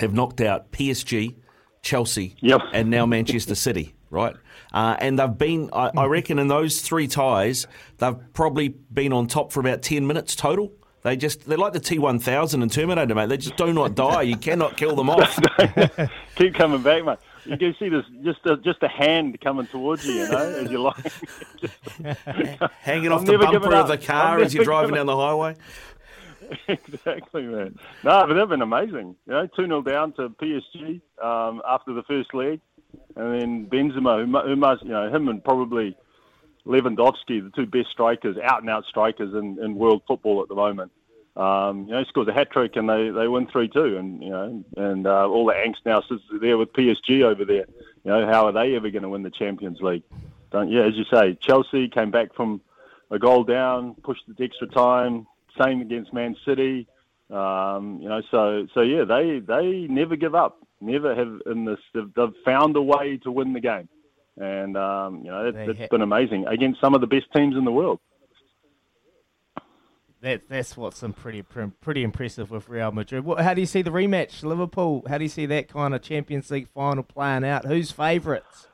have 0.00 0.14
knocked 0.14 0.40
out 0.40 0.72
PSG, 0.72 1.36
Chelsea, 1.82 2.36
yep. 2.40 2.60
and 2.72 2.90
now 2.90 3.06
Manchester 3.06 3.54
City, 3.66 3.94
right? 4.10 4.34
Uh, 4.72 4.96
and 4.98 5.18
they've 5.18 5.36
been, 5.36 5.70
I, 5.72 5.90
I 5.96 6.06
reckon, 6.06 6.38
in 6.38 6.48
those 6.48 6.80
three 6.80 7.06
ties, 7.06 7.66
they've 7.98 8.16
probably 8.32 8.68
been 8.68 9.12
on 9.12 9.26
top 9.26 9.52
for 9.52 9.60
about 9.60 9.82
10 9.82 10.06
minutes 10.06 10.34
total. 10.34 10.72
They 11.02 11.16
just, 11.16 11.46
they're 11.46 11.58
like 11.58 11.72
the 11.72 11.80
T1000 11.80 12.62
in 12.62 12.68
Terminator, 12.68 13.14
mate. 13.14 13.28
They 13.28 13.36
just 13.36 13.56
do 13.56 13.72
not 13.72 13.94
die. 13.94 14.22
You 14.22 14.36
cannot 14.36 14.76
kill 14.76 14.96
them 14.96 15.10
off. 15.10 15.38
Keep 16.36 16.54
coming 16.54 16.82
back, 16.82 17.04
mate. 17.04 17.18
You 17.44 17.56
can 17.56 17.74
see 17.78 17.88
this 17.88 18.04
just 18.22 18.44
a, 18.46 18.56
just 18.56 18.82
a 18.82 18.88
hand 18.88 19.40
coming 19.40 19.66
towards 19.66 20.06
you, 20.06 20.14
you 20.14 20.28
know, 20.28 20.38
as 20.38 20.70
you're 20.70 20.80
like 20.80 21.12
hanging 22.80 23.12
off 23.12 23.24
the 23.24 23.38
bumper 23.38 23.74
of 23.74 23.88
the 23.88 23.98
car 23.98 24.40
as 24.40 24.54
you're 24.54 24.64
driving 24.64 24.94
down 24.94 25.06
the 25.06 25.16
highway. 25.16 25.56
exactly, 26.68 27.42
man. 27.42 27.78
No, 28.04 28.26
but 28.26 28.34
they've 28.34 28.48
been 28.48 28.62
amazing. 28.62 29.16
You 29.26 29.32
know, 29.32 29.46
2 29.46 29.66
0 29.66 29.82
down 29.82 30.12
to 30.14 30.28
PSG 30.30 31.00
um, 31.22 31.62
after 31.68 31.92
the 31.92 32.02
first 32.04 32.32
leg. 32.34 32.60
And 33.16 33.34
then 33.34 33.66
Benzema, 33.66 34.24
who, 34.24 34.48
who 34.48 34.56
must, 34.56 34.82
you 34.82 34.90
know, 34.90 35.14
him 35.14 35.28
and 35.28 35.42
probably 35.44 35.96
Lewandowski, 36.66 37.42
the 37.42 37.52
two 37.54 37.66
best 37.66 37.90
strikers, 37.90 38.36
out 38.42 38.60
and 38.60 38.70
out 38.70 38.84
strikers 38.86 39.34
in, 39.34 39.58
in 39.62 39.74
world 39.74 40.02
football 40.06 40.42
at 40.42 40.48
the 40.48 40.54
moment. 40.54 40.92
Um, 41.38 41.84
you 41.86 41.92
know, 41.92 42.00
he 42.00 42.04
scores 42.08 42.26
a 42.26 42.32
hat 42.32 42.50
trick 42.50 42.74
and 42.74 42.88
they, 42.88 43.10
they 43.10 43.28
win 43.28 43.46
3 43.46 43.68
2. 43.68 43.96
And, 43.96 44.22
you 44.22 44.30
know, 44.30 44.64
and 44.76 45.06
uh, 45.06 45.28
all 45.28 45.46
the 45.46 45.52
angst 45.52 45.86
now 45.86 46.02
sits 46.02 46.22
there 46.40 46.58
with 46.58 46.72
PSG 46.72 47.22
over 47.22 47.44
there. 47.44 47.66
You 48.04 48.10
know, 48.10 48.26
how 48.26 48.46
are 48.46 48.52
they 48.52 48.74
ever 48.74 48.90
going 48.90 49.04
to 49.04 49.08
win 49.08 49.22
the 49.22 49.30
Champions 49.30 49.80
League? 49.80 50.02
Don't, 50.50 50.70
yeah, 50.70 50.86
as 50.86 50.94
you 50.94 51.04
say, 51.12 51.38
Chelsea 51.40 51.88
came 51.88 52.10
back 52.10 52.34
from 52.34 52.60
a 53.10 53.18
goal 53.18 53.44
down, 53.44 53.94
pushed 54.02 54.22
the 54.26 54.44
extra 54.44 54.66
time, 54.66 55.26
same 55.60 55.80
against 55.80 56.12
Man 56.12 56.36
City. 56.44 56.86
Um, 57.30 57.98
you 58.00 58.08
know, 58.08 58.22
so 58.30 58.66
so 58.72 58.80
yeah, 58.80 59.04
they 59.04 59.40
they 59.40 59.86
never 59.88 60.16
give 60.16 60.34
up. 60.34 60.58
Never 60.80 61.14
have 61.14 61.42
in 61.46 61.66
this. 61.66 61.78
They've, 61.92 62.10
they've 62.14 62.34
found 62.44 62.76
a 62.76 62.82
way 62.82 63.18
to 63.18 63.30
win 63.30 63.52
the 63.52 63.60
game, 63.60 63.88
and 64.38 64.76
um, 64.78 65.22
you 65.24 65.30
know 65.30 65.52
that, 65.52 65.76
has 65.76 65.88
been 65.90 66.00
amazing 66.00 66.46
against 66.46 66.80
some 66.80 66.94
of 66.94 67.02
the 67.02 67.06
best 67.06 67.26
teams 67.36 67.54
in 67.56 67.64
the 67.64 67.72
world. 67.72 68.00
That 70.20 70.48
that's 70.48 70.76
what's 70.76 71.04
pretty 71.16 71.42
pretty 71.42 72.02
impressive 72.02 72.50
with 72.50 72.68
Real 72.68 72.90
Madrid. 72.90 73.24
What, 73.24 73.40
how 73.40 73.54
do 73.54 73.60
you 73.60 73.66
see 73.66 73.82
the 73.82 73.90
rematch, 73.90 74.42
Liverpool? 74.42 75.04
How 75.08 75.16
do 75.16 75.24
you 75.24 75.28
see 75.28 75.46
that 75.46 75.68
kind 75.68 75.94
of 75.94 76.02
Champions 76.02 76.50
League 76.50 76.68
final 76.68 77.04
playing 77.04 77.44
out? 77.44 77.66
Who's 77.66 77.92
favourites? 77.92 78.66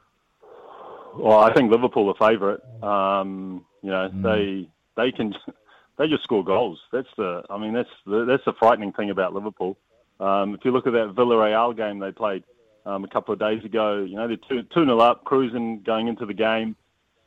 Well, 1.16 1.38
I 1.38 1.52
think 1.52 1.70
Liverpool 1.70 2.08
are 2.08 2.30
favourite. 2.30 2.60
Um, 2.82 3.64
you 3.82 3.90
know, 3.90 4.08
mm. 4.08 4.22
they 4.22 4.68
they 4.96 5.12
can 5.12 5.34
they 5.98 6.08
just 6.08 6.24
score 6.24 6.44
goals. 6.44 6.80
That's 6.92 7.08
the, 7.16 7.42
I 7.50 7.58
mean, 7.58 7.72
that's 7.72 7.90
the, 8.06 8.24
that's 8.24 8.44
the 8.44 8.52
frightening 8.54 8.92
thing 8.92 9.10
about 9.10 9.34
Liverpool. 9.34 9.76
Um, 10.20 10.54
if 10.54 10.64
you 10.64 10.70
look 10.70 10.86
at 10.86 10.92
that 10.92 11.14
Villarreal 11.14 11.76
game 11.76 11.98
they 11.98 12.12
played 12.12 12.44
um, 12.86 13.04
a 13.04 13.08
couple 13.08 13.32
of 13.32 13.40
days 13.40 13.64
ago, 13.64 13.98
you 13.98 14.16
know 14.16 14.28
they're 14.28 14.36
two 14.48 14.62
two 14.74 14.84
nil 14.84 15.00
up, 15.00 15.24
cruising 15.24 15.82
going 15.82 16.08
into 16.08 16.26
the 16.26 16.34
game, 16.34 16.76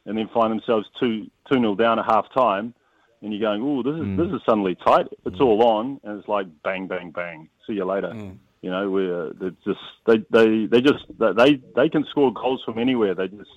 and 0.05 0.17
then 0.17 0.29
find 0.33 0.51
themselves 0.51 0.87
two 0.99 1.29
two 1.51 1.59
nil 1.59 1.75
down 1.75 1.99
at 1.99 2.05
half 2.05 2.31
time, 2.33 2.73
and 3.21 3.33
you're 3.33 3.41
going, 3.41 3.61
oh, 3.61 3.83
this 3.83 3.99
is 3.99 4.07
mm. 4.07 4.17
this 4.17 4.33
is 4.33 4.41
suddenly 4.45 4.75
tight. 4.75 5.07
It's 5.25 5.37
mm. 5.37 5.41
all 5.41 5.63
on, 5.63 5.99
and 6.03 6.19
it's 6.19 6.27
like 6.27 6.47
bang 6.63 6.87
bang 6.87 7.11
bang. 7.11 7.49
See 7.65 7.73
you 7.73 7.85
later. 7.85 8.09
Mm. 8.09 8.37
You 8.61 8.71
know, 8.71 8.89
we're 8.89 9.33
just 9.65 9.79
they 10.05 10.17
they 10.29 10.65
they 10.65 10.81
just 10.81 11.05
they 11.19 11.61
they 11.75 11.89
can 11.89 12.05
score 12.09 12.33
goals 12.33 12.61
from 12.65 12.79
anywhere. 12.79 13.15
They 13.15 13.27
just 13.27 13.49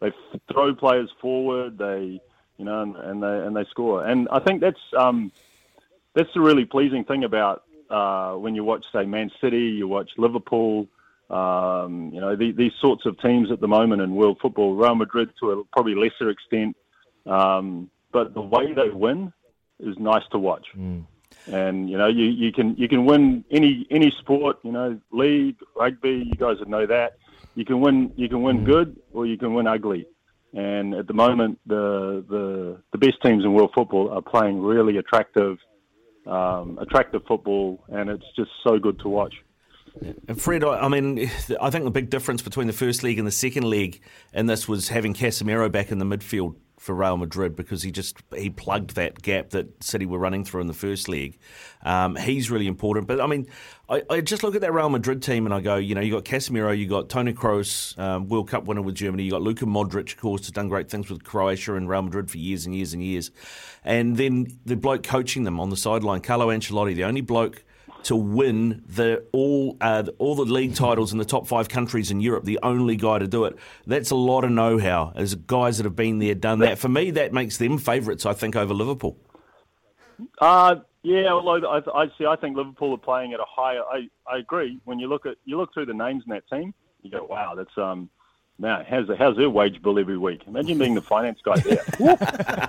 they 0.00 0.12
throw 0.50 0.74
players 0.74 1.10
forward. 1.20 1.78
They 1.78 2.20
you 2.58 2.64
know, 2.64 2.82
and, 2.82 2.96
and 2.96 3.22
they 3.22 3.46
and 3.46 3.56
they 3.56 3.64
score. 3.70 4.04
And 4.04 4.28
I 4.30 4.40
think 4.40 4.60
that's 4.60 4.80
um, 4.98 5.32
that's 6.14 6.30
the 6.34 6.40
really 6.40 6.64
pleasing 6.64 7.04
thing 7.04 7.24
about 7.24 7.64
uh, 7.90 8.34
when 8.34 8.54
you 8.54 8.64
watch, 8.64 8.84
say, 8.92 9.04
Man 9.04 9.30
City, 9.40 9.66
you 9.76 9.86
watch 9.86 10.10
Liverpool. 10.16 10.88
Um, 11.30 12.10
you 12.12 12.20
know, 12.20 12.36
the, 12.36 12.52
these 12.52 12.72
sorts 12.80 13.06
of 13.06 13.18
teams 13.20 13.50
at 13.50 13.60
the 13.60 13.68
moment 13.68 14.02
in 14.02 14.14
world 14.14 14.38
football, 14.40 14.74
Real 14.74 14.94
Madrid 14.94 15.30
to 15.40 15.50
a 15.52 15.64
probably 15.72 15.94
lesser 15.94 16.30
extent, 16.30 16.76
um, 17.26 17.90
but 18.12 18.34
the 18.34 18.42
way 18.42 18.72
they 18.74 18.90
win 18.90 19.32
is 19.80 19.98
nice 19.98 20.22
to 20.32 20.38
watch. 20.38 20.66
Mm. 20.76 21.06
And 21.46 21.90
you 21.90 21.98
know, 21.98 22.08
you, 22.08 22.24
you 22.24 22.52
can 22.52 22.76
you 22.76 22.88
can 22.88 23.04
win 23.04 23.44
any 23.50 23.86
any 23.90 24.12
sport. 24.20 24.58
You 24.62 24.72
know, 24.72 25.00
league, 25.10 25.56
rugby. 25.74 26.24
You 26.26 26.34
guys 26.38 26.58
would 26.60 26.68
know 26.68 26.86
that. 26.86 27.18
You 27.54 27.64
can 27.64 27.80
win 27.80 28.12
you 28.16 28.28
can 28.28 28.42
win 28.42 28.60
mm. 28.60 28.66
good 28.66 29.00
or 29.12 29.26
you 29.26 29.36
can 29.36 29.54
win 29.54 29.66
ugly. 29.66 30.06
And 30.54 30.94
at 30.94 31.06
the 31.06 31.14
moment, 31.14 31.58
the 31.66 32.24
the, 32.28 32.82
the 32.92 32.98
best 32.98 33.22
teams 33.22 33.44
in 33.44 33.54
world 33.54 33.72
football 33.74 34.10
are 34.10 34.22
playing 34.22 34.60
really 34.60 34.98
attractive, 34.98 35.56
um, 36.26 36.78
attractive 36.78 37.22
football, 37.26 37.82
and 37.88 38.10
it's 38.10 38.26
just 38.36 38.50
so 38.62 38.78
good 38.78 39.00
to 39.00 39.08
watch. 39.08 39.34
And 40.28 40.40
Fred, 40.40 40.64
I 40.64 40.88
mean, 40.88 41.30
I 41.60 41.70
think 41.70 41.84
the 41.84 41.90
big 41.90 42.08
difference 42.08 42.40
between 42.40 42.66
the 42.66 42.72
first 42.72 43.02
league 43.02 43.18
and 43.18 43.26
the 43.26 43.32
second 43.32 43.68
league 43.68 44.00
in 44.32 44.46
this 44.46 44.66
was 44.66 44.88
having 44.88 45.12
Casemiro 45.12 45.70
back 45.70 45.90
in 45.90 45.98
the 45.98 46.04
midfield 46.06 46.54
for 46.82 46.96
Real 46.96 47.16
Madrid 47.16 47.54
because 47.54 47.84
he 47.84 47.92
just 47.92 48.16
he 48.34 48.50
plugged 48.50 48.96
that 48.96 49.22
gap 49.22 49.50
that 49.50 49.84
City 49.84 50.04
were 50.04 50.18
running 50.18 50.44
through 50.44 50.62
in 50.62 50.66
the 50.66 50.74
first 50.74 51.08
leg. 51.08 51.38
Um, 51.84 52.16
he's 52.16 52.50
really 52.50 52.66
important. 52.66 53.06
But 53.06 53.20
I 53.20 53.28
mean, 53.28 53.46
I, 53.88 54.02
I, 54.10 54.20
just 54.20 54.42
look 54.42 54.56
at 54.56 54.62
that 54.62 54.72
Real 54.72 54.88
Madrid 54.88 55.22
team 55.22 55.46
and 55.46 55.54
I 55.54 55.60
go, 55.60 55.76
you 55.76 55.94
know, 55.94 56.00
you 56.00 56.10
got 56.10 56.24
Casemiro, 56.24 56.76
you 56.76 56.88
got 56.88 57.08
Toni 57.08 57.34
Kroos, 57.34 57.96
um, 58.00 58.28
World 58.28 58.48
Cup 58.48 58.64
winner 58.64 58.82
with 58.82 58.96
Germany, 58.96 59.22
you 59.22 59.30
got 59.30 59.42
Luka 59.42 59.64
Modric, 59.64 60.12
of 60.12 60.16
course, 60.16 60.42
has 60.42 60.50
done 60.50 60.68
great 60.68 60.90
things 60.90 61.08
with 61.08 61.22
Croatia 61.22 61.76
and 61.76 61.88
Real 61.88 62.02
Madrid 62.02 62.28
for 62.28 62.38
years 62.38 62.66
and 62.66 62.74
years 62.74 62.92
and 62.92 63.02
years, 63.02 63.30
and 63.84 64.16
then 64.16 64.58
the 64.66 64.74
bloke 64.74 65.04
coaching 65.04 65.44
them 65.44 65.60
on 65.60 65.70
the 65.70 65.76
sideline, 65.76 66.20
Carlo 66.20 66.48
Ancelotti, 66.48 66.96
the 66.96 67.04
only 67.04 67.20
bloke 67.20 67.62
to 68.04 68.16
win 68.16 68.82
the 68.86 69.24
all 69.32 69.76
uh, 69.80 70.04
all 70.18 70.34
the 70.34 70.44
league 70.44 70.74
titles 70.74 71.12
in 71.12 71.18
the 71.18 71.24
top 71.24 71.46
five 71.46 71.68
countries 71.68 72.10
in 72.10 72.20
Europe. 72.20 72.44
The 72.44 72.58
only 72.62 72.96
guy 72.96 73.18
to 73.18 73.28
do 73.28 73.44
it. 73.44 73.56
That's 73.86 74.10
a 74.10 74.16
lot 74.16 74.44
of 74.44 74.50
know-how. 74.50 75.12
As 75.14 75.34
guys 75.34 75.78
that 75.78 75.84
have 75.84 75.96
been 75.96 76.18
there, 76.18 76.34
done 76.34 76.60
that. 76.60 76.78
For 76.78 76.88
me, 76.88 77.10
that 77.12 77.32
makes 77.32 77.56
them 77.56 77.78
favourites. 77.78 78.26
I 78.26 78.32
think 78.32 78.56
over 78.56 78.74
Liverpool. 78.74 79.16
Uh 80.40 80.76
yeah. 81.02 81.34
I, 81.34 81.80
I 81.94 82.06
see. 82.16 82.26
I 82.26 82.36
think 82.36 82.56
Liverpool 82.56 82.94
are 82.94 82.98
playing 82.98 83.32
at 83.32 83.40
a 83.40 83.44
higher. 83.48 83.82
I, 83.82 84.08
I 84.26 84.38
agree. 84.38 84.78
When 84.84 84.98
you 84.98 85.08
look 85.08 85.26
at 85.26 85.36
you 85.44 85.56
look 85.56 85.74
through 85.74 85.86
the 85.86 85.94
names 85.94 86.22
in 86.26 86.32
that 86.32 86.48
team, 86.48 86.72
you 87.02 87.10
go, 87.10 87.24
wow, 87.24 87.54
that's 87.56 87.76
um. 87.76 88.08
Now, 88.58 88.84
how's, 88.88 89.08
how's 89.18 89.36
their 89.36 89.50
wage 89.50 89.82
bill 89.82 89.98
every 89.98 90.18
week? 90.18 90.42
Imagine 90.46 90.78
being 90.78 90.94
the 90.94 91.02
finance 91.02 91.40
guy 91.42 91.56
there. 91.60 91.76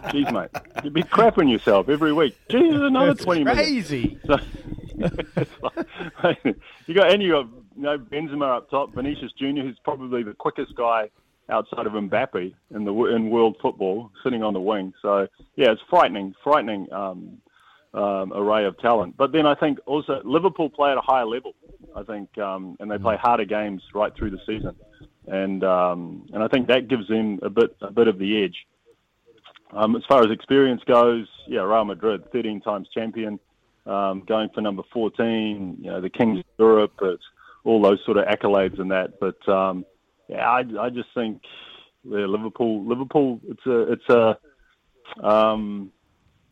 Jeez, 0.09 0.31
mate. 0.31 0.49
You'd 0.83 0.93
be 0.93 1.03
crapping 1.03 1.51
yourself 1.51 1.89
every 1.89 2.13
week. 2.13 2.35
Jeez, 2.49 2.81
another 2.81 3.13
That's 3.13 3.23
20 3.23 3.43
crazy. 3.43 4.17
minutes. 4.27 4.27
So, 4.27 4.37
you 6.87 6.93
got 6.93 7.11
and 7.11 7.21
you 7.21 7.31
got 7.31 7.47
you 7.75 7.81
know 7.81 7.97
Benzema 7.97 8.57
up 8.57 8.69
top, 8.69 8.93
Vinicius 8.93 9.31
Junior, 9.33 9.63
who's 9.63 9.77
probably 9.83 10.23
the 10.23 10.33
quickest 10.33 10.75
guy 10.75 11.09
outside 11.49 11.85
of 11.85 11.93
Mbappe 11.93 12.53
in 12.73 12.85
the 12.85 12.93
in 13.05 13.29
world 13.29 13.57
football, 13.61 14.11
sitting 14.23 14.43
on 14.43 14.53
the 14.53 14.61
wing. 14.61 14.93
So 15.01 15.27
yeah, 15.55 15.71
it's 15.71 15.81
frightening, 15.89 16.33
frightening 16.43 16.91
um, 16.93 17.41
um, 17.93 18.33
array 18.33 18.65
of 18.65 18.77
talent. 18.79 19.17
But 19.17 19.31
then 19.31 19.45
I 19.45 19.55
think 19.55 19.79
also 19.85 20.21
Liverpool 20.23 20.69
play 20.69 20.91
at 20.91 20.97
a 20.97 21.01
higher 21.01 21.25
level. 21.25 21.53
I 21.95 22.03
think, 22.03 22.35
um, 22.39 22.75
and 22.79 22.89
they 22.89 22.97
play 22.97 23.17
harder 23.17 23.45
games 23.45 23.83
right 23.93 24.11
through 24.15 24.31
the 24.31 24.39
season, 24.47 24.75
and 25.33 25.63
um, 25.63 26.27
and 26.31 26.43
I 26.43 26.47
think 26.47 26.67
that 26.67 26.87
gives 26.87 27.07
them 27.07 27.39
a 27.41 27.49
bit 27.49 27.75
a 27.81 27.91
bit 27.91 28.07
of 28.07 28.19
the 28.19 28.43
edge. 28.43 28.55
Um, 29.71 29.95
as 29.95 30.03
far 30.07 30.23
as 30.23 30.29
experience 30.29 30.81
goes, 30.85 31.27
yeah, 31.47 31.61
Real 31.61 31.85
Madrid, 31.85 32.31
13 32.31 32.61
times 32.61 32.87
champion 32.93 33.39
um, 33.87 34.21
going 34.27 34.49
for 34.53 34.61
number 34.61 34.83
14, 34.93 35.77
you 35.81 35.89
know, 35.89 35.99
the 35.99 36.11
Kings 36.11 36.39
of 36.39 36.45
Europe, 36.59 36.91
but 36.99 37.17
all 37.63 37.81
those 37.81 37.99
sort 38.05 38.17
of 38.17 38.25
accolades 38.25 38.79
and 38.79 38.91
that. 38.91 39.19
But 39.19 39.49
um, 39.51 39.83
yeah, 40.27 40.47
I, 40.47 40.63
I 40.79 40.89
just 40.91 41.09
think 41.15 41.41
yeah, 42.03 42.27
Liverpool, 42.27 42.85
Liverpool, 42.87 43.39
it's 43.47 43.65
a, 43.65 43.93
it's 43.93 44.09
a, 44.09 44.37
um, 45.25 45.91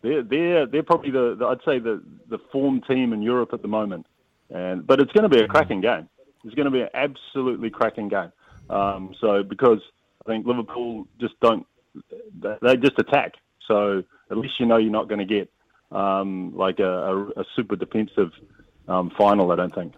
they're 0.01 0.24
they're 0.24 0.66
they're 0.66 0.84
probably 0.84 1.12
the, 1.12 1.36
the, 1.38 1.45
I'd 1.45 1.60
say 1.64 1.78
the 1.78 2.01
the 2.28 2.39
form 2.51 2.82
team 2.82 3.14
in 3.14 3.22
Europe 3.22 3.53
at 3.53 3.62
the 3.62 3.68
moment, 3.68 4.08
and 4.49 4.88
but 4.88 4.99
it's 4.99 5.12
going 5.12 5.30
to 5.30 5.36
be 5.36 5.43
a 5.43 5.47
cracking 5.47 5.82
game. 5.82 6.10
It's 6.43 6.56
going 6.56 6.66
to 6.66 6.72
be 6.72 6.82
an 6.82 6.89
absolutely 6.95 7.70
cracking 7.70 8.10
game. 8.10 8.32
Um, 8.72 9.13
so 9.19 9.43
because 9.43 9.80
I 10.26 10.30
think 10.30 10.45
Liverpool 10.45 11.07
just 11.19 11.39
don't 11.41 11.65
they 12.63 12.78
just 12.78 12.97
attack. 12.99 13.34
So 13.67 14.03
at 14.30 14.38
least 14.38 14.53
you 14.59 14.65
know 14.65 14.78
you're 14.78 14.91
not 14.91 15.07
going 15.07 15.19
to 15.19 15.26
get 15.26 15.51
um, 15.91 16.55
like 16.55 16.80
a, 16.80 16.84
a, 16.84 17.28
a, 17.41 17.45
super 17.55 17.76
defensive 17.76 18.32
um, 18.88 19.11
final. 19.17 19.51
I 19.51 19.55
don't 19.57 19.76
think. 19.76 19.93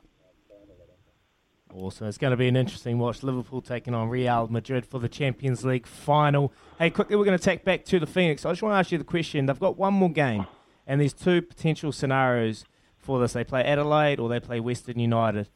Awesome. 1.74 2.08
It's 2.08 2.18
going 2.18 2.32
to 2.32 2.38
be 2.38 2.48
an 2.48 2.56
interesting 2.56 3.00
watch. 3.00 3.24
Liverpool 3.24 3.62
taking 3.62 3.96
on 3.96 4.10
Real 4.10 4.48
Madrid 4.48 4.86
for 4.86 5.00
the 5.00 5.10
Champions 5.10 5.66
League 5.66 5.88
final. 5.88 6.54
Hey, 6.78 6.90
quickly, 6.90 7.16
we're 7.16 7.26
going 7.26 7.38
to 7.38 7.44
take 7.44 7.64
back 7.64 7.84
to 7.86 8.00
the 8.00 8.06
Phoenix. 8.06 8.46
I 8.46 8.52
just 8.52 8.62
want 8.62 8.74
to 8.74 8.78
ask 8.78 8.92
you 8.92 8.98
the 8.98 9.04
question. 9.04 9.48
They've 9.48 9.60
got 9.60 9.78
one 9.78 9.94
more 9.94 10.12
game, 10.12 10.46
and 10.86 11.02
there's 11.02 11.14
two 11.14 11.42
potential 11.42 11.92
scenarios 11.92 12.66
for 12.98 13.20
this. 13.20 13.34
They 13.34 13.44
play 13.44 13.64
Adelaide 13.64 14.20
or 14.20 14.30
they 14.30 14.40
play 14.40 14.60
Western 14.60 15.00
United. 15.00 15.50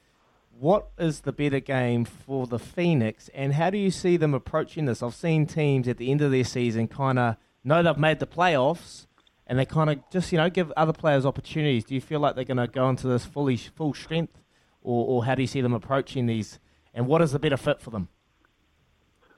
What 0.60 0.88
is 0.98 1.20
the 1.22 1.32
better 1.32 1.60
game 1.60 2.04
for 2.04 2.48
the 2.48 2.58
Phoenix, 2.58 3.30
and 3.36 3.54
how 3.54 3.70
do 3.70 3.78
you 3.78 3.92
see 3.92 4.18
them 4.18 4.34
approaching 4.34 4.86
this? 4.86 5.04
I've 5.04 5.14
seen 5.14 5.46
teams 5.46 5.88
at 5.88 5.98
the 5.98 6.10
end 6.10 6.22
of 6.22 6.32
their 6.32 6.44
season 6.44 6.88
kind 6.88 7.20
of 7.20 7.36
know 7.64 7.84
they've 7.84 7.96
made 7.96 8.18
the 8.18 8.26
playoffs, 8.26 9.06
and 9.46 9.60
they 9.60 9.66
kind 9.66 9.92
of 9.92 10.00
just 10.12 10.32
you 10.32 10.40
know 10.40 10.50
give 10.50 10.74
other 10.76 10.94
players 10.94 11.28
opportunities. 11.28 11.84
Do 11.84 11.94
you 11.94 12.02
feel 12.02 12.20
like 12.20 12.34
they're 12.34 12.44
going 12.44 12.58
to 12.58 12.66
go 12.66 12.90
into 12.90 13.08
this 13.08 13.24
fully 13.24 13.56
full 13.56 13.94
strength, 13.94 14.42
or, 14.82 15.06
or 15.06 15.26
how 15.26 15.36
do 15.36 15.44
you 15.44 15.48
see 15.48 15.62
them 15.62 15.74
approaching 15.74 16.26
these? 16.26 16.58
And 16.92 17.06
what 17.06 17.22
is 17.22 17.34
the 17.34 17.40
better 17.40 17.58
fit 17.58 17.80
for 17.80 17.92
them? 17.92 18.08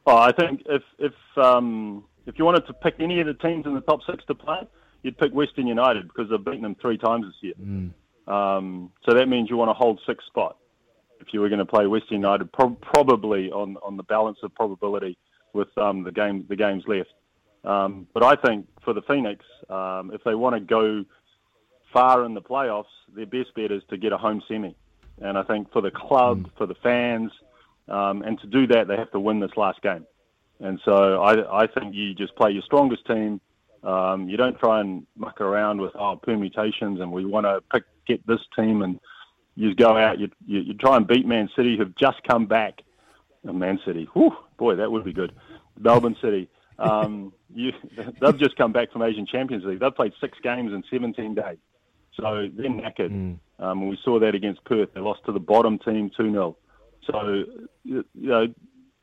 Oh, 0.05 0.15
I 0.15 0.31
think 0.31 0.61
if 0.67 0.83
if 0.99 1.13
um, 1.35 2.05
if 2.27 2.39
you 2.39 2.45
wanted 2.45 2.65
to 2.67 2.73
pick 2.73 2.95
any 2.99 3.19
of 3.19 3.27
the 3.27 3.33
teams 3.33 3.65
in 3.65 3.73
the 3.73 3.81
top 3.81 3.99
six 4.09 4.23
to 4.27 4.35
play, 4.35 4.61
you'd 5.03 5.17
pick 5.17 5.33
Western 5.33 5.67
United 5.67 6.07
because 6.07 6.29
they've 6.29 6.45
beaten 6.45 6.61
them 6.61 6.77
three 6.81 6.97
times 6.97 7.25
this 7.25 7.35
year. 7.41 7.55
Mm. 7.61 7.91
Um, 8.33 8.91
so 9.05 9.15
that 9.15 9.27
means 9.27 9.49
you 9.49 9.57
want 9.57 9.67
to 9.67 9.73
hold 9.73 9.99
sixth 10.07 10.25
spot. 10.27 10.55
If 11.19 11.33
you 11.33 11.41
were 11.41 11.49
going 11.49 11.59
to 11.59 11.65
play 11.65 11.85
West 11.87 12.09
United, 12.09 12.51
pro- 12.51 12.77
probably 12.81 13.51
on, 13.51 13.77
on 13.83 13.97
the 13.97 14.03
balance 14.03 14.37
of 14.43 14.53
probability 14.55 15.17
with 15.53 15.67
um, 15.77 16.03
the 16.03 16.11
game 16.11 16.45
the 16.47 16.55
games 16.55 16.83
left. 16.87 17.09
Um, 17.63 18.07
but 18.13 18.23
I 18.23 18.35
think 18.35 18.67
for 18.83 18.93
the 18.93 19.01
Phoenix, 19.01 19.43
um, 19.69 20.11
if 20.13 20.23
they 20.23 20.35
want 20.35 20.55
to 20.55 20.61
go 20.61 21.03
far 21.91 22.23
in 22.25 22.33
the 22.33 22.41
playoffs, 22.41 22.85
their 23.13 23.25
best 23.25 23.53
bet 23.55 23.71
is 23.71 23.83
to 23.89 23.97
get 23.97 24.13
a 24.13 24.17
home 24.17 24.41
semi. 24.47 24.75
And 25.21 25.37
I 25.37 25.43
think 25.43 25.71
for 25.73 25.81
the 25.81 25.91
club, 25.91 26.43
mm. 26.43 26.57
for 26.57 26.65
the 26.65 26.75
fans, 26.75 27.31
um, 27.89 28.21
and 28.21 28.39
to 28.39 28.47
do 28.47 28.67
that, 28.67 28.87
they 28.87 28.95
have 28.95 29.11
to 29.11 29.19
win 29.19 29.39
this 29.39 29.51
last 29.57 29.81
game. 29.81 30.05
And 30.59 30.79
so 30.85 31.21
I, 31.21 31.63
I 31.63 31.67
think 31.67 31.95
you 31.95 32.13
just 32.13 32.35
play 32.35 32.51
your 32.51 32.63
strongest 32.63 33.05
team. 33.05 33.41
Um, 33.83 34.27
you 34.27 34.37
don't 34.37 34.59
try 34.59 34.81
and 34.81 35.05
muck 35.17 35.39
around 35.41 35.79
with 35.79 35.93
oh, 35.95 36.19
permutations 36.21 36.99
and 36.99 37.11
we 37.11 37.25
want 37.25 37.45
to 37.45 37.61
pick 37.71 37.83
get 38.07 38.25
this 38.27 38.41
team 38.57 38.81
and 38.81 38.99
you 39.59 39.75
go 39.75 39.97
out. 39.97 40.19
You, 40.19 40.29
you, 40.47 40.61
you 40.61 40.73
try 40.73 40.95
and 40.95 41.05
beat 41.05 41.27
Man 41.27 41.49
City, 41.53 41.77
who've 41.77 41.95
just 41.97 42.23
come 42.23 42.45
back. 42.45 42.81
Oh, 43.45 43.51
Man 43.51 43.77
City, 43.85 44.07
Whew, 44.13 44.31
boy, 44.57 44.75
that 44.75 44.89
would 44.89 45.03
be 45.03 45.11
good. 45.11 45.33
Melbourne 45.77 46.15
City, 46.21 46.49
um, 46.77 47.33
you, 47.53 47.73
they've 48.21 48.37
just 48.37 48.55
come 48.55 48.71
back 48.71 48.91
from 48.91 49.01
Asian 49.01 49.25
Champions 49.25 49.65
League. 49.65 49.79
They've 49.79 49.93
played 49.93 50.13
six 50.21 50.37
games 50.41 50.71
in 50.71 50.83
17 50.89 51.35
days, 51.35 51.57
so 52.13 52.47
they're 52.53 52.69
knackered. 52.69 53.11
Mm. 53.11 53.39
Um, 53.59 53.89
we 53.89 53.99
saw 54.03 54.17
that 54.19 54.33
against 54.33 54.63
Perth. 54.63 54.89
They 54.93 55.01
lost 55.01 55.25
to 55.25 55.33
the 55.33 55.39
bottom 55.39 55.77
team 55.77 56.09
2 56.15 56.31
0. 56.31 56.57
So, 57.05 57.43
you 57.83 58.05
know, 58.13 58.47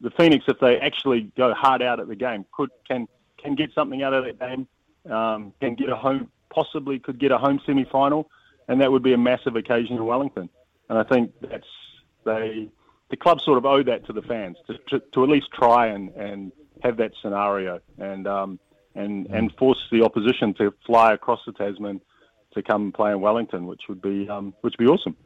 the 0.00 0.10
Phoenix, 0.18 0.44
if 0.48 0.58
they 0.60 0.78
actually 0.78 1.32
go 1.36 1.52
hard 1.52 1.82
out 1.82 2.00
at 2.00 2.08
the 2.08 2.16
game, 2.16 2.46
could 2.52 2.70
can 2.88 3.08
can 3.38 3.54
get 3.54 3.72
something 3.74 4.02
out 4.02 4.14
of 4.14 4.24
that 4.24 4.38
game. 4.38 4.66
Um, 5.12 5.52
can 5.60 5.74
get 5.74 5.88
a 5.88 5.96
home, 5.96 6.30
possibly 6.50 6.98
could 6.98 7.18
get 7.18 7.30
a 7.30 7.38
home 7.38 7.60
semi 7.66 7.84
final, 7.84 8.30
and 8.68 8.80
that 8.80 8.90
would 8.90 9.02
be 9.02 9.12
a 9.12 9.18
massive 9.18 9.56
occasion 9.56 9.96
in 9.96 10.04
Wellington. 10.04 10.48
And 10.88 10.98
I 10.98 11.04
think 11.04 11.32
that's 11.40 11.66
they 12.24 12.68
the 13.10 13.16
club 13.16 13.40
sort 13.40 13.58
of 13.58 13.64
owe 13.64 13.82
that 13.82 14.06
to 14.06 14.12
the 14.12 14.22
fans 14.22 14.56
to, 14.66 14.74
to, 14.88 15.04
to 15.12 15.22
at 15.22 15.28
least 15.28 15.46
try 15.52 15.86
and, 15.86 16.10
and 16.10 16.52
have 16.82 16.96
that 16.96 17.12
scenario 17.22 17.80
and 17.98 18.26
um, 18.26 18.58
and 18.94 19.26
and 19.26 19.52
force 19.58 19.78
the 19.90 20.02
opposition 20.02 20.54
to 20.54 20.72
fly 20.86 21.12
across 21.12 21.40
the 21.46 21.52
Tasman 21.52 22.00
to 22.54 22.62
come 22.62 22.84
and 22.84 22.94
play 22.94 23.12
in 23.12 23.20
Wellington, 23.20 23.66
which 23.66 23.82
would 23.88 24.02
be 24.02 24.28
um, 24.28 24.54
which 24.62 24.74
would 24.78 24.84
be 24.84 24.90
awesome. 24.90 25.16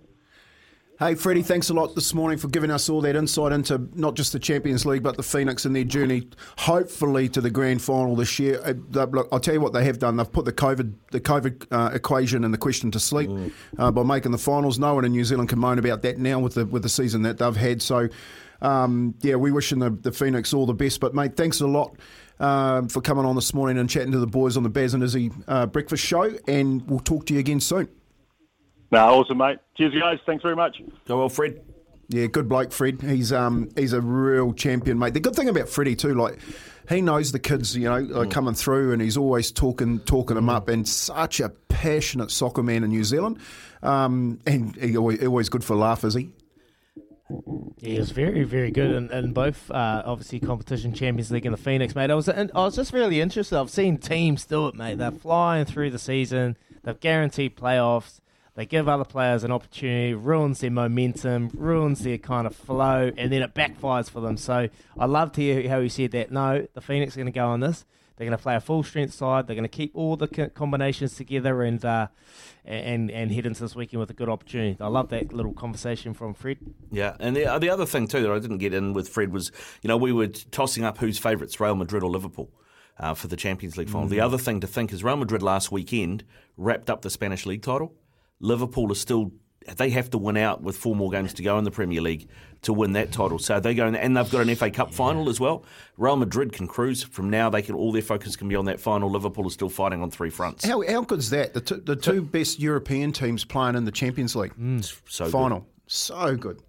Hey, 1.00 1.14
Freddie, 1.14 1.40
thanks 1.40 1.70
a 1.70 1.72
lot 1.72 1.94
this 1.94 2.12
morning 2.12 2.36
for 2.36 2.48
giving 2.48 2.70
us 2.70 2.90
all 2.90 3.00
that 3.00 3.16
insight 3.16 3.52
into 3.52 3.88
not 3.94 4.16
just 4.16 4.34
the 4.34 4.38
Champions 4.38 4.84
League, 4.84 5.02
but 5.02 5.16
the 5.16 5.22
Phoenix 5.22 5.64
and 5.64 5.74
their 5.74 5.82
journey, 5.82 6.28
hopefully, 6.58 7.26
to 7.30 7.40
the 7.40 7.48
grand 7.48 7.80
final 7.80 8.14
this 8.14 8.38
year. 8.38 8.60
Uh, 8.62 8.74
look, 9.06 9.26
I'll 9.32 9.40
tell 9.40 9.54
you 9.54 9.62
what 9.62 9.72
they 9.72 9.82
have 9.84 9.98
done. 9.98 10.18
They've 10.18 10.30
put 10.30 10.44
the 10.44 10.52
COVID 10.52 10.92
the 11.10 11.18
COVID 11.18 11.68
uh, 11.70 11.94
equation 11.94 12.44
and 12.44 12.52
the 12.52 12.58
question 12.58 12.90
to 12.90 13.00
sleep 13.00 13.30
mm. 13.30 13.50
uh, 13.78 13.90
by 13.90 14.02
making 14.02 14.32
the 14.32 14.36
finals. 14.36 14.78
No 14.78 14.94
one 14.94 15.06
in 15.06 15.12
New 15.12 15.24
Zealand 15.24 15.48
can 15.48 15.58
moan 15.58 15.78
about 15.78 16.02
that 16.02 16.18
now 16.18 16.38
with 16.38 16.52
the 16.52 16.66
with 16.66 16.82
the 16.82 16.90
season 16.90 17.22
that 17.22 17.38
they've 17.38 17.56
had. 17.56 17.80
So, 17.80 18.10
um, 18.60 19.14
yeah, 19.22 19.36
we 19.36 19.52
wishing 19.52 19.78
the, 19.78 19.88
the 19.88 20.12
Phoenix 20.12 20.52
all 20.52 20.66
the 20.66 20.74
best. 20.74 21.00
But, 21.00 21.14
mate, 21.14 21.34
thanks 21.34 21.62
a 21.62 21.66
lot. 21.66 21.96
Um, 22.40 22.90
for 22.90 23.00
coming 23.00 23.24
on 23.24 23.36
this 23.36 23.54
morning 23.54 23.78
and 23.78 23.88
chatting 23.88 24.12
to 24.12 24.18
the 24.18 24.26
boys 24.26 24.58
on 24.58 24.64
the 24.64 24.70
Baz 24.70 24.92
and 24.92 25.02
Izzy 25.02 25.30
uh, 25.48 25.64
breakfast 25.64 26.04
show, 26.04 26.30
and 26.46 26.86
we'll 26.90 27.00
talk 27.00 27.24
to 27.26 27.32
you 27.32 27.40
again 27.40 27.60
soon. 27.60 27.88
No, 28.90 29.20
awesome, 29.20 29.38
mate. 29.38 29.58
Cheers, 29.76 29.94
guys. 29.98 30.18
Thanks 30.26 30.42
very 30.42 30.56
much. 30.56 30.82
Go 31.06 31.18
well, 31.18 31.28
Fred. 31.28 31.60
Yeah, 32.08 32.26
good 32.26 32.48
bloke, 32.48 32.72
Fred. 32.72 33.02
He's 33.02 33.32
um 33.32 33.70
he's 33.76 33.92
a 33.92 34.00
real 34.00 34.52
champion, 34.52 34.98
mate. 34.98 35.14
The 35.14 35.20
good 35.20 35.36
thing 35.36 35.48
about 35.48 35.68
Freddie 35.68 35.94
too, 35.94 36.14
like 36.14 36.40
he 36.88 37.00
knows 37.00 37.30
the 37.30 37.38
kids, 37.38 37.76
you 37.76 37.84
know, 37.84 38.02
mm. 38.02 38.30
coming 38.30 38.54
through, 38.54 38.92
and 38.92 39.00
he's 39.00 39.16
always 39.16 39.52
talking 39.52 40.00
talking 40.00 40.34
them 40.34 40.48
up. 40.48 40.68
And 40.68 40.88
such 40.88 41.38
a 41.38 41.50
passionate 41.68 42.32
soccer 42.32 42.64
man 42.64 42.82
in 42.82 42.90
New 42.90 43.04
Zealand, 43.04 43.38
um, 43.82 44.40
and 44.44 44.74
he 44.74 44.96
always, 44.96 45.24
always 45.24 45.48
good 45.48 45.62
for 45.62 45.74
a 45.74 45.76
laugh, 45.76 46.02
is 46.02 46.14
he? 46.14 46.30
Yeah, 47.78 47.90
he 47.90 47.98
was 47.98 48.10
very, 48.10 48.42
very 48.42 48.72
good 48.72 48.90
in, 48.90 49.10
in 49.12 49.32
both, 49.32 49.70
uh, 49.70 50.02
obviously, 50.04 50.40
competition 50.40 50.92
Champions 50.92 51.30
League 51.30 51.46
and 51.46 51.52
the 51.52 51.62
Phoenix, 51.62 51.94
mate. 51.94 52.10
I 52.10 52.14
was, 52.14 52.28
I 52.28 52.48
was 52.52 52.74
just 52.74 52.92
really 52.92 53.20
interested. 53.20 53.56
I've 53.56 53.70
seen 53.70 53.98
teams 53.98 54.44
do 54.44 54.66
it, 54.66 54.74
mate. 54.74 54.98
They're 54.98 55.12
flying 55.12 55.64
through 55.64 55.90
the 55.90 55.98
season. 56.00 56.56
They've 56.82 56.98
guaranteed 56.98 57.56
playoffs. 57.56 58.20
They 58.60 58.66
give 58.66 58.90
other 58.90 59.06
players 59.06 59.42
an 59.42 59.52
opportunity, 59.52 60.12
ruins 60.12 60.60
their 60.60 60.70
momentum, 60.70 61.50
ruins 61.54 62.00
their 62.00 62.18
kind 62.18 62.46
of 62.46 62.54
flow, 62.54 63.10
and 63.16 63.32
then 63.32 63.40
it 63.40 63.54
backfires 63.54 64.10
for 64.10 64.20
them. 64.20 64.36
So 64.36 64.68
I 64.98 65.06
loved 65.06 65.36
to 65.36 65.40
hear 65.40 65.66
how 65.66 65.80
he 65.80 65.88
said 65.88 66.10
that. 66.10 66.30
No, 66.30 66.66
the 66.74 66.82
Phoenix 66.82 67.16
are 67.16 67.20
going 67.20 67.32
to 67.32 67.32
go 67.32 67.46
on 67.46 67.60
this. 67.60 67.86
They're 68.16 68.26
going 68.26 68.36
to 68.36 68.42
play 68.42 68.56
a 68.56 68.60
full 68.60 68.82
strength 68.82 69.14
side. 69.14 69.46
They're 69.46 69.56
going 69.56 69.64
to 69.64 69.68
keep 69.70 69.92
all 69.94 70.14
the 70.14 70.50
combinations 70.54 71.14
together 71.14 71.62
and 71.62 71.82
uh, 71.82 72.08
and 72.66 73.10
and 73.10 73.32
head 73.32 73.46
into 73.46 73.62
this 73.62 73.74
weekend 73.74 74.00
with 74.00 74.10
a 74.10 74.12
good 74.12 74.28
opportunity. 74.28 74.76
I 74.78 74.88
love 74.88 75.08
that 75.08 75.32
little 75.32 75.54
conversation 75.54 76.12
from 76.12 76.34
Fred. 76.34 76.58
Yeah, 76.90 77.16
and 77.18 77.34
the, 77.34 77.58
the 77.58 77.70
other 77.70 77.86
thing 77.86 78.08
too 78.08 78.20
that 78.20 78.30
I 78.30 78.38
didn't 78.40 78.58
get 78.58 78.74
in 78.74 78.92
with 78.92 79.08
Fred 79.08 79.32
was, 79.32 79.50
you 79.80 79.88
know, 79.88 79.96
we 79.96 80.12
were 80.12 80.26
tossing 80.26 80.84
up 80.84 80.98
who's 80.98 81.16
favourites, 81.16 81.58
Real 81.60 81.76
Madrid 81.76 82.02
or 82.02 82.10
Liverpool. 82.10 82.50
Uh, 82.98 83.14
for 83.14 83.28
the 83.28 83.36
Champions 83.36 83.78
League 83.78 83.88
final. 83.88 84.08
Mm. 84.08 84.10
The 84.10 84.20
other 84.20 84.36
thing 84.36 84.60
to 84.60 84.66
think 84.66 84.92
is 84.92 85.02
Real 85.02 85.16
Madrid 85.16 85.42
last 85.42 85.72
weekend 85.72 86.22
wrapped 86.58 86.90
up 86.90 87.00
the 87.00 87.08
Spanish 87.08 87.46
league 87.46 87.62
title. 87.62 87.94
Liverpool 88.40 88.90
are 88.90 88.96
still 88.96 89.32
they 89.76 89.90
have 89.90 90.10
to 90.10 90.18
win 90.18 90.36
out 90.36 90.62
with 90.62 90.76
four 90.76 90.96
more 90.96 91.10
games 91.10 91.34
to 91.34 91.42
go 91.42 91.58
in 91.58 91.64
the 91.64 91.70
Premier 91.70 92.00
League 92.00 92.28
to 92.62 92.72
win 92.72 92.92
that 92.94 93.12
title. 93.12 93.38
So 93.38 93.60
they 93.60 93.74
go 93.74 93.86
and 93.86 94.16
they've 94.16 94.30
got 94.30 94.48
an 94.48 94.54
FA 94.54 94.70
Cup 94.70 94.92
final 94.92 95.28
as 95.28 95.38
well. 95.38 95.64
Real 95.96 96.16
Madrid 96.16 96.52
can 96.52 96.66
cruise 96.66 97.02
from 97.02 97.30
now. 97.30 97.50
They 97.50 97.62
can 97.62 97.74
all 97.74 97.92
their 97.92 98.02
focus 98.02 98.36
can 98.36 98.48
be 98.48 98.56
on 98.56 98.64
that 98.66 98.80
final. 98.80 99.10
Liverpool 99.10 99.46
is 99.46 99.52
still 99.52 99.68
fighting 99.68 100.02
on 100.02 100.10
three 100.10 100.30
fronts. 100.30 100.64
How 100.64 100.82
how 100.86 101.02
good 101.02 101.18
is 101.18 101.30
that? 101.30 101.54
The, 101.54 101.60
t- 101.60 101.80
the 101.84 101.96
two 101.96 102.22
best 102.22 102.58
European 102.58 103.12
teams 103.12 103.44
playing 103.44 103.76
in 103.76 103.84
the 103.84 103.92
Champions 103.92 104.34
League 104.34 104.54
mm. 104.54 105.00
so 105.08 105.26
final, 105.26 105.60
good. 105.60 105.68
so 105.86 106.36
good. 106.36 106.62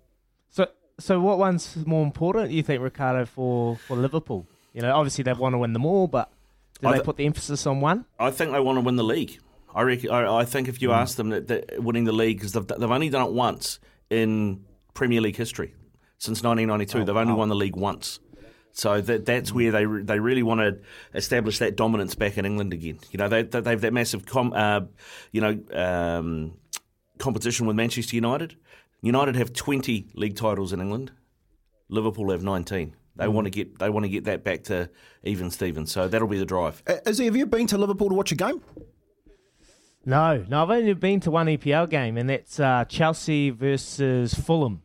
So 0.50 0.68
so 1.00 1.20
what 1.22 1.40
one's 1.40 1.78
more 1.86 2.04
important? 2.04 2.52
You 2.52 2.64
think 2.64 2.82
Ricardo 2.82 3.26
for 3.26 3.78
for 3.78 3.96
Liverpool? 3.96 4.48
You 4.74 4.82
know, 4.82 4.94
obviously 4.96 5.24
they 5.24 5.34
want 5.34 5.54
to 5.54 5.58
win 5.58 5.74
them 5.74 5.86
all, 5.86 6.08
but 6.08 6.32
do 6.82 6.88
I 6.88 6.92
they 6.92 6.98
th- 6.98 7.06
put 7.06 7.18
the 7.18 7.26
emphasis 7.26 7.66
on 7.66 7.82
one? 7.82 8.06
I 8.20 8.32
think 8.32 8.52
they 8.52 8.60
want 8.60 8.78
to 8.78 8.82
win 8.82 8.96
the 8.96 9.04
league. 9.04 9.40
I, 9.74 9.82
reckon, 9.84 10.10
I, 10.12 10.40
I 10.40 10.46
think 10.46 10.68
if 10.68 10.82
you 10.82 10.90
mm. 10.90 10.96
ask 10.96 11.18
them 11.18 11.30
that, 11.30 11.48
that 11.48 11.84
winning 11.84 12.06
the 12.06 12.12
league 12.12 12.38
because 12.38 12.54
they've, 12.54 12.68
they've 12.68 12.92
only 12.92 13.10
done 13.10 13.28
it 13.28 13.32
once 13.32 13.80
in 14.10 14.66
Premier 14.94 15.22
League 15.22 15.38
history 15.38 15.74
since 16.18 16.44
1992. 16.44 17.00
Oh, 17.00 17.06
they've 17.06 17.16
only 17.16 17.34
won 17.34 17.50
the 17.50 17.56
league 17.56 17.76
once. 17.76 18.20
So 18.74 19.02
that 19.02 19.26
that's 19.26 19.52
where 19.52 19.72
they 19.72 19.86
they 19.86 20.20
really 20.20 20.44
want 20.44 20.62
to 20.62 20.80
establish 21.14 21.60
that 21.60 21.76
dominance 21.76 22.16
back 22.16 22.38
in 22.38 22.46
England 22.46 22.72
again. 22.74 23.00
You 23.12 23.18
know 23.18 23.28
they 23.28 23.44
they 23.44 23.70
have 23.70 23.82
that 23.82 23.92
massive 23.92 24.26
com, 24.26 24.54
uh, 24.54 24.82
you 25.32 25.42
know 25.42 25.60
um, 25.74 26.54
competition 27.18 27.68
with 27.68 27.76
Manchester 27.76 28.16
United. 28.16 28.56
United 29.02 29.36
have 29.36 29.52
20 29.52 30.08
league 30.14 30.36
titles 30.36 30.74
in 30.74 30.80
England. 30.80 31.12
Liverpool 31.90 32.32
have 32.32 32.44
19. 32.44 32.96
They 33.16 33.26
mm. 33.26 33.34
want 33.34 33.46
to 33.46 33.52
get 33.52 33.80
they 33.80 33.90
want 33.90 34.06
to 34.06 34.10
get 34.10 34.24
that 34.26 34.44
back 34.44 34.64
to 34.66 34.90
even 35.24 35.52
Steven. 35.52 35.86
So 35.86 36.08
that'll 36.08 36.28
be 36.28 36.40
the 36.40 36.46
drive. 36.46 36.82
Uh, 36.88 37.12
he, 37.12 37.26
have 37.26 37.36
you 37.36 37.46
been 37.46 37.68
to 37.68 37.78
Liverpool 37.78 38.10
to 38.10 38.16
watch 38.16 38.32
a 38.32 38.36
game? 38.36 38.62
No, 40.06 40.44
no, 40.48 40.64
I've 40.64 40.70
only 40.70 40.94
been 40.94 41.20
to 41.22 41.32
one 41.32 41.48
EPL 41.48 41.90
game, 41.90 42.18
and 42.18 42.30
that's 42.30 42.60
uh, 42.60 42.86
Chelsea 42.86 43.52
versus 43.52 44.34
Fulham 44.34 44.82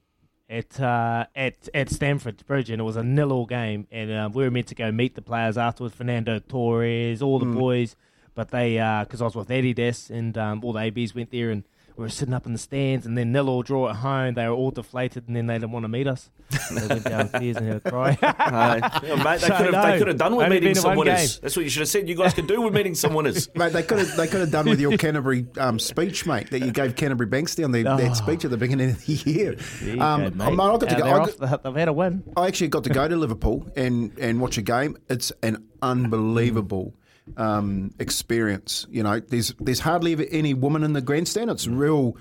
at 0.48 0.78
uh, 0.78 1.26
at 1.34 1.68
at 1.72 1.90
Stamford 1.90 2.44
Bridge, 2.46 2.70
and 2.70 2.80
it 2.80 2.84
was 2.84 2.96
a 2.96 3.02
nil-all 3.02 3.46
game, 3.46 3.86
and 3.90 4.10
uh, 4.10 4.28
we 4.32 4.44
were 4.44 4.50
meant 4.50 4.66
to 4.68 4.74
go 4.74 4.92
meet 4.92 5.14
the 5.14 5.22
players 5.22 5.56
afterwards, 5.56 5.94
Fernando 5.94 6.38
Torres, 6.38 7.22
all 7.22 7.38
the 7.38 7.46
mm. 7.46 7.54
boys, 7.54 7.96
but 8.34 8.50
they 8.50 8.74
because 8.74 9.22
uh, 9.22 9.24
I 9.24 9.26
was 9.26 9.34
with 9.34 9.48
Adidas 9.48 10.10
and 10.10 10.36
um, 10.36 10.62
all 10.62 10.72
the 10.72 10.80
ABs 10.80 11.14
went 11.14 11.30
there 11.30 11.50
and 11.50 11.64
we 11.96 12.02
were 12.02 12.10
sitting 12.10 12.34
up 12.34 12.44
in 12.44 12.52
the 12.52 12.58
stands, 12.58 13.06
and 13.06 13.16
then 13.16 13.32
nil 13.32 13.48
all 13.48 13.62
draw 13.62 13.88
at 13.88 13.96
home. 13.96 14.34
They 14.34 14.46
were 14.46 14.54
all 14.54 14.70
deflated, 14.70 15.24
and 15.26 15.34
then 15.34 15.46
they 15.46 15.54
didn't 15.54 15.72
want 15.72 15.84
to 15.84 15.88
meet 15.88 16.06
us. 16.06 16.30
they 16.70 16.86
went 16.86 17.04
downstairs 17.04 17.56
and 17.56 17.66
had 17.66 17.76
a 17.76 17.90
cry. 17.90 18.18
yeah, 18.22 19.14
mate, 19.24 19.40
they, 19.40 19.48
so 19.48 19.56
could 19.56 19.66
have, 19.66 19.72
no, 19.72 19.82
they 19.82 19.98
could 19.98 20.08
have 20.08 20.18
done 20.18 20.36
with 20.36 20.48
meeting 20.50 20.74
some 20.74 20.96
winners. 20.96 21.38
That's 21.38 21.56
what 21.56 21.62
you 21.64 21.70
should 21.70 21.80
have 21.80 21.88
said. 21.88 22.08
You 22.08 22.14
guys 22.14 22.34
could 22.34 22.46
do 22.46 22.60
with 22.60 22.74
meeting 22.74 22.94
some 22.94 23.14
winners. 23.14 23.48
mate, 23.54 23.72
they 23.72 23.82
could 23.82 23.98
have 23.98 24.14
they 24.16 24.26
could 24.26 24.40
have 24.40 24.50
done 24.50 24.68
with 24.68 24.78
your 24.78 24.96
Canterbury 24.98 25.46
um, 25.58 25.78
speech, 25.78 26.26
mate, 26.26 26.50
that 26.50 26.60
you 26.60 26.70
gave 26.70 26.96
Canterbury 26.96 27.28
Bankstown 27.28 27.72
the, 27.72 27.90
oh. 27.90 27.96
that 27.96 28.14
speech 28.16 28.44
at 28.44 28.50
the 28.50 28.58
beginning 28.58 28.90
of 28.90 29.06
the 29.06 29.12
year. 29.12 29.56
Um, 29.98 30.30
go, 30.30 30.50
mate. 30.50 30.62
I 30.62 30.76
got 30.76 30.80
to 30.80 30.96
go. 30.96 31.06
Off, 31.06 31.38
got, 31.38 31.62
they've 31.62 31.74
had 31.74 31.88
a 31.88 31.92
win. 31.92 32.22
I 32.36 32.46
actually 32.46 32.68
got 32.68 32.84
to 32.84 32.90
go 32.90 33.08
to 33.08 33.16
Liverpool 33.16 33.66
and 33.74 34.16
and 34.18 34.40
watch 34.40 34.58
a 34.58 34.62
game. 34.62 34.98
It's 35.08 35.32
an 35.42 35.66
unbelievable 35.80 36.94
um, 37.36 37.92
experience. 37.98 38.86
You 38.90 39.02
know, 39.02 39.20
there's 39.20 39.54
there's 39.60 39.80
hardly 39.80 40.12
ever 40.12 40.24
any 40.30 40.54
woman 40.54 40.82
in 40.82 40.92
the 40.92 41.02
grandstand. 41.02 41.50
It's 41.50 41.66
real 41.66 42.16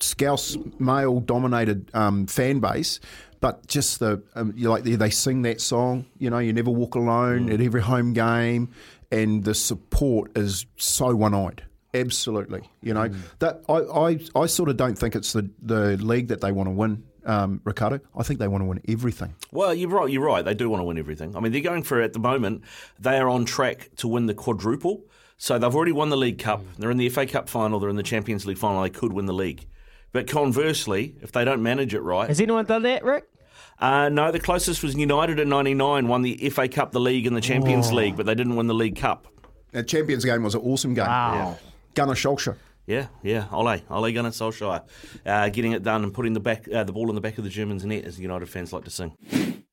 Scouse 0.00 0.56
male 0.78 1.20
dominated 1.20 1.90
um, 1.94 2.26
fan 2.26 2.60
base. 2.60 3.00
But 3.40 3.66
just 3.66 4.00
the 4.00 4.22
um, 4.34 4.54
you 4.56 4.70
like 4.70 4.84
they, 4.84 4.94
they 4.94 5.10
sing 5.10 5.42
that 5.42 5.60
song, 5.60 6.06
you 6.18 6.30
know, 6.30 6.38
you 6.38 6.52
never 6.52 6.70
walk 6.70 6.94
alone 6.94 7.48
mm. 7.48 7.54
at 7.54 7.60
every 7.60 7.82
home 7.82 8.14
game, 8.14 8.70
and 9.10 9.44
the 9.44 9.54
support 9.54 10.36
is 10.38 10.64
so 10.76 11.14
one 11.14 11.34
eyed. 11.34 11.62
Absolutely, 11.92 12.62
you 12.80 12.94
know 12.94 13.10
that 13.40 13.62
I, 13.68 13.74
I, 13.74 14.42
I 14.42 14.46
sort 14.46 14.70
of 14.70 14.78
don't 14.78 14.98
think 14.98 15.14
it's 15.14 15.34
the, 15.34 15.50
the 15.60 15.98
league 15.98 16.28
that 16.28 16.40
they 16.40 16.52
want 16.52 16.68
to 16.68 16.70
win, 16.70 17.04
um, 17.24 17.60
Ricardo. 17.64 18.00
I 18.16 18.22
think 18.22 18.38
they 18.40 18.48
want 18.48 18.62
to 18.62 18.66
win 18.66 18.80
everything. 18.88 19.34
Well, 19.52 19.74
you're 19.74 19.88
right. 19.90 20.10
You're 20.10 20.24
right. 20.24 20.44
They 20.44 20.54
do 20.54 20.68
want 20.70 20.80
to 20.80 20.84
win 20.84 20.98
everything. 20.98 21.36
I 21.36 21.40
mean, 21.40 21.52
they're 21.52 21.60
going 21.60 21.82
for 21.82 22.00
at 22.00 22.12
the 22.12 22.18
moment. 22.18 22.62
They 22.98 23.18
are 23.18 23.28
on 23.28 23.44
track 23.44 23.90
to 23.96 24.08
win 24.08 24.26
the 24.26 24.34
quadruple. 24.34 25.04
So 25.36 25.58
they've 25.58 25.74
already 25.74 25.92
won 25.92 26.10
the 26.10 26.16
League 26.16 26.38
Cup. 26.38 26.62
They're 26.78 26.90
in 26.90 26.96
the 26.96 27.08
FA 27.08 27.26
Cup 27.26 27.48
final. 27.48 27.80
They're 27.80 27.90
in 27.90 27.96
the 27.96 28.02
Champions 28.04 28.46
League 28.46 28.58
final. 28.58 28.82
They 28.82 28.90
could 28.90 29.12
win 29.12 29.26
the 29.26 29.34
league. 29.34 29.66
But 30.12 30.28
conversely, 30.28 31.16
if 31.22 31.32
they 31.32 31.44
don't 31.44 31.62
manage 31.62 31.92
it 31.92 32.00
right, 32.00 32.28
Has 32.28 32.40
anyone 32.40 32.64
done 32.66 32.82
that, 32.82 33.02
Rick? 33.04 33.24
uh, 33.80 34.08
no, 34.08 34.30
the 34.30 34.38
closest 34.38 34.82
was 34.84 34.94
United 34.94 35.40
in 35.40 35.48
'99, 35.48 36.06
won 36.06 36.22
the 36.22 36.48
FA 36.50 36.68
Cup, 36.68 36.92
the 36.92 37.00
league, 37.00 37.26
and 37.26 37.36
the 37.36 37.40
Champions 37.40 37.90
Oh. 37.90 37.94
League, 37.96 38.16
but 38.16 38.26
they 38.26 38.34
didn't 38.36 38.54
win 38.54 38.68
the 38.68 38.74
League 38.74 38.94
Cup. 38.96 39.26
The 39.72 39.82
Champions 39.82 40.24
game 40.24 40.44
was 40.44 40.54
an 40.54 40.60
awesome 40.60 40.94
game. 40.94 41.06
Wow. 41.06 41.58
Gunnar 41.94 42.14
Solskjaer. 42.14 42.54
Yeah, 42.86 43.06
yeah, 43.22 43.46
Ole, 43.50 43.80
Ole 43.88 44.12
Gunnar 44.12 44.30
Solskjaer, 44.30 44.82
uh, 45.24 45.48
getting 45.48 45.72
it 45.72 45.82
done 45.82 46.02
and 46.02 46.12
putting 46.12 46.34
the 46.34 46.40
back, 46.40 46.68
uh, 46.70 46.84
the 46.84 46.92
ball 46.92 47.08
in 47.08 47.14
the 47.14 47.20
back 47.20 47.38
of 47.38 47.44
the 47.44 47.50
Germans' 47.50 47.84
net, 47.86 48.04
as 48.04 48.20
United 48.20 48.46
fans 48.46 48.74
like 48.74 48.84
to 48.84 48.90
sing. 48.90 49.16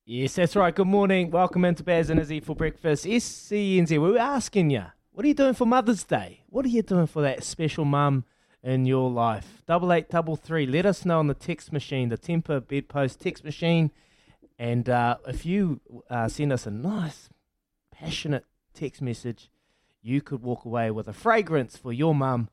Yes, 0.05 0.35
that's 0.35 0.55
right. 0.55 0.73
Good 0.73 0.87
morning. 0.87 1.29
Welcome 1.29 1.65
into 1.65 1.83
Baz 1.83 2.09
and 2.09 2.21
Izzy 2.21 2.39
for 2.39 2.55
breakfast. 2.55 3.05
SENZ, 3.05 3.89
we 3.89 3.97
were 3.97 4.17
asking 4.17 4.69
you, 4.69 4.85
what 5.11 5.25
are 5.25 5.27
you 5.27 5.33
doing 5.33 5.53
for 5.53 5.65
Mother's 5.65 6.05
Day? 6.05 6.43
What 6.47 6.65
are 6.65 6.69
you 6.69 6.83
doing 6.83 7.05
for 7.05 7.21
that 7.21 7.43
special 7.43 7.83
mum 7.83 8.23
in 8.63 8.85
your 8.85 9.11
life? 9.11 9.61
Double 9.67 9.91
eight, 9.91 10.09
double 10.09 10.37
three. 10.37 10.65
Let 10.65 10.85
us 10.85 11.03
know 11.03 11.19
on 11.19 11.27
the 11.27 11.33
text 11.33 11.73
machine, 11.73 12.07
the 12.07 12.17
Temper 12.17 12.61
Bedpost 12.61 13.19
text 13.19 13.43
machine. 13.43 13.91
And 14.57 14.87
uh, 14.87 15.17
if 15.27 15.45
you 15.45 15.81
uh, 16.09 16.29
send 16.29 16.53
us 16.53 16.65
a 16.65 16.71
nice, 16.71 17.27
passionate 17.91 18.45
text 18.73 19.01
message, 19.01 19.49
you 20.01 20.21
could 20.21 20.41
walk 20.41 20.63
away 20.63 20.91
with 20.91 21.09
a 21.09 21.13
fragrance 21.13 21.75
for 21.75 21.91
your 21.91 22.15
mum, 22.15 22.47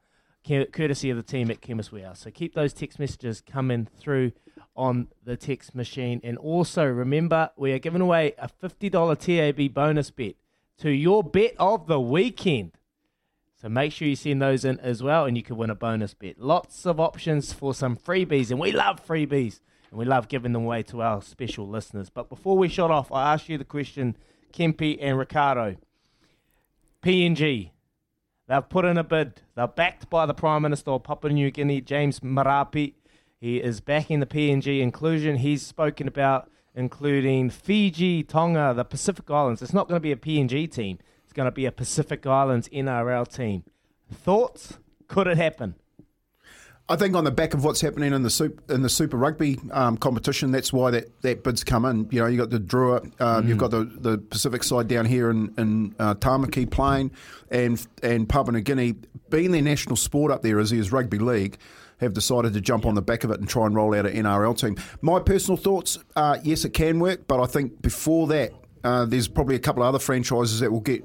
courtesy 0.44 1.10
of 1.10 1.16
the 1.16 1.22
team 1.22 1.50
at 1.50 1.60
Chemist 1.60 1.92
Warehouse. 1.92 2.20
So 2.20 2.30
keep 2.30 2.54
those 2.54 2.72
text 2.72 2.98
messages 2.98 3.40
coming 3.40 3.88
through 3.98 4.32
on 4.76 5.08
the 5.24 5.36
text 5.36 5.74
machine. 5.74 6.20
And 6.22 6.38
also 6.38 6.84
remember, 6.84 7.50
we 7.56 7.72
are 7.72 7.78
giving 7.78 8.00
away 8.00 8.34
a 8.38 8.48
$50 8.48 9.18
TAB 9.18 9.74
bonus 9.74 10.10
bet 10.10 10.36
to 10.78 10.90
your 10.90 11.22
bet 11.22 11.54
of 11.58 11.86
the 11.86 12.00
weekend. 12.00 12.72
So 13.60 13.68
make 13.68 13.92
sure 13.92 14.06
you 14.06 14.14
send 14.14 14.40
those 14.40 14.64
in 14.64 14.78
as 14.78 15.02
well, 15.02 15.24
and 15.24 15.36
you 15.36 15.42
can 15.42 15.56
win 15.56 15.68
a 15.68 15.74
bonus 15.74 16.14
bet. 16.14 16.38
Lots 16.38 16.86
of 16.86 17.00
options 17.00 17.52
for 17.52 17.74
some 17.74 17.96
freebies, 17.96 18.52
and 18.52 18.60
we 18.60 18.70
love 18.70 19.04
freebies, 19.04 19.58
and 19.90 19.98
we 19.98 20.04
love 20.04 20.28
giving 20.28 20.52
them 20.52 20.62
away 20.64 20.84
to 20.84 21.02
our 21.02 21.20
special 21.20 21.68
listeners. 21.68 22.08
But 22.08 22.28
before 22.28 22.56
we 22.56 22.68
shut 22.68 22.92
off, 22.92 23.10
I 23.10 23.32
asked 23.32 23.48
you 23.48 23.58
the 23.58 23.64
question, 23.64 24.16
Kempi 24.52 24.96
and 25.00 25.18
Ricardo. 25.18 25.76
PNG, 27.02 27.70
they've 28.48 28.68
put 28.68 28.84
in 28.84 28.98
a 28.98 29.04
bid. 29.04 29.42
They're 29.54 29.68
backed 29.68 30.10
by 30.10 30.26
the 30.26 30.34
Prime 30.34 30.62
Minister 30.62 30.90
of 30.92 31.04
Papua 31.04 31.32
New 31.32 31.50
Guinea, 31.50 31.80
James 31.80 32.20
Marape. 32.20 32.94
He 33.40 33.58
is 33.58 33.80
backing 33.80 34.20
the 34.20 34.26
PNG 34.26 34.80
inclusion. 34.80 35.36
He's 35.36 35.64
spoken 35.64 36.08
about 36.08 36.50
including 36.74 37.50
Fiji, 37.50 38.22
Tonga, 38.22 38.72
the 38.74 38.84
Pacific 38.84 39.30
Islands. 39.30 39.62
It's 39.62 39.72
not 39.72 39.88
going 39.88 39.96
to 39.96 40.02
be 40.02 40.12
a 40.12 40.16
PNG 40.16 40.70
team. 40.70 40.98
It's 41.24 41.32
going 41.32 41.46
to 41.46 41.52
be 41.52 41.66
a 41.66 41.72
Pacific 41.72 42.26
Islands 42.26 42.68
NRL 42.70 43.32
team. 43.32 43.64
Thoughts? 44.12 44.78
Could 45.06 45.26
it 45.26 45.36
happen? 45.36 45.74
I 46.90 46.96
think 46.96 47.14
on 47.14 47.24
the 47.24 47.30
back 47.30 47.52
of 47.52 47.64
what's 47.64 47.82
happening 47.82 48.14
in 48.14 48.22
the 48.22 48.30
super, 48.30 48.72
in 48.72 48.80
the 48.80 48.88
Super 48.88 49.18
Rugby 49.18 49.58
um, 49.72 49.98
competition, 49.98 50.50
that's 50.50 50.72
why 50.72 50.90
that, 50.92 51.20
that 51.20 51.44
bid's 51.44 51.62
come 51.62 51.84
in. 51.84 52.08
You 52.10 52.20
know, 52.20 52.26
you 52.26 52.38
got 52.38 52.48
the 52.48 52.58
Drua, 52.58 53.20
um, 53.20 53.46
you've 53.46 53.58
got 53.58 53.70
the, 53.70 53.84
the 53.84 54.16
Pacific 54.16 54.64
side 54.64 54.88
down 54.88 55.04
here 55.04 55.30
in, 55.30 55.52
in 55.58 55.94
uh, 55.98 56.14
Tamaki 56.14 56.70
playing, 56.70 57.10
and 57.50 57.86
and 58.02 58.26
Papua 58.26 58.52
New 58.52 58.62
Guinea 58.62 58.94
being 59.28 59.50
their 59.50 59.62
national 59.62 59.96
sport 59.96 60.32
up 60.32 60.42
there 60.42 60.58
as 60.58 60.72
is 60.72 60.90
rugby 60.90 61.18
league. 61.18 61.58
Have 61.98 62.14
decided 62.14 62.54
to 62.54 62.60
jump 62.60 62.86
on 62.86 62.94
the 62.94 63.02
back 63.02 63.24
of 63.24 63.32
it 63.32 63.40
and 63.40 63.48
try 63.48 63.66
and 63.66 63.74
roll 63.74 63.92
out 63.92 64.06
an 64.06 64.14
NRL 64.14 64.56
team. 64.56 64.76
My 65.02 65.18
personal 65.18 65.56
thoughts 65.56 65.98
are 66.14 66.38
yes, 66.42 66.64
it 66.64 66.70
can 66.70 67.00
work, 67.00 67.26
but 67.26 67.42
I 67.42 67.46
think 67.46 67.82
before 67.82 68.28
that, 68.28 68.52
uh, 68.84 69.04
there's 69.04 69.28
probably 69.28 69.56
a 69.56 69.58
couple 69.58 69.82
of 69.82 69.88
other 69.88 69.98
franchises 69.98 70.60
that 70.60 70.70
will 70.70 70.80
get 70.80 71.04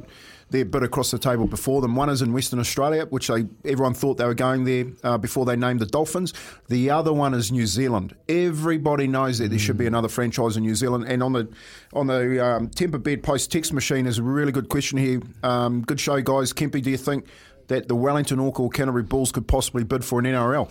their 0.49 0.65
bid 0.65 0.83
across 0.83 1.11
the 1.11 1.19
table 1.19 1.47
before 1.47 1.81
them. 1.81 1.95
One 1.95 2.09
is 2.09 2.21
in 2.21 2.33
Western 2.33 2.59
Australia, 2.59 3.05
which 3.05 3.27
they 3.27 3.45
everyone 3.65 3.93
thought 3.93 4.17
they 4.17 4.25
were 4.25 4.33
going 4.33 4.63
there 4.63 4.85
uh, 5.03 5.17
before 5.17 5.45
they 5.45 5.55
named 5.55 5.79
the 5.79 5.85
Dolphins. 5.85 6.33
The 6.69 6.89
other 6.89 7.13
one 7.13 7.33
is 7.33 7.51
New 7.51 7.65
Zealand. 7.65 8.15
Everybody 8.29 9.07
knows 9.07 9.39
that 9.39 9.49
there 9.49 9.59
should 9.59 9.77
be 9.77 9.87
another 9.87 10.09
franchise 10.09 10.57
in 10.57 10.63
New 10.63 10.75
Zealand. 10.75 11.05
And 11.07 11.23
on 11.23 11.33
the 11.33 11.49
on 11.93 12.07
the 12.07 12.43
um, 12.43 12.69
Temper 12.69 12.97
Bed 12.97 13.23
Post 13.23 13.51
text 13.51 13.73
machine 13.73 14.05
is 14.05 14.17
a 14.17 14.23
really 14.23 14.51
good 14.51 14.69
question 14.69 14.97
here. 14.97 15.21
Um, 15.43 15.81
good 15.81 15.99
show, 15.99 16.21
guys. 16.21 16.53
Kempy, 16.53 16.81
do 16.81 16.91
you 16.91 16.97
think 16.97 17.27
that 17.67 17.87
the 17.87 17.95
Wellington 17.95 18.39
or 18.39 18.69
Canterbury 18.69 19.03
Bulls 19.03 19.31
could 19.31 19.47
possibly 19.47 19.83
bid 19.83 20.03
for 20.03 20.19
an 20.19 20.25
NRL? 20.25 20.69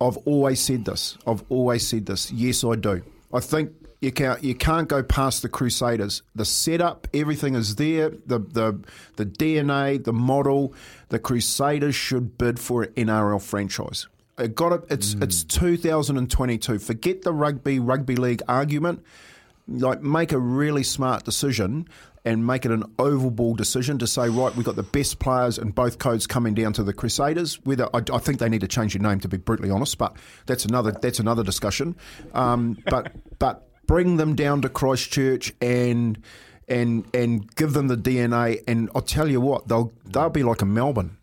I've 0.00 0.16
always 0.18 0.60
said 0.60 0.84
this. 0.84 1.16
I've 1.26 1.44
always 1.48 1.86
said 1.86 2.06
this. 2.06 2.32
Yes, 2.32 2.64
I 2.64 2.76
do. 2.76 3.02
I 3.32 3.40
think 3.40 3.72
you 4.04 4.12
can't 4.12 4.44
you 4.44 4.54
can't 4.54 4.86
go 4.86 5.02
past 5.02 5.42
the 5.42 5.48
Crusaders. 5.48 6.22
The 6.34 6.44
setup, 6.44 7.08
everything 7.14 7.54
is 7.54 7.76
there. 7.76 8.10
The 8.10 8.38
the 8.38 8.78
the 9.16 9.26
DNA, 9.26 10.02
the 10.02 10.12
model. 10.12 10.74
The 11.08 11.18
Crusaders 11.18 11.94
should 11.94 12.36
bid 12.36 12.60
for 12.60 12.82
an 12.84 12.92
NRL 12.92 13.42
franchise. 13.42 14.06
It 14.38 14.54
got 14.54 14.72
it. 14.72 14.84
It's 14.90 15.14
it's 15.14 15.42
2022. 15.44 16.78
Forget 16.78 17.22
the 17.22 17.32
rugby 17.32 17.78
rugby 17.78 18.16
league 18.16 18.42
argument. 18.46 19.02
Like 19.66 20.02
make 20.02 20.32
a 20.32 20.38
really 20.38 20.82
smart 20.82 21.24
decision 21.24 21.88
and 22.26 22.46
make 22.46 22.66
it 22.66 22.70
an 22.70 22.84
oval 22.98 23.30
ball 23.30 23.54
decision 23.54 23.98
to 23.98 24.06
say 24.06 24.28
right, 24.28 24.54
we've 24.56 24.64
got 24.66 24.76
the 24.76 24.82
best 24.82 25.18
players 25.18 25.56
in 25.58 25.70
both 25.70 25.98
codes 25.98 26.26
coming 26.26 26.52
down 26.52 26.74
to 26.74 26.82
the 26.82 26.92
Crusaders. 26.92 27.62
Whether 27.64 27.88
I, 27.94 28.02
I 28.12 28.18
think 28.18 28.38
they 28.38 28.50
need 28.50 28.60
to 28.60 28.68
change 28.68 28.92
their 28.92 29.02
name 29.02 29.20
to 29.20 29.28
be 29.28 29.38
brutally 29.38 29.70
honest, 29.70 29.96
but 29.96 30.16
that's 30.44 30.66
another 30.66 30.92
that's 30.92 31.20
another 31.20 31.42
discussion. 31.42 31.96
Um, 32.34 32.76
but 32.86 33.12
but 33.38 33.66
bring 33.86 34.16
them 34.16 34.34
down 34.34 34.62
to 34.62 34.68
Christchurch 34.68 35.52
and 35.60 36.18
and 36.68 37.04
and 37.14 37.54
give 37.56 37.72
them 37.72 37.88
the 37.88 37.96
DNA. 37.96 38.62
And 38.66 38.90
I'll 38.94 39.02
tell 39.02 39.28
you 39.28 39.40
what, 39.40 39.68
they'll 39.68 39.92
they'll 40.04 40.30
be 40.30 40.42
like 40.42 40.62
a 40.62 40.66
Melbourne. 40.66 41.16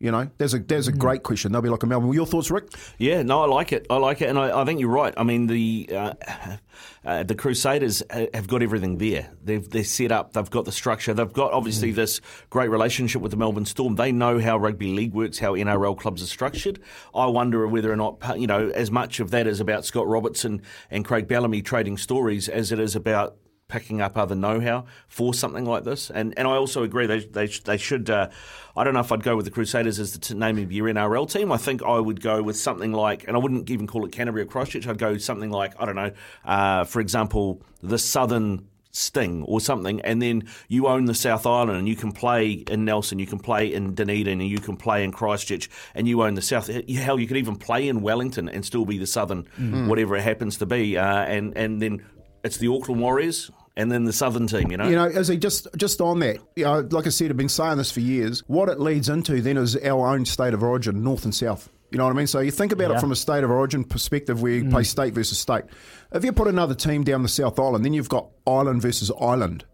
You 0.00 0.10
know, 0.10 0.28
there's 0.38 0.54
a 0.54 0.58
there's 0.58 0.88
a 0.88 0.92
great 0.92 1.22
question. 1.22 1.52
They'll 1.52 1.62
be 1.62 1.68
like 1.68 1.84
a 1.84 1.86
Melbourne. 1.86 2.12
Your 2.12 2.26
thoughts, 2.26 2.50
Rick? 2.50 2.68
Yeah, 2.98 3.22
no, 3.22 3.42
I 3.42 3.46
like 3.46 3.72
it. 3.72 3.86
I 3.88 3.96
like 3.96 4.20
it, 4.22 4.28
and 4.28 4.38
I, 4.38 4.60
I 4.60 4.64
think 4.64 4.80
you're 4.80 4.90
right. 4.90 5.14
I 5.16 5.22
mean, 5.22 5.46
the 5.46 5.88
uh, 5.94 6.14
uh, 7.04 7.22
the 7.22 7.36
Crusaders 7.36 8.02
uh, 8.10 8.26
have 8.34 8.48
got 8.48 8.60
everything 8.60 8.98
there. 8.98 9.30
They've 9.42 9.66
they're 9.66 9.84
set 9.84 10.10
up. 10.10 10.32
They've 10.32 10.50
got 10.50 10.64
the 10.64 10.72
structure. 10.72 11.14
They've 11.14 11.32
got 11.32 11.52
obviously 11.52 11.92
this 11.92 12.20
great 12.50 12.70
relationship 12.70 13.22
with 13.22 13.30
the 13.30 13.36
Melbourne 13.36 13.66
Storm. 13.66 13.94
They 13.94 14.10
know 14.10 14.40
how 14.40 14.58
rugby 14.58 14.92
league 14.92 15.14
works, 15.14 15.38
how 15.38 15.52
NRL 15.52 15.96
clubs 15.96 16.22
are 16.24 16.26
structured. 16.26 16.80
I 17.14 17.26
wonder 17.26 17.66
whether 17.68 17.92
or 17.92 17.96
not 17.96 18.38
you 18.38 18.48
know 18.48 18.70
as 18.70 18.90
much 18.90 19.20
of 19.20 19.30
that 19.30 19.46
is 19.46 19.60
about 19.60 19.84
Scott 19.84 20.08
Robertson 20.08 20.60
and 20.90 21.04
Craig 21.04 21.28
Bellamy 21.28 21.62
trading 21.62 21.98
stories 21.98 22.48
as 22.48 22.72
it 22.72 22.80
is 22.80 22.96
about 22.96 23.36
picking 23.74 24.00
up 24.00 24.16
other 24.16 24.34
know-how 24.36 24.84
for 25.08 25.34
something 25.34 25.64
like 25.64 25.82
this. 25.84 26.10
And 26.10 26.32
and 26.38 26.46
I 26.46 26.52
also 26.52 26.82
agree 26.84 27.06
they 27.06 27.20
they, 27.20 27.46
they 27.48 27.76
should. 27.76 28.08
Uh, 28.08 28.28
I 28.76 28.84
don't 28.84 28.94
know 28.94 29.00
if 29.00 29.10
I'd 29.12 29.22
go 29.22 29.34
with 29.36 29.44
the 29.44 29.50
Crusaders 29.50 29.98
as 29.98 30.12
the 30.12 30.18
t- 30.18 30.34
name 30.34 30.58
of 30.58 30.70
your 30.72 30.86
NRL 30.88 31.30
team. 31.30 31.50
I 31.52 31.56
think 31.56 31.82
I 31.82 31.98
would 31.98 32.20
go 32.20 32.42
with 32.42 32.56
something 32.56 32.92
like, 32.92 33.26
and 33.26 33.36
I 33.36 33.40
wouldn't 33.40 33.68
even 33.70 33.86
call 33.86 34.04
it 34.04 34.12
Canterbury 34.12 34.42
or 34.42 34.46
Christchurch. 34.46 34.86
I'd 34.86 34.98
go 34.98 35.16
something 35.18 35.50
like 35.50 35.72
I 35.80 35.84
don't 35.86 35.96
know, 35.96 36.12
uh, 36.44 36.84
for 36.84 37.00
example, 37.00 37.60
the 37.82 37.98
Southern. 37.98 38.68
Sting 38.96 39.42
or 39.48 39.60
something, 39.60 40.00
and 40.02 40.22
then 40.22 40.44
you 40.68 40.86
own 40.86 41.06
the 41.06 41.14
South 41.16 41.46
Island, 41.48 41.76
and 41.78 41.88
you 41.88 41.96
can 41.96 42.12
play 42.12 42.52
in 42.52 42.84
Nelson, 42.84 43.18
you 43.18 43.26
can 43.26 43.40
play 43.40 43.72
in 43.74 43.92
Dunedin, 43.92 44.40
and 44.40 44.48
you 44.48 44.60
can 44.60 44.76
play 44.76 45.02
in 45.02 45.10
Christchurch, 45.10 45.68
and 45.96 46.06
you 46.06 46.22
own 46.22 46.34
the 46.34 46.42
South. 46.42 46.68
Hell, 46.68 47.18
you 47.18 47.26
could 47.26 47.36
even 47.36 47.56
play 47.56 47.88
in 47.88 48.02
Wellington 48.02 48.48
and 48.48 48.64
still 48.64 48.84
be 48.84 48.96
the 48.98 49.06
Southern, 49.08 49.48
Mm. 49.58 49.88
whatever 49.88 50.14
it 50.14 50.22
happens 50.22 50.58
to 50.58 50.66
be, 50.66 50.96
uh, 50.96 51.04
and 51.24 51.56
and 51.56 51.82
then 51.82 52.04
it's 52.44 52.58
the 52.58 52.68
Auckland 52.68 53.00
Warriors 53.00 53.50
and 53.76 53.90
then 53.90 54.04
the 54.04 54.12
Southern 54.12 54.46
team. 54.46 54.70
You 54.70 54.76
know, 54.76 54.88
You 54.88 54.96
know, 54.96 55.06
as 55.06 55.28
he 55.28 55.36
just 55.36 55.66
just 55.76 56.00
on 56.00 56.20
that, 56.20 56.38
you 56.56 56.64
know, 56.64 56.86
like 56.90 57.06
I 57.06 57.10
said, 57.10 57.30
I've 57.30 57.36
been 57.36 57.48
saying 57.48 57.78
this 57.78 57.90
for 57.90 58.00
years. 58.00 58.42
What 58.46 58.68
it 58.68 58.80
leads 58.80 59.08
into 59.08 59.40
then 59.40 59.56
is 59.56 59.76
our 59.76 60.08
own 60.08 60.24
state 60.24 60.54
of 60.54 60.62
origin, 60.62 61.02
north 61.02 61.24
and 61.24 61.34
south. 61.34 61.68
You 61.90 61.98
know 61.98 62.04
what 62.04 62.12
I 62.12 62.16
mean? 62.16 62.26
So 62.26 62.40
you 62.40 62.50
think 62.50 62.72
about 62.72 62.90
Yeah. 62.90 62.96
it 62.96 63.00
from 63.00 63.12
a 63.12 63.16
state 63.16 63.44
of 63.44 63.50
origin 63.50 63.84
perspective, 63.84 64.42
where 64.42 64.52
you 64.52 64.64
Mm. 64.64 64.70
play 64.70 64.82
state 64.84 65.14
versus 65.14 65.38
state. 65.38 65.64
If 66.12 66.24
you 66.24 66.32
put 66.32 66.48
another 66.48 66.74
team 66.74 67.04
down 67.04 67.22
the 67.22 67.28
South 67.28 67.58
Island, 67.58 67.84
then 67.84 67.92
you've 67.92 68.08
got 68.08 68.26
island 68.46 68.82
versus 68.82 69.12
island. 69.20 69.64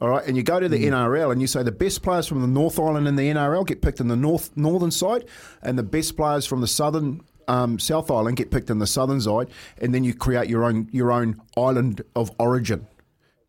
All 0.00 0.08
right, 0.08 0.24
and 0.26 0.36
you 0.36 0.44
go 0.44 0.60
to 0.60 0.68
the 0.68 0.86
NRL 0.86 1.32
and 1.32 1.40
you 1.40 1.48
say 1.48 1.64
the 1.64 1.72
best 1.72 2.02
players 2.02 2.26
from 2.28 2.40
the 2.40 2.46
North 2.46 2.78
Island 2.78 3.08
in 3.08 3.16
the 3.16 3.28
NRL 3.28 3.64
get 3.64 3.82
picked 3.82 3.98
in 4.00 4.06
the 4.06 4.16
north 4.16 4.50
northern 4.56 4.92
side, 4.92 5.24
and 5.62 5.76
the 5.76 5.82
best 5.82 6.16
players 6.16 6.46
from 6.46 6.60
the 6.60 6.68
southern 6.68 7.20
um, 7.48 7.78
South 7.80 8.08
Island 8.10 8.36
get 8.36 8.50
picked 8.52 8.70
in 8.70 8.78
the 8.78 8.86
southern 8.86 9.20
side, 9.20 9.48
and 9.80 9.92
then 9.94 10.04
you 10.04 10.14
create 10.14 10.48
your 10.48 10.64
own 10.64 10.88
your 10.92 11.10
own 11.10 11.40
island 11.56 12.02
of 12.14 12.30
origin. 12.38 12.86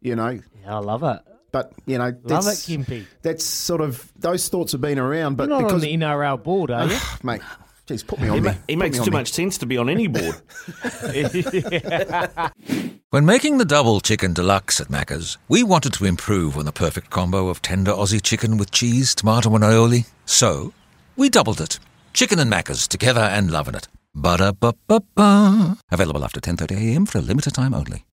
You 0.01 0.15
know, 0.15 0.39
yeah, 0.61 0.75
I 0.75 0.79
love 0.79 1.03
it. 1.03 1.19
But 1.51 1.73
you 1.85 1.97
know, 1.97 2.13
love 2.23 2.45
it, 2.47 2.59
Kimpy. 2.59 3.05
That's 3.21 3.43
sort 3.43 3.81
of 3.81 4.11
those 4.17 4.47
thoughts 4.49 4.71
have 4.73 4.81
been 4.81 4.99
around, 4.99 5.35
but 5.35 5.49
You're 5.49 5.61
not 5.61 5.67
because 5.67 5.83
on 5.83 5.89
the 5.89 5.97
NRL 5.97 6.43
board, 6.43 6.71
are 6.71 6.85
you, 6.85 6.91
ah, 6.93 7.19
mate? 7.23 7.41
Jeez, 7.87 8.05
put 8.05 8.19
me 8.21 8.29
on. 8.29 8.43
He, 8.43 8.51
he 8.67 8.75
makes 8.75 8.99
too 8.99 9.09
much 9.09 9.31
sense 9.31 9.57
to 9.57 9.65
be 9.65 9.75
on 9.75 9.89
any 9.89 10.05
board. 10.05 10.35
when 13.09 13.25
making 13.25 13.57
the 13.57 13.65
double 13.65 13.99
chicken 13.99 14.31
deluxe 14.31 14.79
at 14.79 14.89
Macca's, 14.89 15.39
we 15.47 15.63
wanted 15.63 15.93
to 15.93 16.05
improve 16.05 16.55
on 16.55 16.65
the 16.65 16.71
perfect 16.71 17.09
combo 17.09 17.47
of 17.47 17.63
tender 17.63 17.91
Aussie 17.91 18.21
chicken 18.21 18.57
with 18.57 18.69
cheese, 18.69 19.15
tomato, 19.15 19.55
and 19.55 19.63
aioli. 19.63 20.05
So 20.25 20.71
we 21.15 21.29
doubled 21.29 21.61
it: 21.61 21.79
chicken 22.13 22.37
and 22.37 22.51
Macca's 22.51 22.87
together, 22.87 23.21
and 23.21 23.49
loving 23.49 23.73
it. 23.73 23.87
Ba 24.13 24.37
da 24.37 24.51
ba 24.51 24.75
ba 24.87 25.01
ba. 25.15 25.77
Available 25.91 26.23
after 26.23 26.39
10:30 26.39 26.77
a.m. 26.77 27.05
for 27.07 27.17
a 27.17 27.21
limited 27.21 27.55
time 27.55 27.73
only. 27.73 28.05